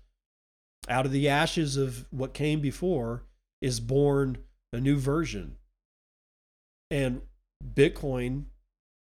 Out 0.89 1.07
of 1.07 1.13
the 1.13 1.29
ashes 1.29 1.77
of 1.77 2.07
what 2.11 2.35
came 2.35 2.61
before 2.61 3.25
is 3.61 3.79
born 3.79 4.39
a 4.73 4.81
new 4.81 4.99
version. 4.99 5.57
And 6.91 7.23
Bitcoin 7.75 8.47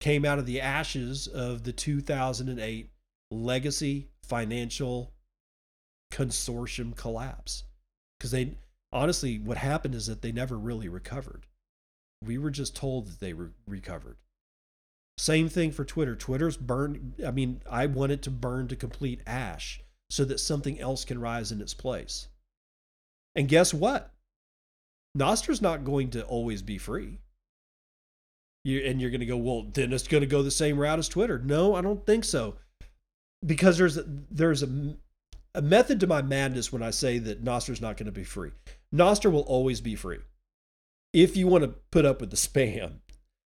came 0.00 0.24
out 0.24 0.38
of 0.38 0.46
the 0.46 0.60
ashes 0.60 1.26
of 1.26 1.64
the 1.64 1.72
2008 1.72 2.90
legacy 3.30 4.08
financial 4.22 5.12
consortium 6.12 6.96
collapse 6.96 7.64
because 8.18 8.30
they 8.30 8.56
honestly, 8.96 9.38
what 9.38 9.58
happened 9.58 9.94
is 9.94 10.06
that 10.06 10.22
they 10.22 10.32
never 10.32 10.56
really 10.56 10.88
recovered. 10.88 11.46
We 12.24 12.38
were 12.38 12.50
just 12.50 12.74
told 12.74 13.06
that 13.06 13.20
they 13.20 13.32
re- 13.32 13.50
recovered. 13.66 14.16
Same 15.18 15.48
thing 15.48 15.70
for 15.72 15.84
Twitter. 15.84 16.14
Twitter's 16.14 16.56
burned. 16.56 17.14
I 17.26 17.30
mean, 17.30 17.62
I 17.70 17.86
want 17.86 18.12
it 18.12 18.22
to 18.22 18.30
burn 18.30 18.68
to 18.68 18.76
complete 18.76 19.20
ash 19.26 19.80
so 20.10 20.24
that 20.24 20.40
something 20.40 20.80
else 20.80 21.04
can 21.04 21.20
rise 21.20 21.52
in 21.52 21.60
its 21.60 21.74
place. 21.74 22.28
And 23.34 23.48
guess 23.48 23.72
what? 23.72 24.12
Nostr's 25.14 25.62
not 25.62 25.84
going 25.84 26.10
to 26.10 26.24
always 26.24 26.62
be 26.62 26.78
free. 26.78 27.18
You, 28.64 28.80
and 28.80 29.00
you're 29.00 29.10
going 29.10 29.20
to 29.20 29.26
go, 29.26 29.36
well, 29.36 29.66
then 29.72 29.92
it's 29.92 30.08
going 30.08 30.22
to 30.22 30.26
go 30.26 30.42
the 30.42 30.50
same 30.50 30.78
route 30.78 30.98
as 30.98 31.08
Twitter. 31.08 31.38
No, 31.38 31.74
I 31.74 31.80
don't 31.80 32.04
think 32.04 32.24
so. 32.24 32.56
Because 33.44 33.78
there's 33.78 33.98
there's 34.30 34.62
a, 34.62 34.96
a 35.54 35.62
method 35.62 36.00
to 36.00 36.06
my 36.06 36.20
madness 36.20 36.72
when 36.72 36.82
I 36.82 36.90
say 36.90 37.18
that 37.18 37.42
Nostr's 37.42 37.80
not 37.80 37.96
going 37.96 38.06
to 38.06 38.12
be 38.12 38.24
free. 38.24 38.50
Nostr 38.94 39.30
will 39.30 39.40
always 39.40 39.80
be 39.80 39.94
free. 39.94 40.18
If 41.12 41.36
you 41.36 41.46
want 41.46 41.64
to 41.64 41.74
put 41.90 42.04
up 42.04 42.20
with 42.20 42.30
the 42.30 42.36
spam, 42.36 43.00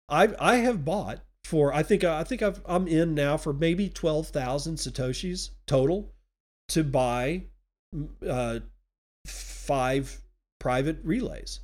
I 0.09 0.35
I 0.39 0.57
have 0.57 0.85
bought 0.85 1.21
for 1.45 1.73
I 1.73 1.83
think 1.83 2.05
I 2.05 2.25
think 2.25 2.43
I've, 2.43 2.61
I'm 2.67 2.87
in 2.87 3.15
now 3.15 3.37
for 3.37 3.53
maybe 3.53 3.89
twelve 3.89 4.29
thousand 4.29 4.77
satoshis 4.77 5.51
total 5.67 6.13
to 6.69 6.85
buy 6.85 7.45
uh, 8.27 8.61
five 9.27 10.21
private 10.61 10.99
relays 11.03 11.61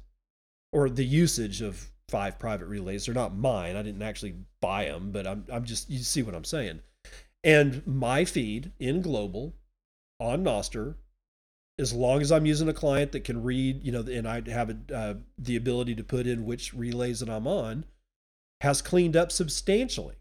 or 0.73 0.89
the 0.89 1.05
usage 1.05 1.61
of 1.61 1.91
five 2.09 2.39
private 2.39 2.66
relays. 2.66 3.07
They're 3.07 3.15
not 3.15 3.36
mine. 3.36 3.77
I 3.77 3.82
didn't 3.82 4.03
actually 4.03 4.35
buy 4.61 4.86
them, 4.86 5.12
but 5.12 5.27
I'm 5.27 5.45
I'm 5.53 5.65
just 5.65 5.91
you 5.91 5.99
see 5.99 6.23
what 6.23 6.35
I'm 6.35 6.45
saying. 6.45 6.81
And 7.43 7.86
my 7.86 8.24
feed 8.24 8.73
in 8.78 9.03
global 9.03 9.55
on 10.19 10.45
Nostr 10.45 10.95
as 11.79 11.93
long 11.93 12.21
as 12.21 12.31
I'm 12.31 12.47
using 12.47 12.69
a 12.69 12.75
client 12.75 13.13
that 13.13 13.25
can 13.25 13.43
read, 13.43 13.83
you 13.83 13.91
know, 13.91 14.01
and 14.01 14.29
I 14.29 14.49
have 14.49 14.71
a, 14.71 14.95
uh, 14.95 15.15
the 15.39 15.57
ability 15.57 15.95
to 15.97 16.05
put 16.05 16.27
in 16.27 16.47
which 16.47 16.73
relays 16.73 17.21
that 17.21 17.29
I'm 17.29 17.47
on, 17.47 17.85
has 18.61 18.81
cleaned 18.81 19.17
up 19.17 19.33
substantially. 19.33 20.17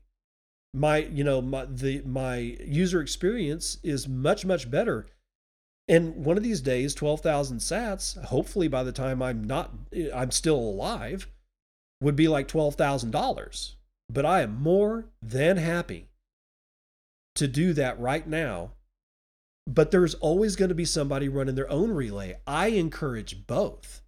My, 0.74 0.98
you 0.98 1.24
know, 1.24 1.42
my 1.42 1.66
the 1.66 2.02
my 2.02 2.38
user 2.38 3.00
experience 3.00 3.78
is 3.84 4.08
much 4.08 4.46
much 4.46 4.72
better. 4.72 5.08
And 5.88 6.26
one 6.26 6.38
of 6.38 6.44
these 6.44 6.62
days, 6.62 6.96
twelve 6.96 7.22
thousand 7.22 7.60
Sats, 7.60 8.22
hopefully 8.26 8.68
by 8.68 8.84
the 8.84 8.92
time 8.92 9.22
I'm 9.22 9.44
not, 9.44 9.72
I'm 10.14 10.32
still 10.32 10.58
alive, 10.58 11.28
would 12.02 12.16
be 12.16 12.28
like 12.28 12.48
twelve 12.48 12.74
thousand 12.76 13.12
dollars. 13.12 13.76
But 14.10 14.26
I 14.26 14.42
am 14.42 14.62
more 14.62 15.06
than 15.22 15.58
happy 15.58 16.10
to 17.36 17.48
do 17.48 17.74
that 17.74 18.00
right 18.00 18.28
now 18.28 18.72
but 19.66 19.92
there's 19.92 20.16
always 20.16 20.56
going 20.56 20.70
to 20.70 20.76
be 20.76 20.86
somebody 20.86 21.30
running 21.30 21.56
their 21.56 21.70
own 21.70 21.92
relay. 21.92 22.40
I 22.46 22.68
encourage 22.68 23.48
both. 23.48 24.02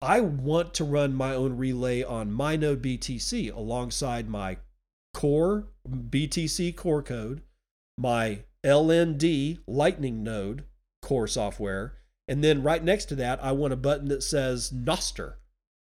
I 0.00 0.20
want 0.20 0.74
to 0.74 0.84
run 0.84 1.14
my 1.14 1.34
own 1.34 1.56
relay 1.56 2.02
on 2.02 2.32
my 2.32 2.56
node 2.56 2.82
BTC 2.82 3.52
alongside 3.54 4.28
my 4.28 4.58
core 5.12 5.68
BTC 5.88 6.76
core 6.76 7.02
code, 7.02 7.42
my 7.96 8.40
LND 8.64 9.58
Lightning 9.66 10.22
node 10.22 10.64
core 11.02 11.26
software, 11.26 11.94
and 12.28 12.44
then 12.44 12.62
right 12.62 12.84
next 12.84 13.06
to 13.06 13.16
that, 13.16 13.42
I 13.42 13.52
want 13.52 13.72
a 13.72 13.76
button 13.76 14.08
that 14.08 14.22
says 14.22 14.70
Nostr. 14.70 15.34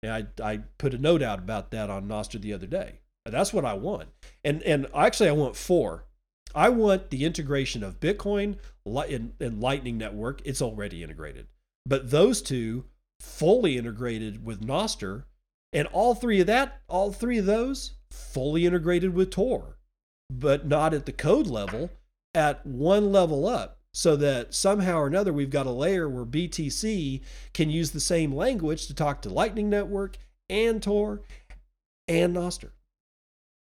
And 0.02 0.12
I, 0.12 0.51
I 0.52 0.56
put 0.78 0.92
a 0.92 0.98
note 0.98 1.22
out 1.22 1.38
about 1.38 1.70
that 1.70 1.88
on 1.88 2.09
Nostr 2.09 2.40
the 2.40 2.52
other 2.52 2.66
day. 2.66 3.01
That's 3.24 3.55
what 3.55 3.64
I 3.64 3.72
want. 3.74 4.10
And 4.44 4.62
and 4.64 4.86
actually 4.94 5.30
I 5.30 5.32
want 5.32 5.56
four. 5.56 6.05
I 6.55 6.68
want 6.68 7.10
the 7.10 7.24
integration 7.24 7.82
of 7.82 8.01
Bitcoin 8.01 8.56
and 8.86 9.60
Lightning 9.60 9.98
Network. 9.98 10.40
It's 10.44 10.62
already 10.62 11.02
integrated. 11.02 11.47
But 11.86 12.10
those 12.10 12.40
two 12.40 12.85
fully 13.20 13.76
integrated 13.76 14.44
with 14.44 14.60
Nostr, 14.60 15.24
and 15.72 15.89
all 15.89 16.14
three 16.14 16.40
of 16.40 16.47
that, 16.47 16.81
all 16.89 17.12
three 17.12 17.39
of 17.39 17.47
those 17.47 17.94
fully 18.10 18.66
integrated 18.66 19.14
with 19.14 19.31
Tor, 19.31 19.78
but 20.31 20.66
not 20.66 20.94
at 20.94 21.06
the 21.06 21.12
code 21.12 21.47
level, 21.47 21.90
at 22.35 22.64
one 22.64 23.10
level 23.10 23.47
up, 23.47 23.81
so 23.93 24.16
that 24.16 24.55
somehow 24.55 24.98
or 24.98 25.06
another 25.06 25.32
we've 25.32 25.51
got 25.51 25.66
a 25.66 25.70
layer 25.70 26.09
where 26.09 26.24
BTC 26.24 27.20
can 27.52 27.70
use 27.70 27.90
the 27.90 28.01
same 28.01 28.32
language 28.32 28.86
to 28.86 28.94
talk 28.94 29.22
to 29.22 29.28
Lightning 29.28 29.68
Network 29.68 30.18
and 30.48 30.82
Tor 30.82 31.22
and 32.06 32.36
Nostr. 32.36 32.70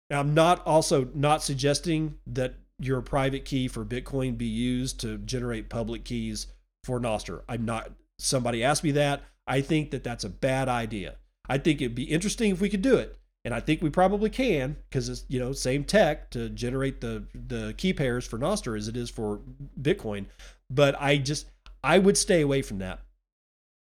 Now, 0.09 0.21
I'm 0.21 0.35
not 0.35 0.67
also 0.67 1.09
not 1.15 1.43
suggesting 1.43 2.19
that 2.27 2.55
your 2.81 3.01
private 3.03 3.45
key 3.45 3.69
for 3.69 3.85
Bitcoin 3.85 4.37
be 4.37 4.47
used 4.47 5.01
to 5.01 5.19
generate 5.19 5.69
public 5.69 6.05
keys 6.05 6.47
for 6.85 6.99
Nostr. 7.01 7.43
I'm 7.49 7.65
not, 7.65 7.93
somebody 8.19 8.65
asked 8.65 8.85
me 8.85 8.93
that. 8.93 9.23
I 9.47 9.61
think 9.61 9.91
that 9.91 10.05
that's 10.05 10.25
a 10.25 10.29
bad 10.29 10.69
idea. 10.69 11.17
I 11.49 11.59
think 11.59 11.81
it'd 11.81 11.95
be 11.95 12.05
interesting 12.05 12.53
if 12.53 12.61
we 12.61 12.69
could 12.69 12.83
do 12.83 12.97
it. 12.97 13.17
And 13.45 13.55
I 13.55 13.61
think 13.61 13.81
we 13.81 13.91
probably 13.91 14.29
can 14.29 14.77
because 14.89 15.09
it's, 15.09 15.25
you 15.29 15.41
know, 15.41 15.53
same 15.53 15.85
tech 15.85 16.31
to 16.31 16.51
generate 16.51 17.01
the, 17.01 17.25
the 17.35 17.75
key 17.77 17.93
pairs 17.93 18.27
for 18.27 18.39
Nostr 18.39 18.77
as 18.77 18.87
it 18.87 18.97
is 18.97 19.09
for 19.09 19.41
Bitcoin. 19.81 20.27
But 20.69 20.95
I 21.01 21.17
just, 21.17 21.47
I 21.83 21.99
would 21.99 22.19
stay 22.19 22.43
away 22.43 22.63
from 22.63 22.79
that 22.79 23.01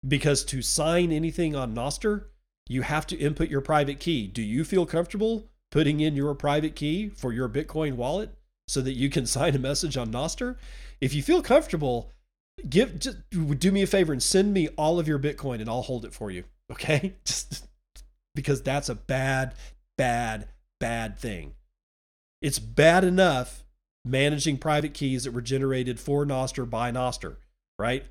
because 0.08 0.44
to 0.46 0.62
sign 0.62 1.12
anything 1.12 1.56
on 1.56 1.76
Nostr, 1.76 2.26
you 2.68 2.82
have 2.82 3.06
to 3.08 3.18
input 3.18 3.50
your 3.50 3.62
private 3.62 4.00
key. 4.00 4.28
Do 4.28 4.42
you 4.42 4.64
feel 4.64 4.86
comfortable 4.86 5.48
putting 5.72 6.00
in 6.00 6.16
your 6.16 6.34
private 6.34 6.76
key 6.76 7.10
for 7.10 7.32
your 7.32 7.48
Bitcoin 7.48 7.94
wallet? 7.94 8.32
So 8.68 8.82
that 8.82 8.94
you 8.94 9.10
can 9.10 9.26
sign 9.26 9.56
a 9.56 9.60
message 9.60 9.98
on 9.98 10.12
Nostr. 10.12 10.56
If 11.02 11.14
you 11.14 11.22
feel 11.22 11.42
comfortable, 11.42 12.12
give 12.70 13.00
just 13.00 13.18
do 13.32 13.72
me 13.72 13.82
a 13.82 13.88
favor 13.88 14.14
and 14.14 14.24
send 14.24 14.54
me 14.54 14.70
all 14.78 15.00
of 15.00 15.08
your 15.08 15.20
Bitcoin 15.20 15.60
and 15.60 15.70
I'll 15.70 15.82
hold 15.82 16.06
it 16.06 16.14
for 16.14 16.32
you. 16.32 16.44
Okay? 16.72 17.14
Just 17.26 17.68
because 18.34 18.64
that's 18.64 18.90
a 18.90 18.96
bad, 18.96 19.54
bad, 20.00 20.48
bad 20.80 21.20
thing. 21.20 21.54
It's 22.42 22.58
bad 22.58 23.04
enough 23.04 23.64
managing 24.04 24.58
private 24.58 24.96
keys 24.96 25.26
that 25.26 25.32
were 25.32 25.44
generated 25.44 26.00
for 26.00 26.26
Nostr 26.26 26.68
by 26.68 26.92
Nostr, 26.92 27.36
right? 27.78 28.04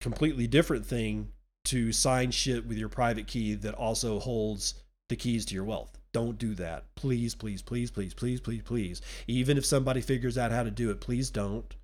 completely 0.00 0.46
different 0.46 0.86
thing 0.86 1.28
to 1.64 1.92
sign 1.92 2.30
shit 2.30 2.66
with 2.66 2.78
your 2.78 2.88
private 2.88 3.26
key 3.26 3.54
that 3.54 3.74
also 3.74 4.18
holds 4.18 4.74
the 5.08 5.16
keys 5.16 5.44
to 5.46 5.54
your 5.54 5.64
wealth. 5.64 5.97
Don't 6.12 6.38
do 6.38 6.54
that. 6.54 6.94
Please, 6.94 7.34
please, 7.34 7.62
please, 7.62 7.90
please, 7.90 8.14
please, 8.14 8.40
please, 8.40 8.62
please. 8.62 9.02
Even 9.26 9.58
if 9.58 9.66
somebody 9.66 10.00
figures 10.00 10.38
out 10.38 10.52
how 10.52 10.62
to 10.62 10.70
do 10.70 10.90
it, 10.90 11.00
please 11.00 11.30
don't. 11.30 11.74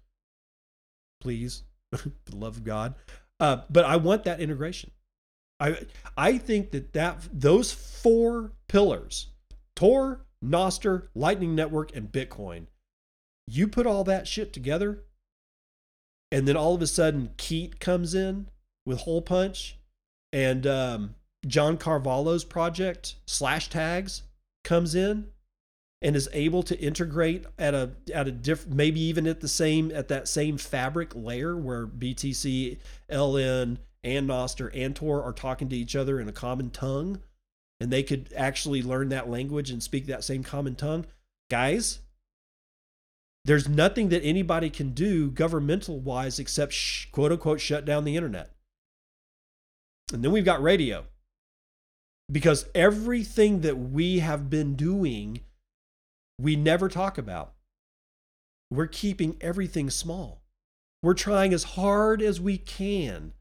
Please, 1.20 1.64
for 1.94 2.10
the 2.26 2.36
love 2.36 2.56
of 2.58 2.64
God. 2.64 2.94
Uh, 3.40 3.58
but 3.68 3.84
I 3.84 3.96
want 3.96 4.24
that 4.24 4.40
integration. 4.40 4.90
I 5.60 5.78
I 6.16 6.38
think 6.38 6.72
that 6.72 6.92
that 6.94 7.28
those 7.32 7.72
four 7.72 8.52
pillars, 8.68 9.28
Tor, 9.76 10.24
Nostr, 10.44 11.08
Lightning 11.14 11.54
Network, 11.54 11.94
and 11.94 12.10
Bitcoin, 12.10 12.66
you 13.46 13.68
put 13.68 13.86
all 13.86 14.04
that 14.04 14.26
shit 14.26 14.52
together, 14.52 15.04
and 16.32 16.48
then 16.48 16.56
all 16.56 16.74
of 16.74 16.82
a 16.82 16.86
sudden 16.86 17.30
Keet 17.36 17.78
comes 17.78 18.14
in 18.14 18.48
with 18.86 19.00
Holepunch, 19.00 19.74
and 20.32 20.66
um, 20.66 21.14
John 21.46 21.76
Carvalho's 21.76 22.44
project 22.44 23.16
Slashtags 23.26 24.22
comes 24.62 24.94
in 24.94 25.28
and 26.04 26.16
is 26.16 26.28
able 26.32 26.62
to 26.62 26.78
integrate 26.78 27.46
at 27.58 27.74
a 27.74 27.90
at 28.12 28.28
a 28.28 28.32
diff 28.32 28.66
maybe 28.66 29.00
even 29.00 29.26
at 29.26 29.40
the 29.40 29.48
same 29.48 29.90
at 29.92 30.08
that 30.08 30.28
same 30.28 30.58
fabric 30.58 31.12
layer 31.14 31.56
where 31.56 31.86
BTC, 31.86 32.78
LN, 33.10 33.78
and 34.02 34.28
Nostr 34.28 34.70
and 34.74 34.94
Tor 34.94 35.22
are 35.22 35.32
talking 35.32 35.68
to 35.70 35.76
each 35.76 35.96
other 35.96 36.20
in 36.20 36.28
a 36.28 36.32
common 36.32 36.70
tongue, 36.70 37.20
and 37.80 37.90
they 37.90 38.02
could 38.02 38.32
actually 38.36 38.82
learn 38.82 39.08
that 39.08 39.30
language 39.30 39.70
and 39.70 39.82
speak 39.82 40.06
that 40.06 40.24
same 40.24 40.44
common 40.44 40.74
tongue. 40.74 41.06
Guys, 41.50 42.00
there's 43.46 43.68
nothing 43.68 44.10
that 44.10 44.22
anybody 44.22 44.68
can 44.68 44.90
do 44.90 45.30
governmental 45.30 45.98
wise 46.00 46.38
except 46.38 46.72
sh- 46.72 47.06
quote 47.12 47.32
unquote 47.32 47.60
shut 47.60 47.84
down 47.84 48.04
the 48.04 48.16
internet. 48.16 48.50
And 50.12 50.22
then 50.22 50.32
we've 50.32 50.44
got 50.44 50.62
radio. 50.62 51.06
Because 52.30 52.66
everything 52.74 53.60
that 53.60 53.76
we 53.76 54.20
have 54.20 54.48
been 54.48 54.74
doing, 54.74 55.40
we 56.40 56.56
never 56.56 56.88
talk 56.88 57.18
about. 57.18 57.52
We're 58.70 58.86
keeping 58.86 59.36
everything 59.40 59.90
small. 59.90 60.42
We're 61.02 61.14
trying 61.14 61.52
as 61.52 61.64
hard 61.64 62.22
as 62.22 62.40
we 62.40 62.56
can 62.56 63.34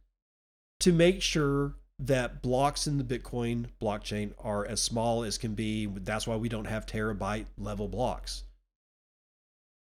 to 0.81 0.91
make 0.91 1.21
sure 1.21 1.75
that 1.97 2.41
blocks 2.41 2.87
in 2.87 2.97
the 2.97 3.03
Bitcoin 3.03 3.67
blockchain 3.81 4.33
are 4.37 4.65
as 4.65 4.81
small 4.81 5.23
as 5.23 5.37
can 5.37 5.53
be. 5.53 5.85
That's 5.85 6.27
why 6.27 6.35
we 6.35 6.49
don't 6.49 6.65
have 6.65 6.85
terabyte 6.85 7.45
level 7.57 7.87
blocks. 7.87 8.43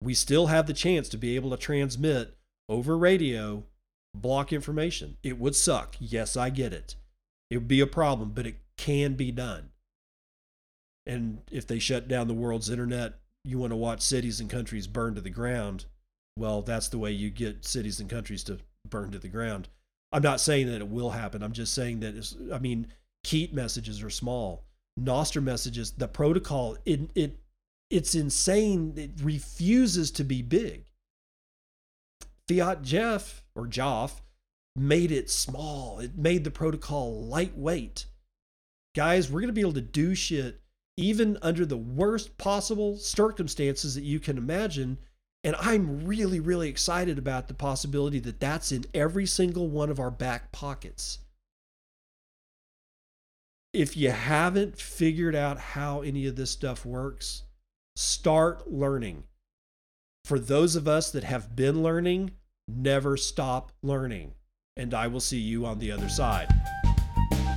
We 0.02 0.14
still 0.14 0.48
have 0.48 0.68
the 0.68 0.74
chance 0.74 1.08
to 1.10 1.18
be 1.18 1.36
able 1.36 1.52
to 1.52 1.58
transmit 1.58 2.36
over 2.68 2.98
radio 2.98 3.64
block 4.14 4.52
information. 4.52 5.16
It 5.24 5.40
would 5.40 5.56
suck. 5.56 5.96
Yes, 6.00 6.36
I 6.36 6.50
get 6.50 6.74
it. 6.74 6.96
It 7.50 7.58
would 7.58 7.68
be 7.70 7.80
a 7.80 7.88
problem, 7.88 8.32
but 8.36 8.48
it 8.48 8.58
can 8.78 9.14
be 9.14 9.32
done. 9.32 9.70
And 11.06 11.42
if 11.52 11.68
they 11.68 11.80
shut 11.80 12.08
down 12.08 12.28
the 12.28 12.34
world's 12.34 12.70
internet, 12.70 13.20
you 13.44 13.60
want 13.60 13.72
to 13.72 13.78
watch 13.78 14.02
cities 14.02 14.40
and 14.40 14.50
countries 14.50 14.88
burn 14.88 15.16
to 15.16 15.22
the 15.22 15.30
ground. 15.30 15.86
Well, 16.38 16.62
that's 16.62 16.88
the 16.88 16.98
way 16.98 17.12
you 17.12 17.30
get 17.30 17.66
cities 17.66 18.00
and 18.00 18.10
countries 18.10 18.44
to 18.46 18.60
burn 18.90 19.12
to 19.12 19.20
the 19.20 19.28
ground. 19.28 19.68
I'm 20.12 20.22
not 20.22 20.40
saying 20.40 20.68
that 20.68 20.82
it 20.82 20.88
will 20.88 21.10
happen. 21.10 21.44
I'm 21.44 21.52
just 21.52 21.74
saying 21.74 22.00
that 22.02 22.36
I 22.54 22.60
mean, 22.60 22.88
Keet 23.26 23.54
messages 23.54 24.02
are 24.04 24.10
small. 24.10 24.64
Nostr 25.00 25.42
messages, 25.42 25.92
the 25.92 26.08
protocol, 26.08 26.78
it, 26.86 27.10
it 27.16 27.40
it's 27.90 28.16
insane. 28.16 28.94
It 28.96 29.12
refuses 29.22 30.12
to 30.12 30.24
be 30.24 30.42
big. 30.42 30.86
Fiat 32.48 32.82
Jeff 32.82 33.44
or 33.56 33.68
Joff 33.68 34.22
made 34.76 35.12
it 35.12 35.30
small. 35.30 36.00
It 36.00 36.18
made 36.18 36.44
the 36.44 36.52
protocol 36.52 37.26
lightweight. 37.26 38.06
Guys, 38.96 39.30
we're 39.30 39.42
going 39.42 39.48
to 39.48 39.54
be 39.54 39.62
able 39.62 39.74
to 39.74 39.82
do 39.82 40.14
shit 40.16 40.62
even 40.98 41.38
under 41.42 41.66
the 41.66 41.78
worst 41.78 42.38
possible 42.38 42.98
circumstances 42.98 43.96
that 43.96 44.04
you 44.04 44.20
can 44.20 44.38
imagine 44.38 44.98
and 45.44 45.56
I'm 45.58 46.06
really, 46.06 46.40
really 46.40 46.70
excited 46.70 47.18
about 47.18 47.48
the 47.48 47.54
possibility 47.54 48.20
that 48.20 48.40
that's 48.40 48.72
in 48.72 48.86
every 48.94 49.26
single 49.26 49.68
one 49.68 49.90
of 49.90 50.00
our 50.00 50.12
back 50.12 50.52
pockets. 50.52 51.20
If 53.74 53.98
you 53.98 54.12
haven't 54.12 54.80
figured 54.80 55.36
out 55.36 55.60
how 55.60 56.02
any 56.02 56.28
of 56.28 56.36
this 56.36 56.52
stuff 56.52 56.86
works, 56.86 57.44
start 57.96 58.72
learning. 58.72 59.24
For 60.24 60.40
those 60.40 60.78
of 60.78 60.88
us 60.88 61.12
that 61.12 61.26
have 61.26 61.56
been 61.56 61.84
learning, 61.84 62.32
never 62.68 63.18
stop 63.18 63.74
learning. 63.82 64.36
And 64.78 64.94
I 64.94 65.08
will 65.08 65.20
see 65.20 65.40
you 65.40 65.66
on 65.66 65.80
the 65.80 65.92
other 65.92 66.08
side. 66.08 66.48